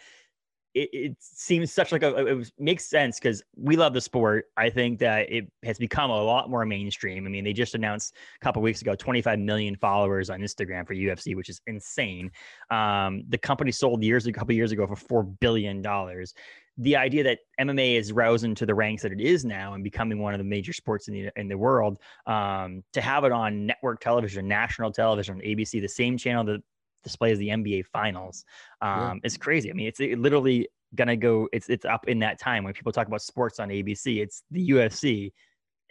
It, 0.74 0.88
it 0.92 1.16
seems 1.18 1.72
such 1.72 1.92
like 1.92 2.02
a 2.02 2.14
it 2.26 2.52
makes 2.58 2.88
sense 2.88 3.18
because 3.18 3.42
we 3.56 3.76
love 3.76 3.92
the 3.92 4.00
sport. 4.00 4.46
I 4.56 4.70
think 4.70 4.98
that 5.00 5.30
it 5.30 5.50
has 5.64 5.78
become 5.78 6.10
a 6.10 6.22
lot 6.22 6.48
more 6.48 6.64
mainstream. 6.64 7.26
I 7.26 7.30
mean, 7.30 7.44
they 7.44 7.52
just 7.52 7.74
announced 7.74 8.14
a 8.40 8.44
couple 8.44 8.62
weeks 8.62 8.80
ago 8.80 8.94
25 8.94 9.38
million 9.38 9.76
followers 9.76 10.30
on 10.30 10.40
Instagram 10.40 10.86
for 10.86 10.94
UFC, 10.94 11.34
which 11.34 11.48
is 11.48 11.60
insane. 11.66 12.30
Um, 12.70 13.24
the 13.28 13.38
company 13.38 13.72
sold 13.72 14.02
years 14.02 14.26
a 14.26 14.32
couple 14.32 14.54
years 14.54 14.72
ago 14.72 14.86
for 14.86 14.96
four 14.96 15.24
billion 15.24 15.82
dollars. 15.82 16.34
The 16.78 16.96
idea 16.96 17.24
that 17.24 17.40
MMA 17.60 17.96
is 17.96 18.12
rousing 18.12 18.54
to 18.54 18.64
the 18.64 18.74
ranks 18.74 19.02
that 19.02 19.12
it 19.12 19.20
is 19.20 19.44
now 19.44 19.74
and 19.74 19.84
becoming 19.84 20.20
one 20.20 20.34
of 20.34 20.38
the 20.38 20.44
major 20.44 20.72
sports 20.72 21.08
in 21.08 21.14
the 21.14 21.30
in 21.36 21.48
the 21.48 21.58
world, 21.58 21.98
um, 22.26 22.82
to 22.92 23.00
have 23.00 23.24
it 23.24 23.32
on 23.32 23.66
network 23.66 24.00
television, 24.00 24.48
national 24.48 24.92
television, 24.92 25.40
ABC, 25.40 25.80
the 25.80 25.88
same 25.88 26.16
channel 26.16 26.44
that 26.44 26.62
displays 27.02 27.38
the 27.38 27.48
NBA 27.48 27.86
finals, 27.86 28.44
um, 28.82 28.88
Yeah. 29.00 29.14
is 29.24 29.36
crazy. 29.36 29.70
I 29.70 29.74
mean, 29.74 29.86
it's 29.86 30.00
it 30.00 30.18
literally 30.18 30.68
gonna 30.94 31.16
go. 31.16 31.48
It's 31.52 31.68
it's 31.68 31.84
up 31.84 32.08
in 32.08 32.18
that 32.20 32.38
time 32.38 32.64
when 32.64 32.72
people 32.72 32.92
talk 32.92 33.06
about 33.06 33.22
sports 33.22 33.60
on 33.60 33.68
ABC. 33.68 34.20
It's 34.20 34.42
the 34.50 34.70
UFC, 34.70 35.32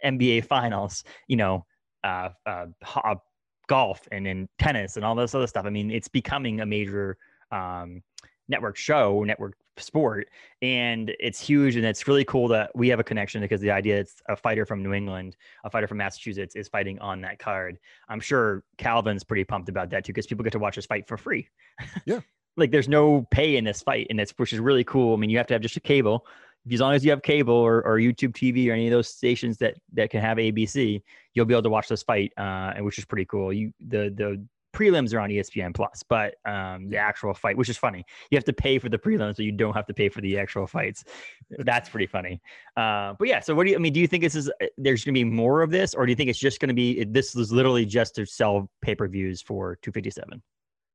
NBA 0.04 0.44
finals. 0.44 1.04
You 1.28 1.36
know, 1.36 1.66
uh, 2.04 2.30
uh, 2.46 2.66
uh, 3.04 3.16
golf 3.68 4.06
and 4.10 4.26
then 4.26 4.48
tennis 4.58 4.96
and 4.96 5.04
all 5.04 5.14
this 5.14 5.34
other 5.34 5.46
stuff. 5.46 5.64
I 5.64 5.70
mean, 5.70 5.90
it's 5.90 6.08
becoming 6.08 6.60
a 6.60 6.66
major 6.66 7.16
um, 7.52 8.02
network 8.48 8.76
show, 8.76 9.22
network 9.24 9.54
sport, 9.76 10.28
and 10.62 11.14
it's 11.18 11.40
huge. 11.40 11.76
And 11.76 11.84
it's 11.84 12.06
really 12.06 12.24
cool 12.24 12.48
that 12.48 12.70
we 12.74 12.88
have 12.88 13.00
a 13.00 13.04
connection 13.04 13.40
because 13.40 13.60
the 13.60 13.70
idea 13.70 13.98
it's 13.98 14.22
a 14.28 14.36
fighter 14.36 14.66
from 14.66 14.82
New 14.82 14.92
England, 14.92 15.36
a 15.64 15.70
fighter 15.70 15.86
from 15.86 15.98
Massachusetts, 15.98 16.56
is 16.56 16.68
fighting 16.68 16.98
on 16.98 17.20
that 17.22 17.38
card. 17.38 17.78
I'm 18.08 18.20
sure 18.20 18.64
Calvin's 18.78 19.24
pretty 19.24 19.44
pumped 19.44 19.68
about 19.68 19.90
that 19.90 20.04
too 20.04 20.12
because 20.12 20.26
people 20.26 20.44
get 20.44 20.52
to 20.52 20.58
watch 20.58 20.76
this 20.76 20.86
fight 20.86 21.06
for 21.06 21.16
free. 21.16 21.48
Yeah. 22.04 22.20
like 22.56 22.70
there's 22.70 22.88
no 22.88 23.26
pay 23.30 23.56
in 23.56 23.64
this 23.64 23.82
fight, 23.82 24.06
and 24.10 24.20
it's 24.20 24.32
which 24.32 24.52
is 24.52 24.60
really 24.60 24.84
cool. 24.84 25.14
I 25.14 25.16
mean, 25.16 25.30
you 25.30 25.38
have 25.38 25.46
to 25.48 25.54
have 25.54 25.62
just 25.62 25.76
a 25.76 25.80
cable. 25.80 26.26
As 26.70 26.80
long 26.80 26.92
as 26.92 27.02
you 27.04 27.10
have 27.10 27.22
cable 27.22 27.54
or, 27.54 27.82
or 27.86 27.96
YouTube 27.98 28.32
TV 28.32 28.68
or 28.68 28.72
any 28.72 28.86
of 28.86 28.90
those 28.90 29.08
stations 29.08 29.56
that 29.58 29.76
that 29.94 30.10
can 30.10 30.20
have 30.20 30.36
ABC, 30.36 31.02
you'll 31.32 31.46
be 31.46 31.54
able 31.54 31.62
to 31.62 31.70
watch 31.70 31.88
this 31.88 32.02
fight, 32.02 32.32
uh, 32.36 32.72
and 32.76 32.84
which 32.84 32.98
is 32.98 33.04
pretty 33.04 33.24
cool. 33.24 33.52
You 33.52 33.72
the 33.80 34.12
the 34.14 34.44
prelims 34.72 35.14
are 35.14 35.20
on 35.20 35.30
ESPN 35.30 35.74
Plus, 35.74 36.02
but 36.08 36.36
um, 36.44 36.88
the 36.88 36.96
actual 36.96 37.34
fight, 37.34 37.56
which 37.56 37.68
is 37.68 37.76
funny, 37.76 38.04
you 38.30 38.36
have 38.36 38.44
to 38.44 38.52
pay 38.52 38.78
for 38.78 38.88
the 38.88 38.98
prelims, 38.98 39.36
but 39.36 39.44
you 39.44 39.52
don't 39.52 39.74
have 39.74 39.86
to 39.86 39.94
pay 39.94 40.08
for 40.08 40.20
the 40.20 40.38
actual 40.38 40.66
fights. 40.66 41.04
That's 41.50 41.88
pretty 41.88 42.06
funny. 42.06 42.40
Uh, 42.76 43.14
but 43.18 43.28
yeah, 43.28 43.40
so 43.40 43.54
what 43.54 43.64
do 43.64 43.70
you? 43.70 43.76
I 43.76 43.78
mean, 43.80 43.92
do 43.92 44.00
you 44.00 44.06
think 44.06 44.22
this 44.22 44.34
is 44.34 44.48
uh, 44.60 44.66
there's 44.78 45.04
going 45.04 45.14
to 45.14 45.18
be 45.20 45.24
more 45.24 45.62
of 45.62 45.70
this, 45.70 45.94
or 45.94 46.06
do 46.06 46.12
you 46.12 46.16
think 46.16 46.30
it's 46.30 46.38
just 46.38 46.60
going 46.60 46.68
to 46.68 46.74
be 46.74 47.04
this 47.04 47.34
is 47.34 47.52
literally 47.52 47.84
just 47.84 48.14
to 48.16 48.24
sell 48.24 48.70
pay 48.80 48.94
per 48.94 49.08
views 49.08 49.42
for 49.42 49.76
257? 49.82 50.42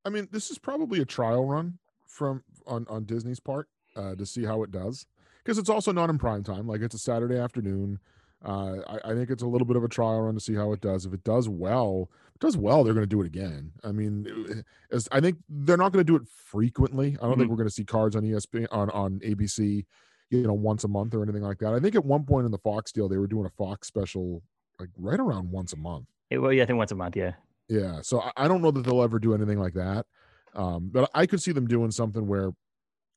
I 0.06 0.10
mean, 0.10 0.28
this 0.32 0.52
is 0.52 0.58
probably 0.58 1.02
a 1.02 1.06
trial 1.06 1.46
run 1.46 1.78
from 2.08 2.44
on 2.68 2.86
on 2.90 3.06
Disney's 3.06 3.40
part 3.40 3.68
uh, 3.96 4.16
to 4.16 4.26
see 4.26 4.44
how 4.44 4.64
it 4.64 4.72
does 4.72 5.06
because 5.44 5.58
it's 5.58 5.70
also 5.70 5.92
not 5.92 6.10
in 6.10 6.18
prime 6.18 6.44
time. 6.44 6.68
Like 6.68 6.82
it's 6.82 6.96
a 6.96 7.00
Saturday 7.00 7.38
afternoon. 7.38 8.00
Uh, 8.44 8.78
I, 8.88 9.12
I, 9.12 9.14
think 9.16 9.30
it's 9.30 9.42
a 9.42 9.48
little 9.48 9.66
bit 9.66 9.76
of 9.76 9.84
a 9.84 9.88
trial 9.88 10.22
run 10.22 10.36
to 10.36 10.40
see 10.40 10.54
how 10.54 10.72
it 10.72 10.82
does. 10.82 11.06
If 11.06 11.14
it 11.14 11.24
does 11.24 11.50
well, 11.50 12.12
it 12.36 12.40
does 12.40 12.58
well, 12.58 12.84
they're 12.84 12.94
going 12.94 13.04
to 13.04 13.08
do 13.08 13.22
it 13.22 13.26
again. 13.26 13.72
I 13.84 13.92
mean, 13.92 14.64
as, 14.92 15.08
I 15.12 15.20
think 15.20 15.38
they're 15.50 15.78
not 15.78 15.92
going 15.92 16.06
to 16.06 16.12
do 16.12 16.16
it 16.16 16.28
frequently. 16.28 17.08
I 17.08 17.10
don't 17.10 17.32
mm-hmm. 17.32 17.40
think 17.40 17.50
we're 17.50 17.58
going 17.58 17.70
to 17.70 17.74
see 17.74 17.86
cards 17.86 18.16
on 18.16 18.24
ESPN 18.24 18.68
on 18.72 18.90
on 18.92 19.20
ABC, 19.20 19.86
you 20.30 20.44
know, 20.44 20.54
once 20.54 20.84
a 20.84 20.88
month 20.88 21.16
or 21.16 21.24
anything 21.24 21.42
like 21.42 21.58
that. 21.60 21.74
I 21.74 21.80
think 21.80 21.96
at 21.96 22.06
one 22.06 22.24
point 22.24 22.46
in 22.46 22.52
the 22.52 22.60
Fox 22.60 22.92
deal, 22.92 23.10
they 23.10 23.18
were 23.18 23.28
doing 23.28 23.46
a 23.46 23.50
Fox 23.50 23.88
special 23.88 24.44
like 24.80 24.90
right 24.98 25.20
around 25.20 25.50
once 25.50 25.74
a 25.74 25.78
month. 25.78 26.06
It, 26.30 26.38
well, 26.38 26.54
yeah, 26.54 26.64
I 26.64 26.66
think 26.66 26.78
once 26.78 26.92
a 26.92 26.96
month. 26.96 27.16
Yeah. 27.16 27.34
Yeah. 27.68 28.02
So 28.02 28.22
I, 28.22 28.32
I 28.38 28.48
don't 28.48 28.62
know 28.62 28.72
that 28.72 28.86
they'll 28.86 29.02
ever 29.02 29.18
do 29.18 29.34
anything 29.34 29.60
like 29.60 29.74
that. 29.74 30.06
Um, 30.54 30.90
but 30.92 31.10
I 31.14 31.26
could 31.26 31.42
see 31.42 31.52
them 31.52 31.68
doing 31.68 31.92
something 31.92 32.28
where, 32.28 32.52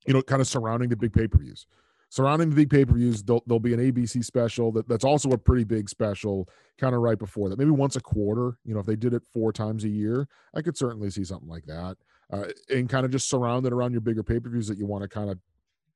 you 0.06 0.14
know, 0.14 0.22
kind 0.22 0.40
of 0.40 0.48
surrounding 0.48 0.88
the 0.88 0.96
big 0.96 1.12
pay 1.12 1.28
per 1.28 1.38
views 1.38 1.66
surrounding 2.10 2.50
the 2.50 2.56
big 2.56 2.70
pay 2.70 2.84
per 2.84 2.94
views, 2.94 3.22
there'll, 3.22 3.42
there'll, 3.46 3.60
be 3.60 3.74
an 3.74 3.80
ABC 3.80 4.24
special 4.24 4.72
that, 4.72 4.88
that's 4.88 5.04
also 5.04 5.30
a 5.30 5.38
pretty 5.38 5.64
big 5.64 5.88
special, 5.88 6.48
kind 6.78 6.94
of 6.94 7.00
right 7.00 7.18
before 7.18 7.48
that. 7.48 7.58
Maybe 7.58 7.70
once 7.70 7.96
a 7.96 8.00
quarter. 8.00 8.58
You 8.64 8.74
know, 8.74 8.80
if 8.80 8.86
they 8.86 8.96
did 8.96 9.14
it 9.14 9.22
four 9.32 9.52
times 9.52 9.84
a 9.84 9.88
year, 9.88 10.28
I 10.54 10.62
could 10.62 10.76
certainly 10.76 11.10
see 11.10 11.24
something 11.24 11.48
like 11.48 11.66
that. 11.66 11.96
Uh, 12.30 12.44
and 12.68 12.88
kind 12.88 13.06
of 13.06 13.12
just 13.12 13.28
surround 13.28 13.66
it 13.66 13.72
around 13.72 13.92
your 13.92 14.02
bigger 14.02 14.22
pay 14.22 14.38
per 14.38 14.50
views 14.50 14.68
that 14.68 14.78
you 14.78 14.86
want 14.86 15.02
to 15.02 15.08
kind 15.08 15.30
of 15.30 15.38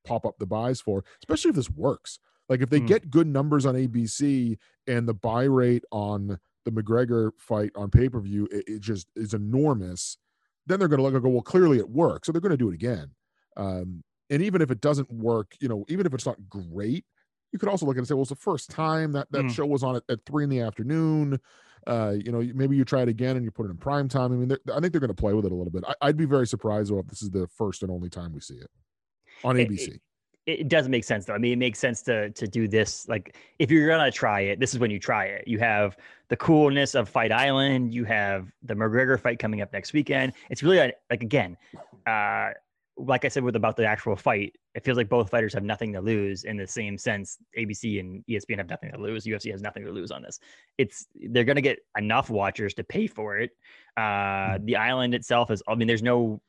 pop 0.03 0.25
up 0.25 0.37
the 0.39 0.45
buys 0.45 0.81
for, 0.81 1.03
especially 1.21 1.49
if 1.49 1.55
this 1.55 1.69
works. 1.69 2.19
Like 2.49 2.61
if 2.61 2.69
they 2.69 2.81
mm. 2.81 2.87
get 2.87 3.09
good 3.09 3.27
numbers 3.27 3.65
on 3.65 3.75
ABC 3.75 4.57
and 4.87 5.07
the 5.07 5.13
buy 5.13 5.43
rate 5.43 5.83
on 5.91 6.39
the 6.65 6.71
McGregor 6.71 7.31
fight 7.37 7.71
on 7.75 7.89
pay 7.89 8.09
per 8.09 8.19
view, 8.19 8.47
it, 8.51 8.63
it, 8.67 8.81
just 8.81 9.07
is 9.15 9.33
enormous. 9.33 10.17
Then 10.65 10.79
they're 10.79 10.87
going 10.87 10.99
to 10.99 11.03
look 11.03 11.13
and 11.13 11.23
go, 11.23 11.29
well, 11.29 11.41
clearly 11.41 11.77
it 11.77 11.89
works, 11.89 12.25
so 12.25 12.31
they're 12.31 12.41
going 12.41 12.51
to 12.51 12.57
do 12.57 12.69
it 12.69 12.75
again. 12.75 13.11
Um, 13.57 14.03
and 14.33 14.41
even 14.41 14.61
if 14.61 14.71
it 14.71 14.81
doesn't 14.81 15.11
work, 15.11 15.55
you 15.59 15.69
know, 15.69 15.85
even 15.87 16.07
if 16.07 16.13
it's 16.13 16.25
not 16.25 16.37
great, 16.49 17.05
you 17.51 17.59
could 17.59 17.69
also 17.69 17.85
look 17.85 17.95
at 17.95 17.97
it 17.97 17.99
and 17.99 18.07
say, 18.07 18.15
well, 18.15 18.23
it's 18.23 18.29
the 18.29 18.35
first 18.35 18.71
time 18.71 19.11
that 19.11 19.31
that 19.31 19.45
mm. 19.45 19.51
show 19.51 19.65
was 19.65 19.83
on 19.83 19.95
at, 19.95 20.03
at 20.09 20.25
three 20.25 20.43
in 20.43 20.49
the 20.49 20.59
afternoon. 20.59 21.39
Uh, 21.85 22.15
you 22.17 22.31
know, 22.31 22.41
maybe 22.55 22.75
you 22.75 22.83
try 22.83 23.03
it 23.03 23.09
again 23.09 23.35
and 23.35 23.45
you 23.45 23.51
put 23.51 23.67
it 23.67 23.69
in 23.69 23.77
prime 23.77 24.09
time. 24.09 24.31
I 24.31 24.35
mean, 24.35 24.51
I 24.73 24.79
think 24.79 24.91
they're 24.91 25.01
going 25.01 25.09
to 25.09 25.13
play 25.13 25.33
with 25.33 25.45
it 25.45 25.51
a 25.51 25.55
little 25.55 25.71
bit. 25.71 25.83
I, 26.01 26.07
would 26.07 26.17
be 26.17 26.25
very 26.25 26.47
surprised 26.47 26.91
though 26.91 26.99
if 26.99 27.07
this 27.07 27.21
is 27.21 27.29
the 27.29 27.47
first 27.47 27.83
and 27.83 27.91
only 27.91 28.09
time 28.09 28.33
we 28.33 28.39
see 28.39 28.55
it 28.55 28.71
on 29.43 29.55
ABC. 29.55 29.89
It, 29.89 30.01
it 30.45 30.67
doesn't 30.67 30.91
make 30.91 31.03
sense 31.03 31.25
though. 31.25 31.33
I 31.33 31.37
mean, 31.37 31.53
it 31.53 31.59
makes 31.59 31.77
sense 31.77 32.01
to 32.03 32.31
to 32.31 32.47
do 32.47 32.67
this. 32.67 33.07
Like, 33.07 33.37
if 33.59 33.69
you're 33.69 33.87
gonna 33.87 34.11
try 34.11 34.41
it, 34.41 34.59
this 34.59 34.73
is 34.73 34.79
when 34.79 34.89
you 34.91 34.99
try 34.99 35.25
it. 35.25 35.47
You 35.47 35.59
have 35.59 35.95
the 36.29 36.35
coolness 36.37 36.95
of 36.95 37.07
Fight 37.07 37.31
Island. 37.31 37.93
You 37.93 38.03
have 38.05 38.51
the 38.63 38.73
McGregor 38.73 39.19
fight 39.19 39.37
coming 39.37 39.61
up 39.61 39.71
next 39.71 39.93
weekend. 39.93 40.33
It's 40.49 40.63
really 40.63 40.91
like 41.09 41.23
again, 41.23 41.55
uh, 42.07 42.51
like 42.97 43.25
I 43.25 43.27
said 43.27 43.43
with 43.43 43.55
about 43.55 43.75
the 43.75 43.85
actual 43.85 44.15
fight, 44.15 44.55
it 44.75 44.83
feels 44.83 44.97
like 44.97 45.09
both 45.09 45.29
fighters 45.29 45.53
have 45.53 45.63
nothing 45.63 45.93
to 45.93 46.01
lose 46.01 46.43
in 46.43 46.57
the 46.57 46.67
same 46.67 46.97
sense. 46.97 47.37
ABC 47.57 47.99
and 47.99 48.23
ESPN 48.29 48.57
have 48.57 48.69
nothing 48.69 48.91
to 48.91 48.99
lose. 48.99 49.25
UFC 49.25 49.51
has 49.51 49.61
nothing 49.61 49.83
to 49.85 49.91
lose 49.91 50.11
on 50.11 50.21
this. 50.21 50.39
It's 50.77 51.07
they're 51.15 51.43
going 51.43 51.55
to 51.55 51.61
get 51.61 51.79
enough 51.97 52.29
watchers 52.29 52.73
to 52.75 52.83
pay 52.83 53.07
for 53.07 53.37
it. 53.37 53.51
Uh, 53.97 54.57
hmm. 54.57 54.65
the 54.65 54.75
island 54.75 55.15
itself 55.15 55.49
is. 55.51 55.63
I 55.67 55.75
mean, 55.75 55.87
there's 55.87 56.03
no. 56.03 56.41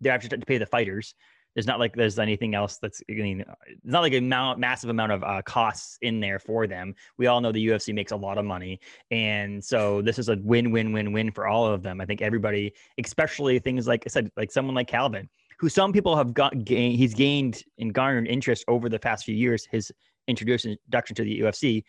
They 0.00 0.10
have 0.10 0.28
to 0.28 0.38
pay 0.38 0.58
the 0.58 0.66
fighters. 0.66 1.14
There's 1.54 1.66
not 1.66 1.78
like 1.78 1.94
there's 1.94 2.18
anything 2.18 2.54
else 2.54 2.78
that's. 2.80 3.00
I 3.08 3.14
mean, 3.14 3.44
it's 3.66 3.80
not 3.84 4.00
like 4.00 4.14
a 4.14 4.18
amount, 4.18 4.58
massive 4.58 4.90
amount 4.90 5.12
of 5.12 5.22
uh, 5.22 5.42
costs 5.42 5.98
in 6.02 6.18
there 6.18 6.38
for 6.38 6.66
them. 6.66 6.94
We 7.16 7.26
all 7.26 7.40
know 7.40 7.52
the 7.52 7.64
UFC 7.64 7.94
makes 7.94 8.10
a 8.10 8.16
lot 8.16 8.38
of 8.38 8.44
money, 8.44 8.80
and 9.10 9.62
so 9.62 10.02
this 10.02 10.18
is 10.18 10.28
a 10.30 10.36
win-win-win-win 10.42 11.30
for 11.30 11.46
all 11.46 11.66
of 11.66 11.82
them. 11.82 12.00
I 12.00 12.06
think 12.06 12.22
everybody, 12.22 12.72
especially 12.98 13.58
things 13.58 13.86
like 13.86 14.02
I 14.06 14.08
said, 14.08 14.32
like 14.36 14.50
someone 14.50 14.74
like 14.74 14.88
Calvin 14.88 15.28
who 15.62 15.68
some 15.68 15.92
people 15.92 16.16
have 16.16 16.34
got 16.34 16.64
gained, 16.64 16.96
he's 16.96 17.14
gained 17.14 17.62
and 17.78 17.94
garnered 17.94 18.26
interest 18.26 18.64
over 18.66 18.88
the 18.88 18.98
past 18.98 19.24
few 19.24 19.36
years, 19.36 19.64
his 19.70 19.92
introduction 20.26 20.76
to 20.90 21.22
the 21.22 21.40
UFC, 21.40 21.84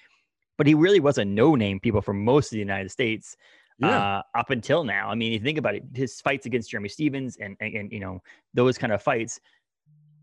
but 0.60 0.68
he 0.68 0.76
really 0.76 1.00
was 1.00 1.18
a 1.18 1.26
no-name 1.26 1.80
people 1.80 2.00
for 2.00 2.14
most 2.14 2.48
of 2.48 2.52
the 2.52 2.60
United 2.60 2.92
States 2.92 3.36
yeah. 3.80 4.20
uh, 4.20 4.22
up 4.36 4.52
until 4.52 4.84
now. 4.84 5.10
I 5.10 5.16
mean, 5.16 5.32
you 5.32 5.40
think 5.40 5.58
about 5.58 5.74
it, 5.74 5.84
his 5.96 6.22
fights 6.22 6.46
against 6.46 6.70
Jeremy 6.70 6.88
Stephens 6.88 7.38
and, 7.42 7.58
and, 7.62 7.74
and 7.74 7.92
you 7.92 8.00
know 8.00 8.22
those 8.54 8.78
kind 8.78 8.94
of 8.94 9.02
fights. 9.02 9.40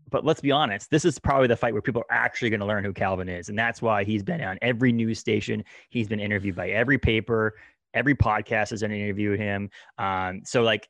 But 0.09 0.23
let's 0.23 0.39
be 0.39 0.51
honest, 0.51 0.89
this 0.89 1.03
is 1.03 1.19
probably 1.19 1.47
the 1.47 1.57
fight 1.57 1.73
where 1.73 1.81
people 1.81 2.03
are 2.09 2.15
actually 2.15 2.51
going 2.51 2.61
to 2.61 2.65
learn 2.65 2.85
who 2.85 2.93
Calvin 2.93 3.27
is, 3.27 3.49
and 3.49 3.59
that's 3.59 3.81
why 3.81 4.05
he's 4.05 4.23
been 4.23 4.41
on 4.41 4.59
every 4.61 4.93
news 4.93 5.19
station. 5.19 5.61
He's 5.89 6.07
been 6.07 6.21
interviewed 6.21 6.55
by 6.55 6.69
every 6.69 6.97
paper, 6.97 7.55
every 7.93 8.15
podcast 8.15 8.69
has 8.69 8.81
interviewed 8.81 9.41
him. 9.41 9.69
Um, 9.97 10.43
so 10.45 10.63
like, 10.63 10.87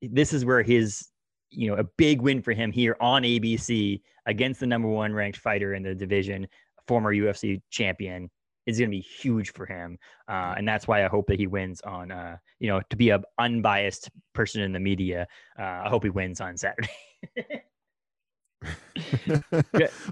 this 0.00 0.32
is 0.32 0.44
where 0.44 0.62
his 0.62 1.08
you 1.52 1.68
know, 1.68 1.76
a 1.76 1.84
big 1.84 2.20
win 2.20 2.42
for 2.42 2.52
him 2.52 2.72
here 2.72 2.96
on 3.00 3.22
ABC 3.22 4.00
against 4.26 4.60
the 4.60 4.66
number 4.66 4.88
one 4.88 5.12
ranked 5.12 5.38
fighter 5.38 5.74
in 5.74 5.82
the 5.82 5.94
division, 5.94 6.46
former 6.86 7.14
UFC 7.14 7.60
champion, 7.70 8.30
is 8.66 8.78
going 8.78 8.90
to 8.90 8.96
be 8.96 9.00
huge 9.00 9.52
for 9.52 9.66
him. 9.66 9.98
Uh, 10.28 10.54
and 10.56 10.66
that's 10.66 10.86
why 10.86 11.04
I 11.04 11.08
hope 11.08 11.26
that 11.26 11.38
he 11.38 11.46
wins 11.46 11.80
on, 11.82 12.10
uh, 12.10 12.36
you 12.60 12.68
know, 12.68 12.80
to 12.90 12.96
be 12.96 13.10
an 13.10 13.24
unbiased 13.38 14.10
person 14.34 14.62
in 14.62 14.72
the 14.72 14.80
media. 14.80 15.26
Uh, 15.58 15.82
I 15.84 15.88
hope 15.88 16.04
he 16.04 16.10
wins 16.10 16.40
on 16.40 16.56
Saturday. 16.56 16.88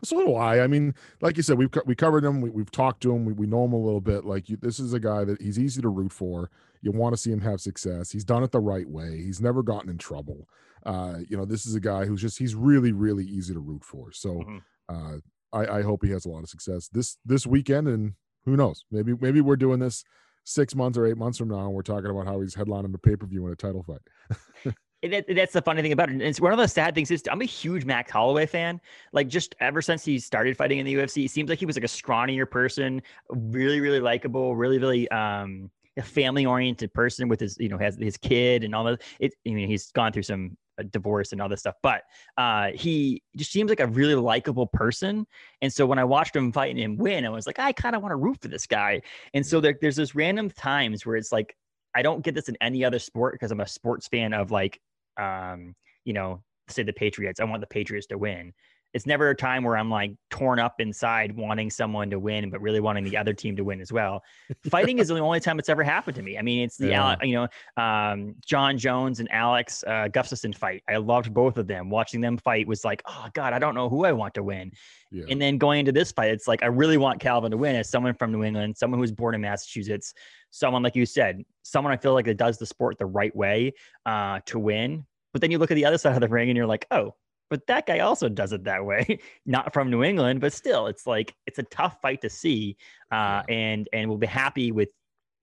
so 0.02 0.24
do 0.24 0.34
I. 0.34 0.62
I 0.62 0.66
mean, 0.66 0.94
like 1.20 1.36
you 1.36 1.42
said, 1.42 1.58
we've 1.58 1.70
we 1.86 1.94
covered 1.94 2.24
him. 2.24 2.40
We, 2.40 2.50
have 2.60 2.70
talked 2.70 3.02
to 3.02 3.14
him. 3.14 3.24
We, 3.24 3.32
we 3.32 3.46
know 3.46 3.64
him 3.64 3.72
a 3.72 3.78
little 3.78 4.00
bit. 4.00 4.24
Like 4.24 4.48
you, 4.48 4.56
this 4.56 4.80
is 4.80 4.92
a 4.92 5.00
guy 5.00 5.24
that 5.24 5.40
he's 5.40 5.58
easy 5.58 5.80
to 5.82 5.88
root 5.88 6.12
for. 6.12 6.50
You 6.82 6.92
want 6.92 7.12
to 7.12 7.16
see 7.16 7.30
him 7.30 7.40
have 7.40 7.60
success. 7.60 8.10
He's 8.10 8.24
done 8.24 8.42
it 8.42 8.52
the 8.52 8.60
right 8.60 8.88
way. 8.88 9.18
He's 9.18 9.40
never 9.40 9.62
gotten 9.62 9.90
in 9.90 9.98
trouble. 9.98 10.48
Uh, 10.84 11.18
you 11.28 11.36
know, 11.36 11.44
this 11.44 11.66
is 11.66 11.74
a 11.74 11.80
guy 11.80 12.04
who's 12.04 12.20
just 12.20 12.38
he's 12.38 12.54
really 12.54 12.92
really 12.92 13.24
easy 13.24 13.54
to 13.54 13.60
root 13.60 13.84
for. 13.84 14.12
So 14.12 14.30
mm-hmm. 14.30 14.58
uh, 14.88 15.18
I, 15.52 15.78
I 15.78 15.82
hope 15.82 16.04
he 16.04 16.10
has 16.10 16.24
a 16.24 16.28
lot 16.28 16.42
of 16.42 16.48
success 16.48 16.88
this 16.88 17.18
this 17.24 17.46
weekend. 17.46 17.88
And 17.88 18.14
who 18.44 18.56
knows? 18.56 18.84
Maybe 18.90 19.14
maybe 19.20 19.40
we're 19.40 19.56
doing 19.56 19.80
this 19.80 20.04
six 20.44 20.74
months 20.74 20.98
or 20.98 21.06
eight 21.06 21.16
months 21.16 21.38
from 21.38 21.48
now, 21.48 21.66
and 21.66 21.72
we're 21.72 21.82
talking 21.82 22.10
about 22.10 22.26
how 22.26 22.40
he's 22.40 22.54
headlining 22.54 22.92
the 22.92 22.98
pay 22.98 23.16
per 23.16 23.26
view 23.26 23.46
in 23.46 23.52
a 23.52 23.56
title 23.56 23.82
fight. 23.82 24.74
That, 25.02 25.24
that's 25.34 25.54
the 25.54 25.62
funny 25.62 25.80
thing 25.80 25.92
about 25.92 26.10
it. 26.10 26.12
And 26.12 26.22
it's 26.22 26.42
one 26.42 26.52
of 26.52 26.58
the 26.58 26.68
sad 26.68 26.94
things 26.94 27.10
is 27.10 27.22
I'm 27.30 27.40
a 27.40 27.46
huge 27.46 27.86
Max 27.86 28.10
Holloway 28.10 28.44
fan. 28.44 28.78
Like 29.14 29.28
just 29.28 29.54
ever 29.58 29.80
since 29.80 30.04
he 30.04 30.18
started 30.18 30.58
fighting 30.58 30.78
in 30.78 30.84
the 30.84 30.94
UFC, 30.94 31.24
it 31.24 31.30
seems 31.30 31.48
like 31.48 31.58
he 31.58 31.64
was 31.64 31.76
like 31.76 31.84
a 31.84 31.88
scrawnier 31.88 32.48
person, 32.50 33.00
really, 33.30 33.80
really 33.80 34.00
likable, 34.00 34.56
really, 34.56 34.78
really 34.78 35.08
um 35.10 35.70
a 35.96 36.02
family 36.02 36.44
oriented 36.44 36.92
person 36.92 37.28
with 37.28 37.40
his, 37.40 37.56
you 37.58 37.68
know, 37.68 37.78
has 37.78 37.96
his 37.96 38.18
kid 38.18 38.62
and 38.62 38.74
all 38.74 38.84
that. 38.84 39.00
It 39.20 39.32
I 39.48 39.52
mean, 39.52 39.68
he's 39.68 39.90
gone 39.92 40.12
through 40.12 40.24
some 40.24 40.56
divorce 40.84 41.32
and 41.32 41.40
all 41.40 41.48
this 41.48 41.60
stuff. 41.60 41.76
But 41.82 42.02
uh, 42.36 42.70
he 42.74 43.22
just 43.36 43.52
seems 43.52 43.68
like 43.68 43.80
a 43.80 43.86
really 43.86 44.14
likable 44.14 44.66
person. 44.66 45.26
And 45.62 45.72
so 45.72 45.86
when 45.86 45.98
I 45.98 46.04
watched 46.04 46.34
him 46.34 46.52
fight 46.52 46.70
and 46.70 46.78
him 46.78 46.96
win, 46.96 47.24
I 47.24 47.30
was 47.30 47.46
like, 47.46 47.58
I 47.58 47.72
kind 47.72 47.94
of 47.94 48.02
want 48.02 48.12
to 48.12 48.16
root 48.16 48.40
for 48.40 48.48
this 48.48 48.66
guy. 48.66 49.02
And 49.34 49.44
so 49.44 49.60
there, 49.60 49.76
there's 49.80 49.96
this 49.96 50.14
random 50.14 50.50
times 50.50 51.04
where 51.04 51.16
it's 51.16 51.32
like, 51.32 51.56
I 51.94 52.02
don't 52.02 52.22
get 52.22 52.34
this 52.34 52.48
in 52.48 52.56
any 52.60 52.84
other 52.84 52.98
sport 52.98 53.34
because 53.34 53.50
I'm 53.50 53.60
a 53.60 53.66
sports 53.66 54.08
fan 54.08 54.32
of 54.32 54.50
like, 54.50 54.80
um, 55.16 55.74
you 56.04 56.12
know, 56.12 56.42
say 56.68 56.82
the 56.82 56.92
Patriots. 56.92 57.40
I 57.40 57.44
want 57.44 57.60
the 57.60 57.66
Patriots 57.66 58.06
to 58.08 58.18
win 58.18 58.52
it's 58.92 59.06
never 59.06 59.30
a 59.30 59.34
time 59.34 59.62
where 59.62 59.76
I'm 59.76 59.90
like 59.90 60.12
torn 60.30 60.58
up 60.58 60.80
inside 60.80 61.36
wanting 61.36 61.70
someone 61.70 62.10
to 62.10 62.18
win, 62.18 62.50
but 62.50 62.60
really 62.60 62.80
wanting 62.80 63.04
the 63.04 63.16
other 63.16 63.32
team 63.32 63.54
to 63.56 63.62
win 63.62 63.80
as 63.80 63.92
well. 63.92 64.22
Fighting 64.68 64.98
is 64.98 65.08
the 65.08 65.18
only 65.18 65.40
time 65.40 65.58
it's 65.58 65.68
ever 65.68 65.82
happened 65.82 66.16
to 66.16 66.22
me. 66.22 66.36
I 66.36 66.42
mean, 66.42 66.64
it's 66.64 66.76
the, 66.76 66.88
yeah. 66.88 67.16
you 67.22 67.34
know, 67.34 67.82
um, 67.82 68.34
Jon 68.44 68.78
Jones 68.78 69.20
and 69.20 69.30
Alex 69.30 69.84
uh, 69.86 70.08
Gustafsson 70.10 70.56
fight. 70.56 70.82
I 70.88 70.96
loved 70.96 71.32
both 71.32 71.56
of 71.56 71.66
them. 71.66 71.88
Watching 71.88 72.20
them 72.20 72.36
fight 72.38 72.66
was 72.66 72.84
like, 72.84 73.02
oh 73.06 73.28
God, 73.32 73.52
I 73.52 73.58
don't 73.58 73.74
know 73.74 73.88
who 73.88 74.04
I 74.04 74.12
want 74.12 74.34
to 74.34 74.42
win. 74.42 74.72
Yeah. 75.12 75.24
And 75.28 75.40
then 75.40 75.58
going 75.58 75.80
into 75.80 75.92
this 75.92 76.10
fight, 76.10 76.30
it's 76.30 76.48
like, 76.48 76.62
I 76.62 76.66
really 76.66 76.96
want 76.96 77.20
Calvin 77.20 77.50
to 77.52 77.56
win 77.56 77.76
as 77.76 77.88
someone 77.88 78.14
from 78.14 78.32
New 78.32 78.42
England, 78.42 78.76
someone 78.76 78.98
who's 78.98 79.12
born 79.12 79.34
in 79.34 79.40
Massachusetts, 79.40 80.14
someone, 80.50 80.82
like 80.82 80.96
you 80.96 81.06
said, 81.06 81.42
someone 81.62 81.92
I 81.92 81.96
feel 81.96 82.14
like 82.14 82.26
that 82.26 82.36
does 82.36 82.58
the 82.58 82.66
sport 82.66 82.98
the 82.98 83.06
right 83.06 83.34
way 83.34 83.72
uh, 84.06 84.40
to 84.46 84.58
win. 84.58 85.06
But 85.32 85.42
then 85.42 85.52
you 85.52 85.58
look 85.58 85.70
at 85.70 85.74
the 85.74 85.84
other 85.84 85.98
side 85.98 86.14
of 86.14 86.20
the 86.20 86.28
ring 86.28 86.48
and 86.50 86.56
you're 86.56 86.66
like, 86.66 86.86
oh, 86.90 87.14
but 87.50 87.66
that 87.66 87.86
guy 87.86 87.98
also 87.98 88.28
does 88.28 88.52
it 88.52 88.64
that 88.64 88.84
way 88.84 89.18
not 89.46 89.74
from 89.74 89.90
new 89.90 90.02
england 90.02 90.40
but 90.40 90.52
still 90.52 90.86
it's 90.86 91.06
like 91.06 91.34
it's 91.46 91.58
a 91.58 91.62
tough 91.64 91.98
fight 92.00 92.22
to 92.22 92.30
see 92.30 92.76
uh, 93.10 93.42
and 93.48 93.88
and 93.92 94.08
we'll 94.08 94.18
be 94.18 94.26
happy 94.26 94.72
with 94.72 94.90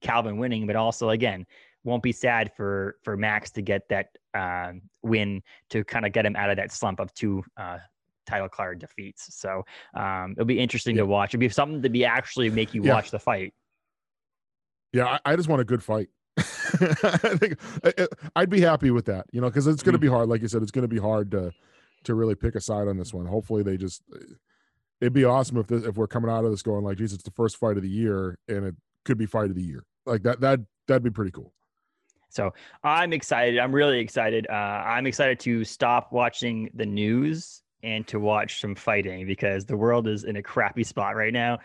calvin 0.02 0.38
winning 0.38 0.66
but 0.66 0.76
also 0.76 1.10
again 1.10 1.46
won't 1.84 2.04
be 2.04 2.12
sad 2.12 2.52
for 2.56 2.96
for 3.04 3.16
max 3.16 3.52
to 3.52 3.62
get 3.62 3.88
that 3.90 4.08
uh, 4.34 4.72
win 5.04 5.42
to 5.70 5.84
kind 5.84 6.06
of 6.06 6.12
get 6.12 6.26
him 6.26 6.36
out 6.36 6.50
of 6.50 6.58
that 6.58 6.72
slump 6.72 7.00
of 7.00 7.14
two 7.14 7.44
uh, 7.58 7.78
title 8.26 8.50
card 8.50 8.80
defeats 8.80 9.38
so 9.38 9.64
um, 9.96 10.32
it'll 10.32 10.46
be 10.46 10.60
interesting 10.60 10.96
yeah. 10.96 11.02
to 11.02 11.06
watch 11.06 11.34
it'll 11.34 11.40
be 11.40 11.50
something 11.50 11.82
to 11.82 11.90
be 11.90 12.04
actually 12.04 12.50
make 12.50 12.74
you 12.74 12.84
yeah. 12.84 12.94
watch 12.94 13.12
the 13.12 13.20
fight 13.20 13.54
yeah 14.94 15.18
I, 15.26 15.34
I 15.34 15.36
just 15.36 15.50
want 15.50 15.62
a 15.62 15.66
good 15.66 15.84
fight 15.84 16.10
I 16.38 17.36
think 17.36 17.58
I- 17.84 18.08
I'd 18.36 18.50
be 18.50 18.62
happy 18.62 18.92
with 18.92 19.06
that, 19.06 19.26
you 19.32 19.42
know, 19.42 19.48
because 19.48 19.66
it's 19.66 19.82
going 19.82 19.94
to 19.94 20.00
be 20.00 20.08
hard. 20.08 20.30
Like 20.30 20.42
you 20.44 20.48
said, 20.48 20.62
it's 20.62 20.70
going 20.70 20.84
to 20.84 20.88
be 20.88 21.00
hard 21.00 21.32
to 21.32 21.52
to 22.08 22.16
really 22.16 22.36
pick 22.36 22.56
a 22.56 22.62
side 22.62 22.88
on 22.88 22.98
this 22.98 23.14
one. 23.14 23.26
Hopefully, 23.26 23.64
they 23.64 23.78
just. 23.78 24.04
It'd 25.00 25.14
be 25.14 25.26
awesome 25.26 25.58
if 25.58 25.68
this, 25.68 25.86
if 25.86 25.96
we're 25.96 26.08
coming 26.08 26.32
out 26.32 26.44
of 26.44 26.50
this 26.50 26.64
going 26.64 26.84
like, 26.84 26.98
geez, 26.98 27.14
it's 27.14 27.24
the 27.24 27.32
first 27.32 27.58
fight 27.58 27.78
of 27.78 27.84
the 27.84 27.90
year, 27.90 28.40
and 28.48 28.66
it 28.66 28.76
could 29.06 29.18
be 29.18 29.28
fight 29.28 29.50
of 29.50 29.56
the 29.56 29.62
year. 29.62 29.84
Like 30.06 30.24
that. 30.24 30.42
That 30.42 30.60
that'd 30.88 31.04
be 31.04 31.12
pretty 31.12 31.32
cool. 31.32 31.54
So 32.30 32.54
I'm 32.84 33.14
excited. 33.14 33.60
I'm 33.60 33.74
really 33.74 34.00
excited. 34.00 34.48
Uh, 34.50 34.54
I'm 34.54 35.08
excited 35.08 35.40
to 35.42 35.64
stop 35.64 36.12
watching 36.12 36.70
the 36.74 36.86
news 36.86 37.64
and 37.84 38.06
to 38.08 38.20
watch 38.20 38.60
some 38.60 38.76
fighting 38.76 39.26
because 39.26 39.66
the 39.66 39.78
world 39.78 40.08
is 40.08 40.24
in 40.24 40.36
a 40.36 40.44
crappy 40.44 40.84
spot 40.84 41.16
right 41.16 41.34
now. 41.34 41.60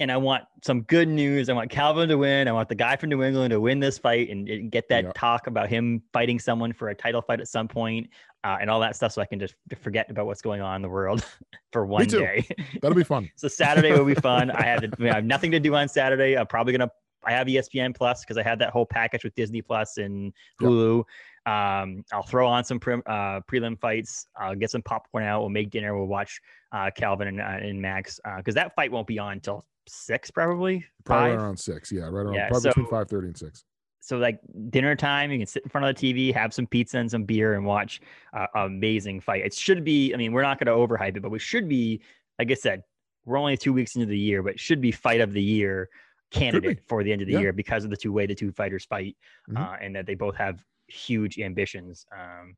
And 0.00 0.12
I 0.12 0.16
want 0.16 0.44
some 0.62 0.82
good 0.82 1.08
news. 1.08 1.48
I 1.48 1.54
want 1.54 1.70
Calvin 1.70 2.08
to 2.08 2.16
win. 2.18 2.46
I 2.46 2.52
want 2.52 2.68
the 2.68 2.74
guy 2.76 2.94
from 2.96 3.10
New 3.10 3.22
England 3.22 3.50
to 3.50 3.60
win 3.60 3.80
this 3.80 3.98
fight 3.98 4.30
and, 4.30 4.48
and 4.48 4.70
get 4.70 4.88
that 4.90 5.04
Yeah. 5.04 5.12
talk 5.14 5.48
about 5.48 5.68
him 5.68 6.02
fighting 6.12 6.38
someone 6.38 6.72
for 6.72 6.90
a 6.90 6.94
title 6.94 7.20
fight 7.20 7.40
at 7.40 7.48
some 7.48 7.66
point, 7.66 8.08
uh, 8.44 8.58
and 8.60 8.70
all 8.70 8.78
that 8.80 8.94
stuff 8.94 9.10
so 9.12 9.20
I 9.22 9.24
can 9.24 9.40
just 9.40 9.54
forget 9.80 10.08
about 10.08 10.26
what's 10.26 10.40
going 10.42 10.60
on 10.60 10.76
in 10.76 10.82
the 10.82 10.88
world 10.88 11.24
for 11.72 11.84
one 11.84 12.06
day. 12.06 12.46
That'll 12.80 12.96
be 12.96 13.02
fun. 13.02 13.28
So 13.36 13.48
Saturday 13.48 13.92
will 13.92 14.04
be 14.04 14.14
fun. 14.14 14.52
I 14.52 14.62
have, 14.62 14.82
to, 14.82 15.10
I 15.10 15.14
have 15.14 15.24
nothing 15.24 15.50
to 15.50 15.58
do 15.60 15.74
on 15.74 15.88
Saturday. 15.88 16.36
I'm 16.36 16.46
probably 16.46 16.72
gonna. 16.74 16.90
I 17.24 17.32
have 17.32 17.48
ESPN 17.48 17.94
Plus 17.96 18.20
because 18.24 18.38
I 18.38 18.44
had 18.44 18.60
that 18.60 18.70
whole 18.70 18.86
package 18.86 19.24
with 19.24 19.34
Disney 19.34 19.60
Plus 19.60 19.96
and 19.98 20.32
Yep. 20.60 21.04
Um, 21.46 22.04
I'll 22.12 22.22
throw 22.22 22.46
on 22.46 22.64
some 22.64 22.78
prim, 22.78 23.02
uh, 23.06 23.40
prelim 23.50 23.78
fights. 23.80 24.26
I'll 24.38 24.54
get 24.54 24.70
some 24.70 24.82
popcorn 24.82 25.24
out. 25.24 25.40
We'll 25.40 25.48
make 25.50 25.70
dinner. 25.70 25.96
We'll 25.96 26.06
watch 26.08 26.40
uh, 26.72 26.90
Calvin 26.94 27.28
and, 27.28 27.40
uh, 27.40 27.44
and 27.44 27.80
Max 27.80 28.20
uh 28.24 28.36
because 28.38 28.54
that 28.54 28.74
fight 28.74 28.92
won't 28.92 29.06
be 29.06 29.18
on 29.18 29.32
until 29.32 29.64
six 29.86 30.30
probably 30.30 30.84
Probably 31.04 31.30
five. 31.30 31.40
around 31.40 31.56
six. 31.58 31.90
Yeah, 31.90 32.02
right 32.02 32.26
around 32.26 32.34
Yeah, 32.34 32.48
probably 32.48 32.68
between 32.70 32.86
so- 32.86 32.90
five 32.90 33.08
thirty 33.08 33.28
and 33.28 33.36
six. 33.36 33.64
So 34.00 34.16
like 34.16 34.40
dinner 34.70 34.96
time, 34.96 35.30
you 35.30 35.38
can 35.38 35.46
sit 35.46 35.64
in 35.64 35.68
front 35.70 35.86
of 35.86 35.94
the 35.94 36.12
TV, 36.14 36.32
have 36.32 36.54
some 36.54 36.66
pizza 36.66 36.96
and 36.98 37.10
some 37.10 37.24
beer, 37.24 37.54
and 37.54 37.64
watch 37.66 38.00
uh, 38.32 38.46
amazing 38.54 39.20
fight. 39.20 39.44
It 39.44 39.52
should 39.52 39.84
be. 39.84 40.14
I 40.14 40.16
mean, 40.16 40.32
we're 40.32 40.42
not 40.42 40.58
going 40.58 40.66
to 40.66 40.72
overhype 40.94 41.16
it, 41.16 41.20
but 41.20 41.30
we 41.30 41.38
should 41.38 41.68
be. 41.68 42.00
Like 42.38 42.50
I 42.50 42.54
said, 42.54 42.84
we're 43.26 43.36
only 43.36 43.56
two 43.58 43.72
weeks 43.72 43.96
into 43.96 44.06
the 44.06 44.16
year, 44.18 44.42
but 44.42 44.52
it 44.54 44.60
should 44.60 44.80
be 44.80 44.92
fight 44.92 45.20
of 45.20 45.32
the 45.34 45.42
year 45.42 45.90
candidate 46.30 46.80
for 46.86 47.02
the 47.02 47.12
end 47.12 47.20
of 47.22 47.26
the 47.26 47.34
Yeah. 47.34 47.40
year 47.40 47.52
because 47.52 47.84
of 47.84 47.90
the 47.90 47.96
two 47.96 48.12
way 48.12 48.24
the 48.26 48.34
two 48.34 48.52
fighters 48.52 48.84
fight, 48.86 49.16
Mhm. 49.50 49.58
uh, 49.58 49.76
and 49.80 49.94
that 49.96 50.06
they 50.06 50.14
both 50.14 50.36
have 50.36 50.62
huge 50.88 51.38
ambitions. 51.38 52.04
Um, 52.12 52.56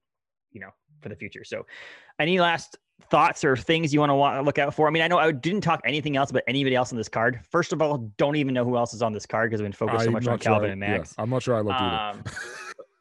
you 0.53 0.61
know, 0.61 0.70
for 1.01 1.09
the 1.09 1.16
future. 1.16 1.45
So, 1.45 1.64
any 2.18 2.41
last 2.41 2.76
thoughts 3.11 3.45
or 3.45 3.57
things 3.57 3.95
you 3.95 4.01
want 4.01 4.11
to 4.11 4.43
look 4.43 4.59
out 4.59 4.74
for? 4.74 4.87
I 4.87 4.91
mean, 4.91 5.03
I 5.03 5.09
know 5.09 5.18
I 5.18 5.33
didn't 5.33 5.62
talk 5.62 5.81
anything 5.85 6.16
else 6.16 6.31
about 6.31 6.43
anybody 6.47 6.74
else 6.74 6.93
on 6.93 6.99
this 6.99 7.09
card. 7.09 7.41
First 7.51 7.72
of 7.72 7.81
all, 7.81 7.99
don't 8.16 8.37
even 8.37 8.55
know 8.55 8.64
who 8.64 8.76
else 8.76 8.93
is 8.93 9.03
on 9.03 9.12
this 9.12 9.26
card 9.26 9.51
because 9.51 9.61
I've 9.61 9.64
been 9.64 9.72
focused 9.72 10.05
so 10.05 10.11
much 10.11 10.26
on 10.26 10.39
sure 10.39 10.53
Calvin 10.53 10.70
and 10.70 10.83
yeah, 10.83 10.99
Max. 10.99 11.14
I'm 11.18 11.31
not 11.31 11.43
sure 11.43 11.57
I 11.57 11.61
looked 11.61 11.81
either. 11.81 12.18
Um, 12.18 12.24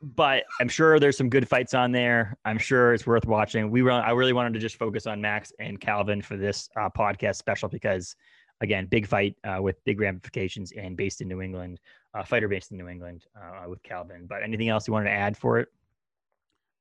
but 0.02 0.46
I'm 0.62 0.70
sure 0.70 1.00
there's 1.00 1.18
some 1.18 1.30
good 1.30 1.48
fights 1.48 1.74
on 1.74 1.92
there. 1.92 2.38
I'm 2.46 2.58
sure 2.58 2.94
it's 2.94 3.06
worth 3.06 3.26
watching. 3.26 3.70
We 3.70 3.82
were, 3.82 3.92
I 3.92 4.12
really 4.12 4.34
wanted 4.34 4.54
to 4.54 4.60
just 4.60 4.78
focus 4.78 5.06
on 5.08 5.20
Max 5.20 5.52
and 5.60 5.80
Calvin 5.80 6.22
for 6.22 6.38
this 6.38 6.70
uh, 6.78 6.90
podcast 6.90 7.36
special 7.36 7.68
because, 7.68 8.16
again, 8.62 8.86
big 8.86 9.06
fight 9.06 9.36
uh, 9.44 9.62
with 9.62 9.84
big 9.84 10.00
ramifications 10.00 10.72
and 10.72 10.96
based 10.96 11.20
in 11.20 11.28
New 11.28 11.42
England, 11.42 11.82
uh, 12.14 12.24
fighter 12.24 12.48
based 12.48 12.72
in 12.72 12.78
New 12.78 12.88
England 12.88 13.26
uh, 13.36 13.68
with 13.70 13.82
Calvin. 13.84 14.26
But 14.28 14.44
anything 14.44 14.70
else 14.70 14.88
you 14.88 14.94
wanted 14.94 15.06
to 15.10 15.16
add 15.16 15.38
for 15.38 15.60
it? 15.60 15.68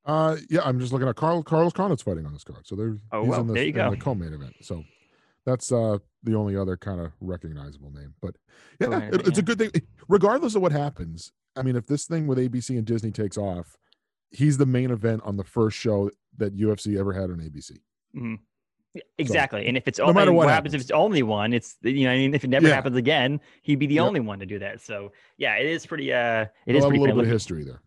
Uh, 0.04 0.36
yeah, 0.48 0.60
I'm 0.64 0.80
just 0.80 0.92
looking 0.92 1.08
at 1.08 1.16
Carl 1.16 1.42
Carlos 1.42 1.72
Condit's 1.72 2.02
fighting 2.02 2.24
on 2.24 2.32
this 2.32 2.44
card, 2.44 2.66
so 2.66 2.74
there, 2.76 2.96
Oh, 3.12 3.22
he's 3.22 3.30
well, 3.30 3.44
the, 3.44 3.52
there 3.52 3.64
you 3.64 3.72
go. 3.72 3.90
the 3.90 3.96
co-main 3.96 4.32
event. 4.32 4.54
So 4.62 4.84
that's 5.44 5.70
uh 5.70 5.98
the 6.22 6.34
only 6.34 6.56
other 6.56 6.76
kind 6.76 7.00
of 7.00 7.12
recognizable 7.20 7.90
name. 7.90 8.14
But 8.22 8.36
yeah, 8.80 8.86
it- 8.86 8.92
event, 9.14 9.28
it's 9.28 9.38
a 9.38 9.42
good 9.42 9.58
thing, 9.58 9.70
regardless 10.08 10.54
of 10.54 10.62
what 10.62 10.72
happens. 10.72 11.32
I 11.56 11.62
mean, 11.62 11.76
if 11.76 11.86
this 11.86 12.06
thing 12.06 12.26
with 12.26 12.38
ABC 12.38 12.76
and 12.78 12.86
Disney 12.86 13.10
takes 13.10 13.36
off, 13.36 13.76
he's 14.30 14.56
the 14.58 14.66
main 14.66 14.90
event 14.90 15.22
on 15.24 15.36
the 15.36 15.44
first 15.44 15.76
show 15.76 16.10
that 16.38 16.56
UFC 16.56 16.98
ever 16.98 17.12
had 17.12 17.30
on 17.30 17.38
ABC. 17.40 17.78
Mhm. 18.16 18.38
Exactly. 19.18 19.66
and 19.66 19.76
if 19.76 19.86
it's 19.86 19.98
no 19.98 20.06
only 20.06 20.14
matter 20.14 20.32
what, 20.32 20.46
what 20.46 20.52
happens, 20.54 20.74
if 20.74 20.80
it's 20.80 20.90
only 20.90 21.22
one, 21.22 21.52
it's 21.52 21.76
you 21.82 22.04
know, 22.04 22.10
I 22.12 22.16
mean, 22.16 22.34
if 22.34 22.42
it 22.44 22.48
never 22.48 22.68
Yeah. 22.68 22.74
happens 22.74 22.96
again, 22.96 23.40
he'd 23.62 23.76
be 23.78 23.86
the 23.86 23.96
Yep. 23.96 24.04
only 24.04 24.20
one 24.20 24.38
to 24.40 24.46
do 24.46 24.58
that. 24.58 24.80
So 24.80 25.12
yeah, 25.36 25.54
it 25.56 25.66
is 25.66 25.86
pretty. 25.86 26.12
Uh, 26.12 26.46
it 26.66 26.74
is 26.74 26.84
a 26.84 26.88
little 26.88 27.06
bit 27.16 27.24
of 27.24 27.26
history 27.26 27.64
there. 27.64 27.80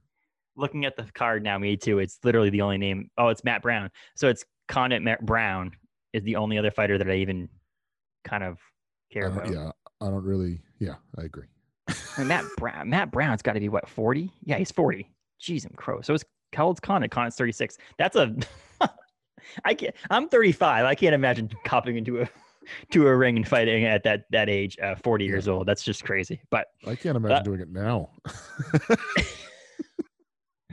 looking 0.57 0.85
at 0.85 0.95
the 0.97 1.03
card 1.13 1.43
now, 1.43 1.57
me 1.57 1.75
too. 1.77 1.99
It's 1.99 2.19
literally 2.23 2.49
the 2.49 2.61
only 2.61 2.77
name. 2.77 3.09
Oh, 3.17 3.29
it's 3.29 3.43
Matt 3.43 3.61
Brown. 3.61 3.89
So 4.15 4.27
it's 4.29 4.45
Condit 4.67 5.01
Matt 5.01 5.25
Brown 5.25 5.71
is 6.13 6.23
the 6.23 6.35
only 6.35 6.57
other 6.57 6.69
fighter 6.71 6.97
that 6.97 7.09
I 7.09 7.15
even 7.15 7.49
kind 8.25 8.43
of 8.43 8.59
care 9.11 9.27
about. 9.27 9.51
Yeah, 9.51 9.71
I 10.01 10.05
don't 10.07 10.23
really. 10.23 10.61
Yeah, 10.79 10.95
I 11.17 11.23
agree. 11.23 11.47
And 12.17 12.27
Matt 12.27 12.45
Brown. 12.57 12.89
Matt 12.89 13.11
Brown's 13.11 13.41
got 13.41 13.53
to 13.53 13.59
be 13.59 13.69
what 13.69 13.87
forty? 13.89 14.31
Yeah, 14.43 14.57
he's 14.57 14.71
forty. 14.71 15.09
Jeez, 15.41 15.65
I'm 15.65 15.73
crow. 15.75 16.01
So 16.01 16.13
it's 16.13 16.23
how 16.53 16.67
old's 16.67 16.79
Condit? 16.81 17.11
Condit's 17.11 17.37
thirty 17.37 17.51
six. 17.53 17.77
That's 17.97 18.15
a. 18.15 18.35
I 19.63 19.73
can't. 19.73 19.95
I'm 20.09 20.29
35. 20.29 20.85
I 20.85 20.95
can't 20.95 21.15
imagine 21.15 21.49
copping 21.65 21.97
into 21.97 22.21
a 22.21 22.29
to 22.91 23.07
a 23.07 23.15
ring 23.15 23.37
and 23.37 23.47
fighting 23.47 23.85
at 23.85 24.03
that 24.03 24.25
that 24.31 24.49
age, 24.49 24.77
uh, 24.79 24.95
40 24.95 25.25
years 25.25 25.47
old. 25.47 25.67
That's 25.67 25.83
just 25.83 26.03
crazy. 26.03 26.41
But 26.49 26.67
I 26.85 26.95
can't 26.95 27.17
imagine 27.17 27.43
doing 27.43 27.59
it 27.59 27.69
now. 27.69 28.09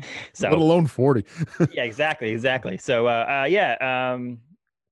so 0.32 0.48
Let 0.50 0.58
alone 0.58 0.86
forty. 0.86 1.24
yeah, 1.72 1.82
exactly, 1.82 2.30
exactly. 2.30 2.78
So, 2.78 3.06
uh, 3.06 3.42
uh, 3.42 3.46
yeah. 3.48 4.12
Um, 4.12 4.38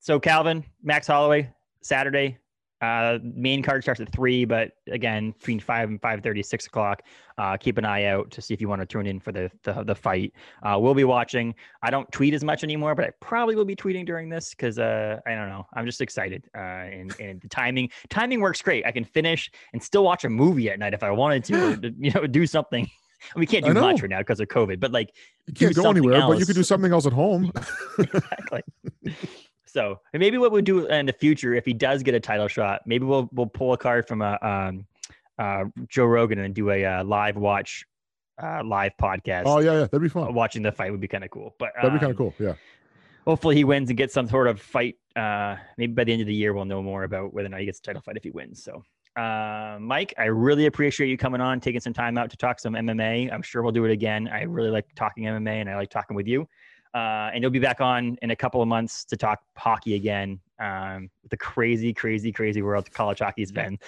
so 0.00 0.18
Calvin, 0.20 0.64
Max 0.82 1.06
Holloway, 1.06 1.52
Saturday. 1.82 2.38
Uh, 2.82 3.18
main 3.22 3.62
card 3.62 3.82
starts 3.82 4.00
at 4.00 4.12
three, 4.12 4.44
but 4.44 4.72
again, 4.88 5.32
between 5.32 5.58
five 5.58 5.88
and 5.88 6.00
five 6.00 6.22
thirty, 6.22 6.42
six 6.42 6.66
o'clock. 6.66 7.02
Uh, 7.38 7.56
keep 7.56 7.78
an 7.78 7.84
eye 7.84 8.04
out 8.04 8.30
to 8.30 8.40
see 8.40 8.54
if 8.54 8.60
you 8.60 8.68
want 8.68 8.80
to 8.80 8.86
tune 8.86 9.06
in 9.06 9.18
for 9.18 9.32
the 9.32 9.50
the, 9.62 9.82
the 9.84 9.94
fight. 9.94 10.32
Uh, 10.62 10.76
we'll 10.78 10.94
be 10.94 11.04
watching. 11.04 11.54
I 11.82 11.90
don't 11.90 12.10
tweet 12.12 12.34
as 12.34 12.44
much 12.44 12.64
anymore, 12.64 12.94
but 12.94 13.04
I 13.06 13.10
probably 13.20 13.56
will 13.56 13.64
be 13.64 13.76
tweeting 13.76 14.04
during 14.04 14.28
this 14.28 14.50
because 14.50 14.78
uh, 14.78 15.20
I 15.26 15.34
don't 15.34 15.48
know. 15.48 15.66
I'm 15.74 15.86
just 15.86 16.00
excited. 16.00 16.44
Uh, 16.54 16.60
and 16.60 17.18
and 17.18 17.40
the 17.40 17.48
timing 17.48 17.90
timing 18.10 18.40
works 18.40 18.60
great. 18.60 18.84
I 18.84 18.92
can 18.92 19.04
finish 19.04 19.50
and 19.72 19.82
still 19.82 20.04
watch 20.04 20.24
a 20.24 20.28
movie 20.28 20.68
at 20.68 20.78
night 20.78 20.92
if 20.92 21.02
I 21.02 21.10
wanted 21.10 21.44
to. 21.44 21.54
or, 21.72 21.90
you 21.98 22.10
know, 22.10 22.26
do 22.26 22.46
something. 22.46 22.88
We 23.34 23.46
can't 23.46 23.64
do 23.64 23.74
much 23.74 24.02
right 24.02 24.10
now 24.10 24.18
because 24.18 24.40
of 24.40 24.48
COVID, 24.48 24.80
but 24.80 24.92
like 24.92 25.10
You 25.46 25.54
can't 25.54 25.74
go 25.74 25.90
anywhere, 25.90 26.20
but 26.26 26.38
you 26.38 26.46
could 26.46 26.54
do 26.54 26.62
something 26.62 26.92
else 26.92 27.06
at 27.06 27.12
home. 27.12 27.50
exactly. 27.98 28.62
So 29.76 30.00
and 30.14 30.20
maybe 30.20 30.38
what 30.38 30.52
we'll 30.52 30.62
do 30.62 30.86
in 30.86 31.04
the 31.04 31.12
future 31.12 31.52
if 31.52 31.66
he 31.66 31.74
does 31.74 32.02
get 32.02 32.14
a 32.14 32.20
title 32.20 32.48
shot, 32.48 32.80
maybe 32.86 33.04
we'll 33.04 33.28
we'll 33.32 33.46
pull 33.46 33.74
a 33.74 33.76
card 33.76 34.08
from 34.08 34.22
a 34.22 34.38
um, 34.40 34.86
uh, 35.38 35.64
Joe 35.88 36.06
Rogan 36.06 36.38
and 36.38 36.54
do 36.54 36.70
a 36.70 36.82
uh, 36.82 37.04
live 37.04 37.36
watch, 37.36 37.84
uh, 38.42 38.62
live 38.64 38.92
podcast. 38.98 39.42
oh 39.44 39.58
yeah, 39.58 39.72
yeah, 39.72 39.78
that'd 39.80 40.00
be 40.00 40.06
Uh, 40.06 40.24
fun. 40.24 40.32
Watching 40.32 40.62
the 40.62 40.72
fight 40.72 40.90
would 40.92 41.02
be 41.02 41.08
kind 41.08 41.24
of 41.24 41.30
cool, 41.30 41.54
but 41.58 41.72
That'd 41.76 41.92
be 41.92 41.98
kind 41.98 42.06
um, 42.06 42.10
of 42.12 42.16
cool. 42.16 42.34
Yeah. 42.38 42.54
Hopefully 43.26 43.54
he 43.54 43.64
wins 43.64 43.90
and 43.90 43.98
gets 43.98 44.14
some 44.14 44.26
sort 44.28 44.46
of 44.46 44.62
fight. 44.62 44.94
Uh, 45.14 45.56
maybe 45.76 45.92
by 45.92 46.04
the 46.04 46.12
end 46.12 46.22
of 46.22 46.26
the 46.26 46.34
year 46.34 46.54
we'll 46.54 46.64
know 46.64 46.82
more 46.82 47.04
about 47.04 47.34
whether 47.34 47.44
or 47.46 47.50
not 47.50 47.60
he 47.60 47.66
gets 47.66 47.80
a 47.80 47.82
title 47.82 48.00
fight 48.00 48.16
if 48.16 48.22
he 48.22 48.30
wins. 48.30 48.64
So, 48.64 48.82
uh, 49.20 49.76
Mike, 49.78 50.14
I 50.16 50.24
really 50.24 50.64
appreciate 50.66 51.08
you 51.08 51.18
coming 51.18 51.42
on, 51.42 51.60
taking 51.60 51.80
some 51.82 51.92
time 51.92 52.16
out 52.16 52.30
to 52.30 52.38
talk 52.38 52.60
some 52.60 52.72
MMA. 52.72 53.30
I'm 53.30 53.42
sure 53.42 53.62
we'll 53.62 53.72
do 53.72 53.84
it 53.84 53.90
again. 53.90 54.26
I 54.28 54.44
really 54.44 54.70
like 54.70 54.86
talking 54.94 55.24
MMA 55.24 55.60
and 55.60 55.68
I 55.68 55.76
like 55.76 55.90
talking 55.90 56.16
with 56.16 56.26
you. 56.26 56.48
Uh, 56.96 57.30
and 57.34 57.42
you'll 57.42 57.50
be 57.50 57.58
back 57.58 57.82
on 57.82 58.16
in 58.22 58.30
a 58.30 58.36
couple 58.36 58.62
of 58.62 58.68
months 58.68 59.04
to 59.04 59.18
talk 59.18 59.40
hockey 59.54 59.96
again. 59.96 60.40
Um, 60.58 61.10
the 61.28 61.36
crazy, 61.36 61.92
crazy, 61.92 62.32
crazy 62.32 62.62
world 62.62 62.90
college 62.90 63.18
hockey's 63.18 63.52
been. 63.52 63.78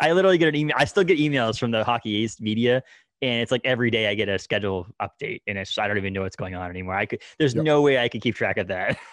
I 0.00 0.10
literally 0.10 0.36
get 0.36 0.48
an 0.48 0.56
email. 0.56 0.74
I 0.76 0.84
still 0.84 1.04
get 1.04 1.16
emails 1.16 1.60
from 1.60 1.70
the 1.70 1.84
Hockey 1.84 2.10
East 2.10 2.40
media, 2.40 2.82
and 3.22 3.40
it's 3.40 3.52
like 3.52 3.60
every 3.64 3.88
day 3.92 4.08
I 4.08 4.14
get 4.16 4.28
a 4.28 4.36
schedule 4.36 4.88
update, 5.00 5.42
and 5.46 5.56
it's 5.56 5.78
I 5.78 5.86
don't 5.86 5.96
even 5.96 6.12
know 6.12 6.22
what's 6.22 6.34
going 6.34 6.56
on 6.56 6.68
anymore. 6.68 6.96
I 6.96 7.06
could. 7.06 7.22
There's 7.38 7.54
Yep. 7.54 7.64
no 7.64 7.82
way 7.82 7.98
I 7.98 8.08
could 8.08 8.20
keep 8.20 8.34
track 8.34 8.56
of 8.58 8.66
that. 8.68 8.98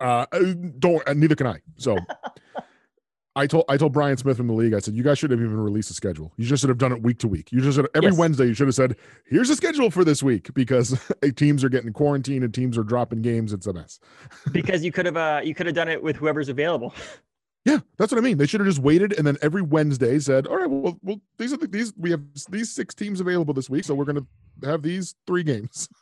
Uh, 0.00 0.26
uh, 0.32 0.40
don't. 0.80 1.16
Neither 1.16 1.36
can 1.36 1.46
I. 1.46 1.60
So. 1.76 1.96
I 3.38 3.46
told 3.46 3.64
I 3.68 3.76
told 3.76 3.92
Brian 3.92 4.16
Smith 4.16 4.36
from 4.36 4.48
the 4.48 4.52
league. 4.52 4.74
I 4.74 4.80
said 4.80 4.94
you 4.94 5.04
guys 5.04 5.18
should 5.18 5.30
have 5.30 5.40
even 5.40 5.56
released 5.58 5.90
a 5.90 5.94
schedule. 5.94 6.32
You 6.36 6.44
just 6.44 6.60
should 6.60 6.70
have 6.70 6.78
done 6.78 6.92
it 6.92 7.02
week 7.02 7.18
to 7.20 7.28
week. 7.28 7.52
You 7.52 7.60
just 7.60 7.76
should 7.76 7.84
have, 7.84 7.90
every 7.94 8.10
Yes. 8.10 8.18
Wednesday 8.18 8.46
you 8.46 8.54
should 8.54 8.66
have 8.66 8.74
said 8.74 8.96
here's 9.26 9.48
a 9.48 9.56
schedule 9.56 9.90
for 9.90 10.04
this 10.04 10.22
week 10.22 10.52
because 10.54 10.98
teams 11.36 11.62
are 11.62 11.68
getting 11.68 11.92
quarantined 11.92 12.42
and 12.42 12.52
teams 12.52 12.76
are 12.76 12.82
dropping 12.82 13.22
games. 13.22 13.52
It's 13.52 13.66
a 13.66 13.72
mess. 13.72 14.00
because 14.52 14.84
you 14.84 14.90
could 14.90 15.06
have 15.06 15.16
uh 15.16 15.40
you 15.44 15.54
could 15.54 15.66
have 15.66 15.74
done 15.74 15.88
it 15.88 16.02
with 16.02 16.16
whoever's 16.16 16.48
available. 16.48 16.92
Yeah, 17.64 17.78
that's 17.96 18.10
what 18.10 18.18
I 18.18 18.22
mean. 18.22 18.38
They 18.38 18.46
should 18.46 18.60
have 18.60 18.68
just 18.68 18.80
waited 18.80 19.12
and 19.16 19.26
then 19.26 19.36
every 19.40 19.62
Wednesday 19.62 20.18
said, 20.18 20.46
"All 20.46 20.56
right, 20.56 20.68
well, 20.68 20.98
well, 21.02 21.20
these 21.36 21.52
are 21.52 21.58
the, 21.58 21.66
these 21.66 21.92
we 21.96 22.10
have 22.10 22.22
these 22.50 22.72
six 22.72 22.94
teams 22.94 23.20
available 23.20 23.54
this 23.54 23.70
week, 23.70 23.84
so 23.84 23.94
we're 23.94 24.04
gonna 24.04 24.26
have 24.64 24.82
these 24.82 25.14
three 25.26 25.42
games." 25.42 25.88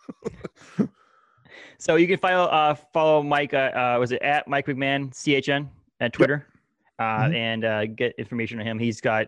So 1.78 1.96
you 1.96 2.06
can 2.06 2.18
follow 2.18 2.44
uh 2.44 2.74
follow 2.92 3.22
Mike 3.22 3.52
uh, 3.54 3.70
uh 3.74 3.96
was 4.00 4.12
it 4.12 4.22
at 4.22 4.48
Mike 4.48 4.66
McMahon 4.66 5.12
CHN 5.12 5.68
at 6.00 6.12
Twitter, 6.12 6.46
uh 6.98 7.02
Mhm. 7.24 7.34
and 7.34 7.64
uh 7.64 7.86
get 7.86 8.14
information 8.18 8.58
on 8.60 8.66
him. 8.66 8.78
He's 8.78 9.00
got 9.00 9.26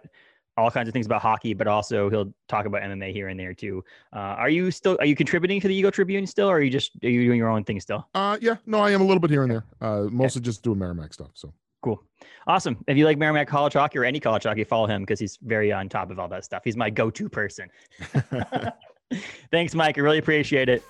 all 0.57 0.71
kinds 0.73 0.89
of 0.89 0.93
things 0.93 1.07
about 1.07 1.23
hockey, 1.23 1.55
but 1.55 1.69
also 1.69 2.11
he'll 2.11 2.33
talk 2.49 2.67
about 2.67 2.83
MMA 2.83 3.13
here 3.13 3.29
and 3.29 3.39
there 3.39 3.55
too. 3.55 3.85
Uh, 4.13 4.19
are 4.43 4.51
you 4.51 4.71
still 4.73 4.97
are 4.99 5.07
you 5.07 5.15
contributing 5.15 5.61
to 5.61 5.69
the 5.69 5.75
Eagle 5.75 5.93
Tribune 5.93 6.27
still, 6.27 6.49
or 6.51 6.57
are 6.57 6.61
you 6.61 6.71
just 6.71 6.93
are 7.05 7.09
you 7.09 7.25
doing 7.25 7.39
your 7.39 7.49
own 7.49 7.63
thing 7.63 7.79
still? 7.79 8.09
Uh, 8.15 8.37
yeah, 8.41 8.57
no, 8.67 8.81
I 8.81 8.91
am 8.91 9.01
a 9.01 9.05
little 9.05 9.21
bit 9.21 9.31
here 9.31 9.43
and 9.43 9.51
there. 9.53 9.65
Uh, 9.81 10.09
mostly 10.11 10.43
just 10.43 10.63
doing 10.65 10.79
Merrimack 10.79 11.15
stuff. 11.15 11.31
So 11.35 11.53
Cool. 11.81 12.03
Awesome. 12.49 12.77
If 12.89 12.97
you 12.97 13.05
like 13.05 13.19
Merrimack 13.19 13.47
College 13.47 13.75
hockey 13.75 13.99
or 13.99 14.05
any 14.05 14.19
college 14.19 14.43
hockey, 14.43 14.65
follow 14.65 14.89
him 14.89 15.03
because 15.03 15.21
he's 15.21 15.39
very 15.43 15.71
on 15.71 15.89
top 15.89 16.11
of 16.11 16.19
all 16.19 16.27
that 16.27 16.45
stuff. 16.45 16.63
He's 16.65 16.77
my 16.77 16.91
go-to 16.91 17.29
person. 17.29 17.69
Thanks, 19.53 19.77
Mike. 19.77 19.97
I 19.97 20.01
really 20.01 20.19
appreciate 20.19 20.69
it. 20.69 20.83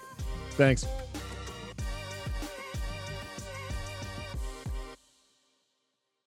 Thanks. 0.52 0.86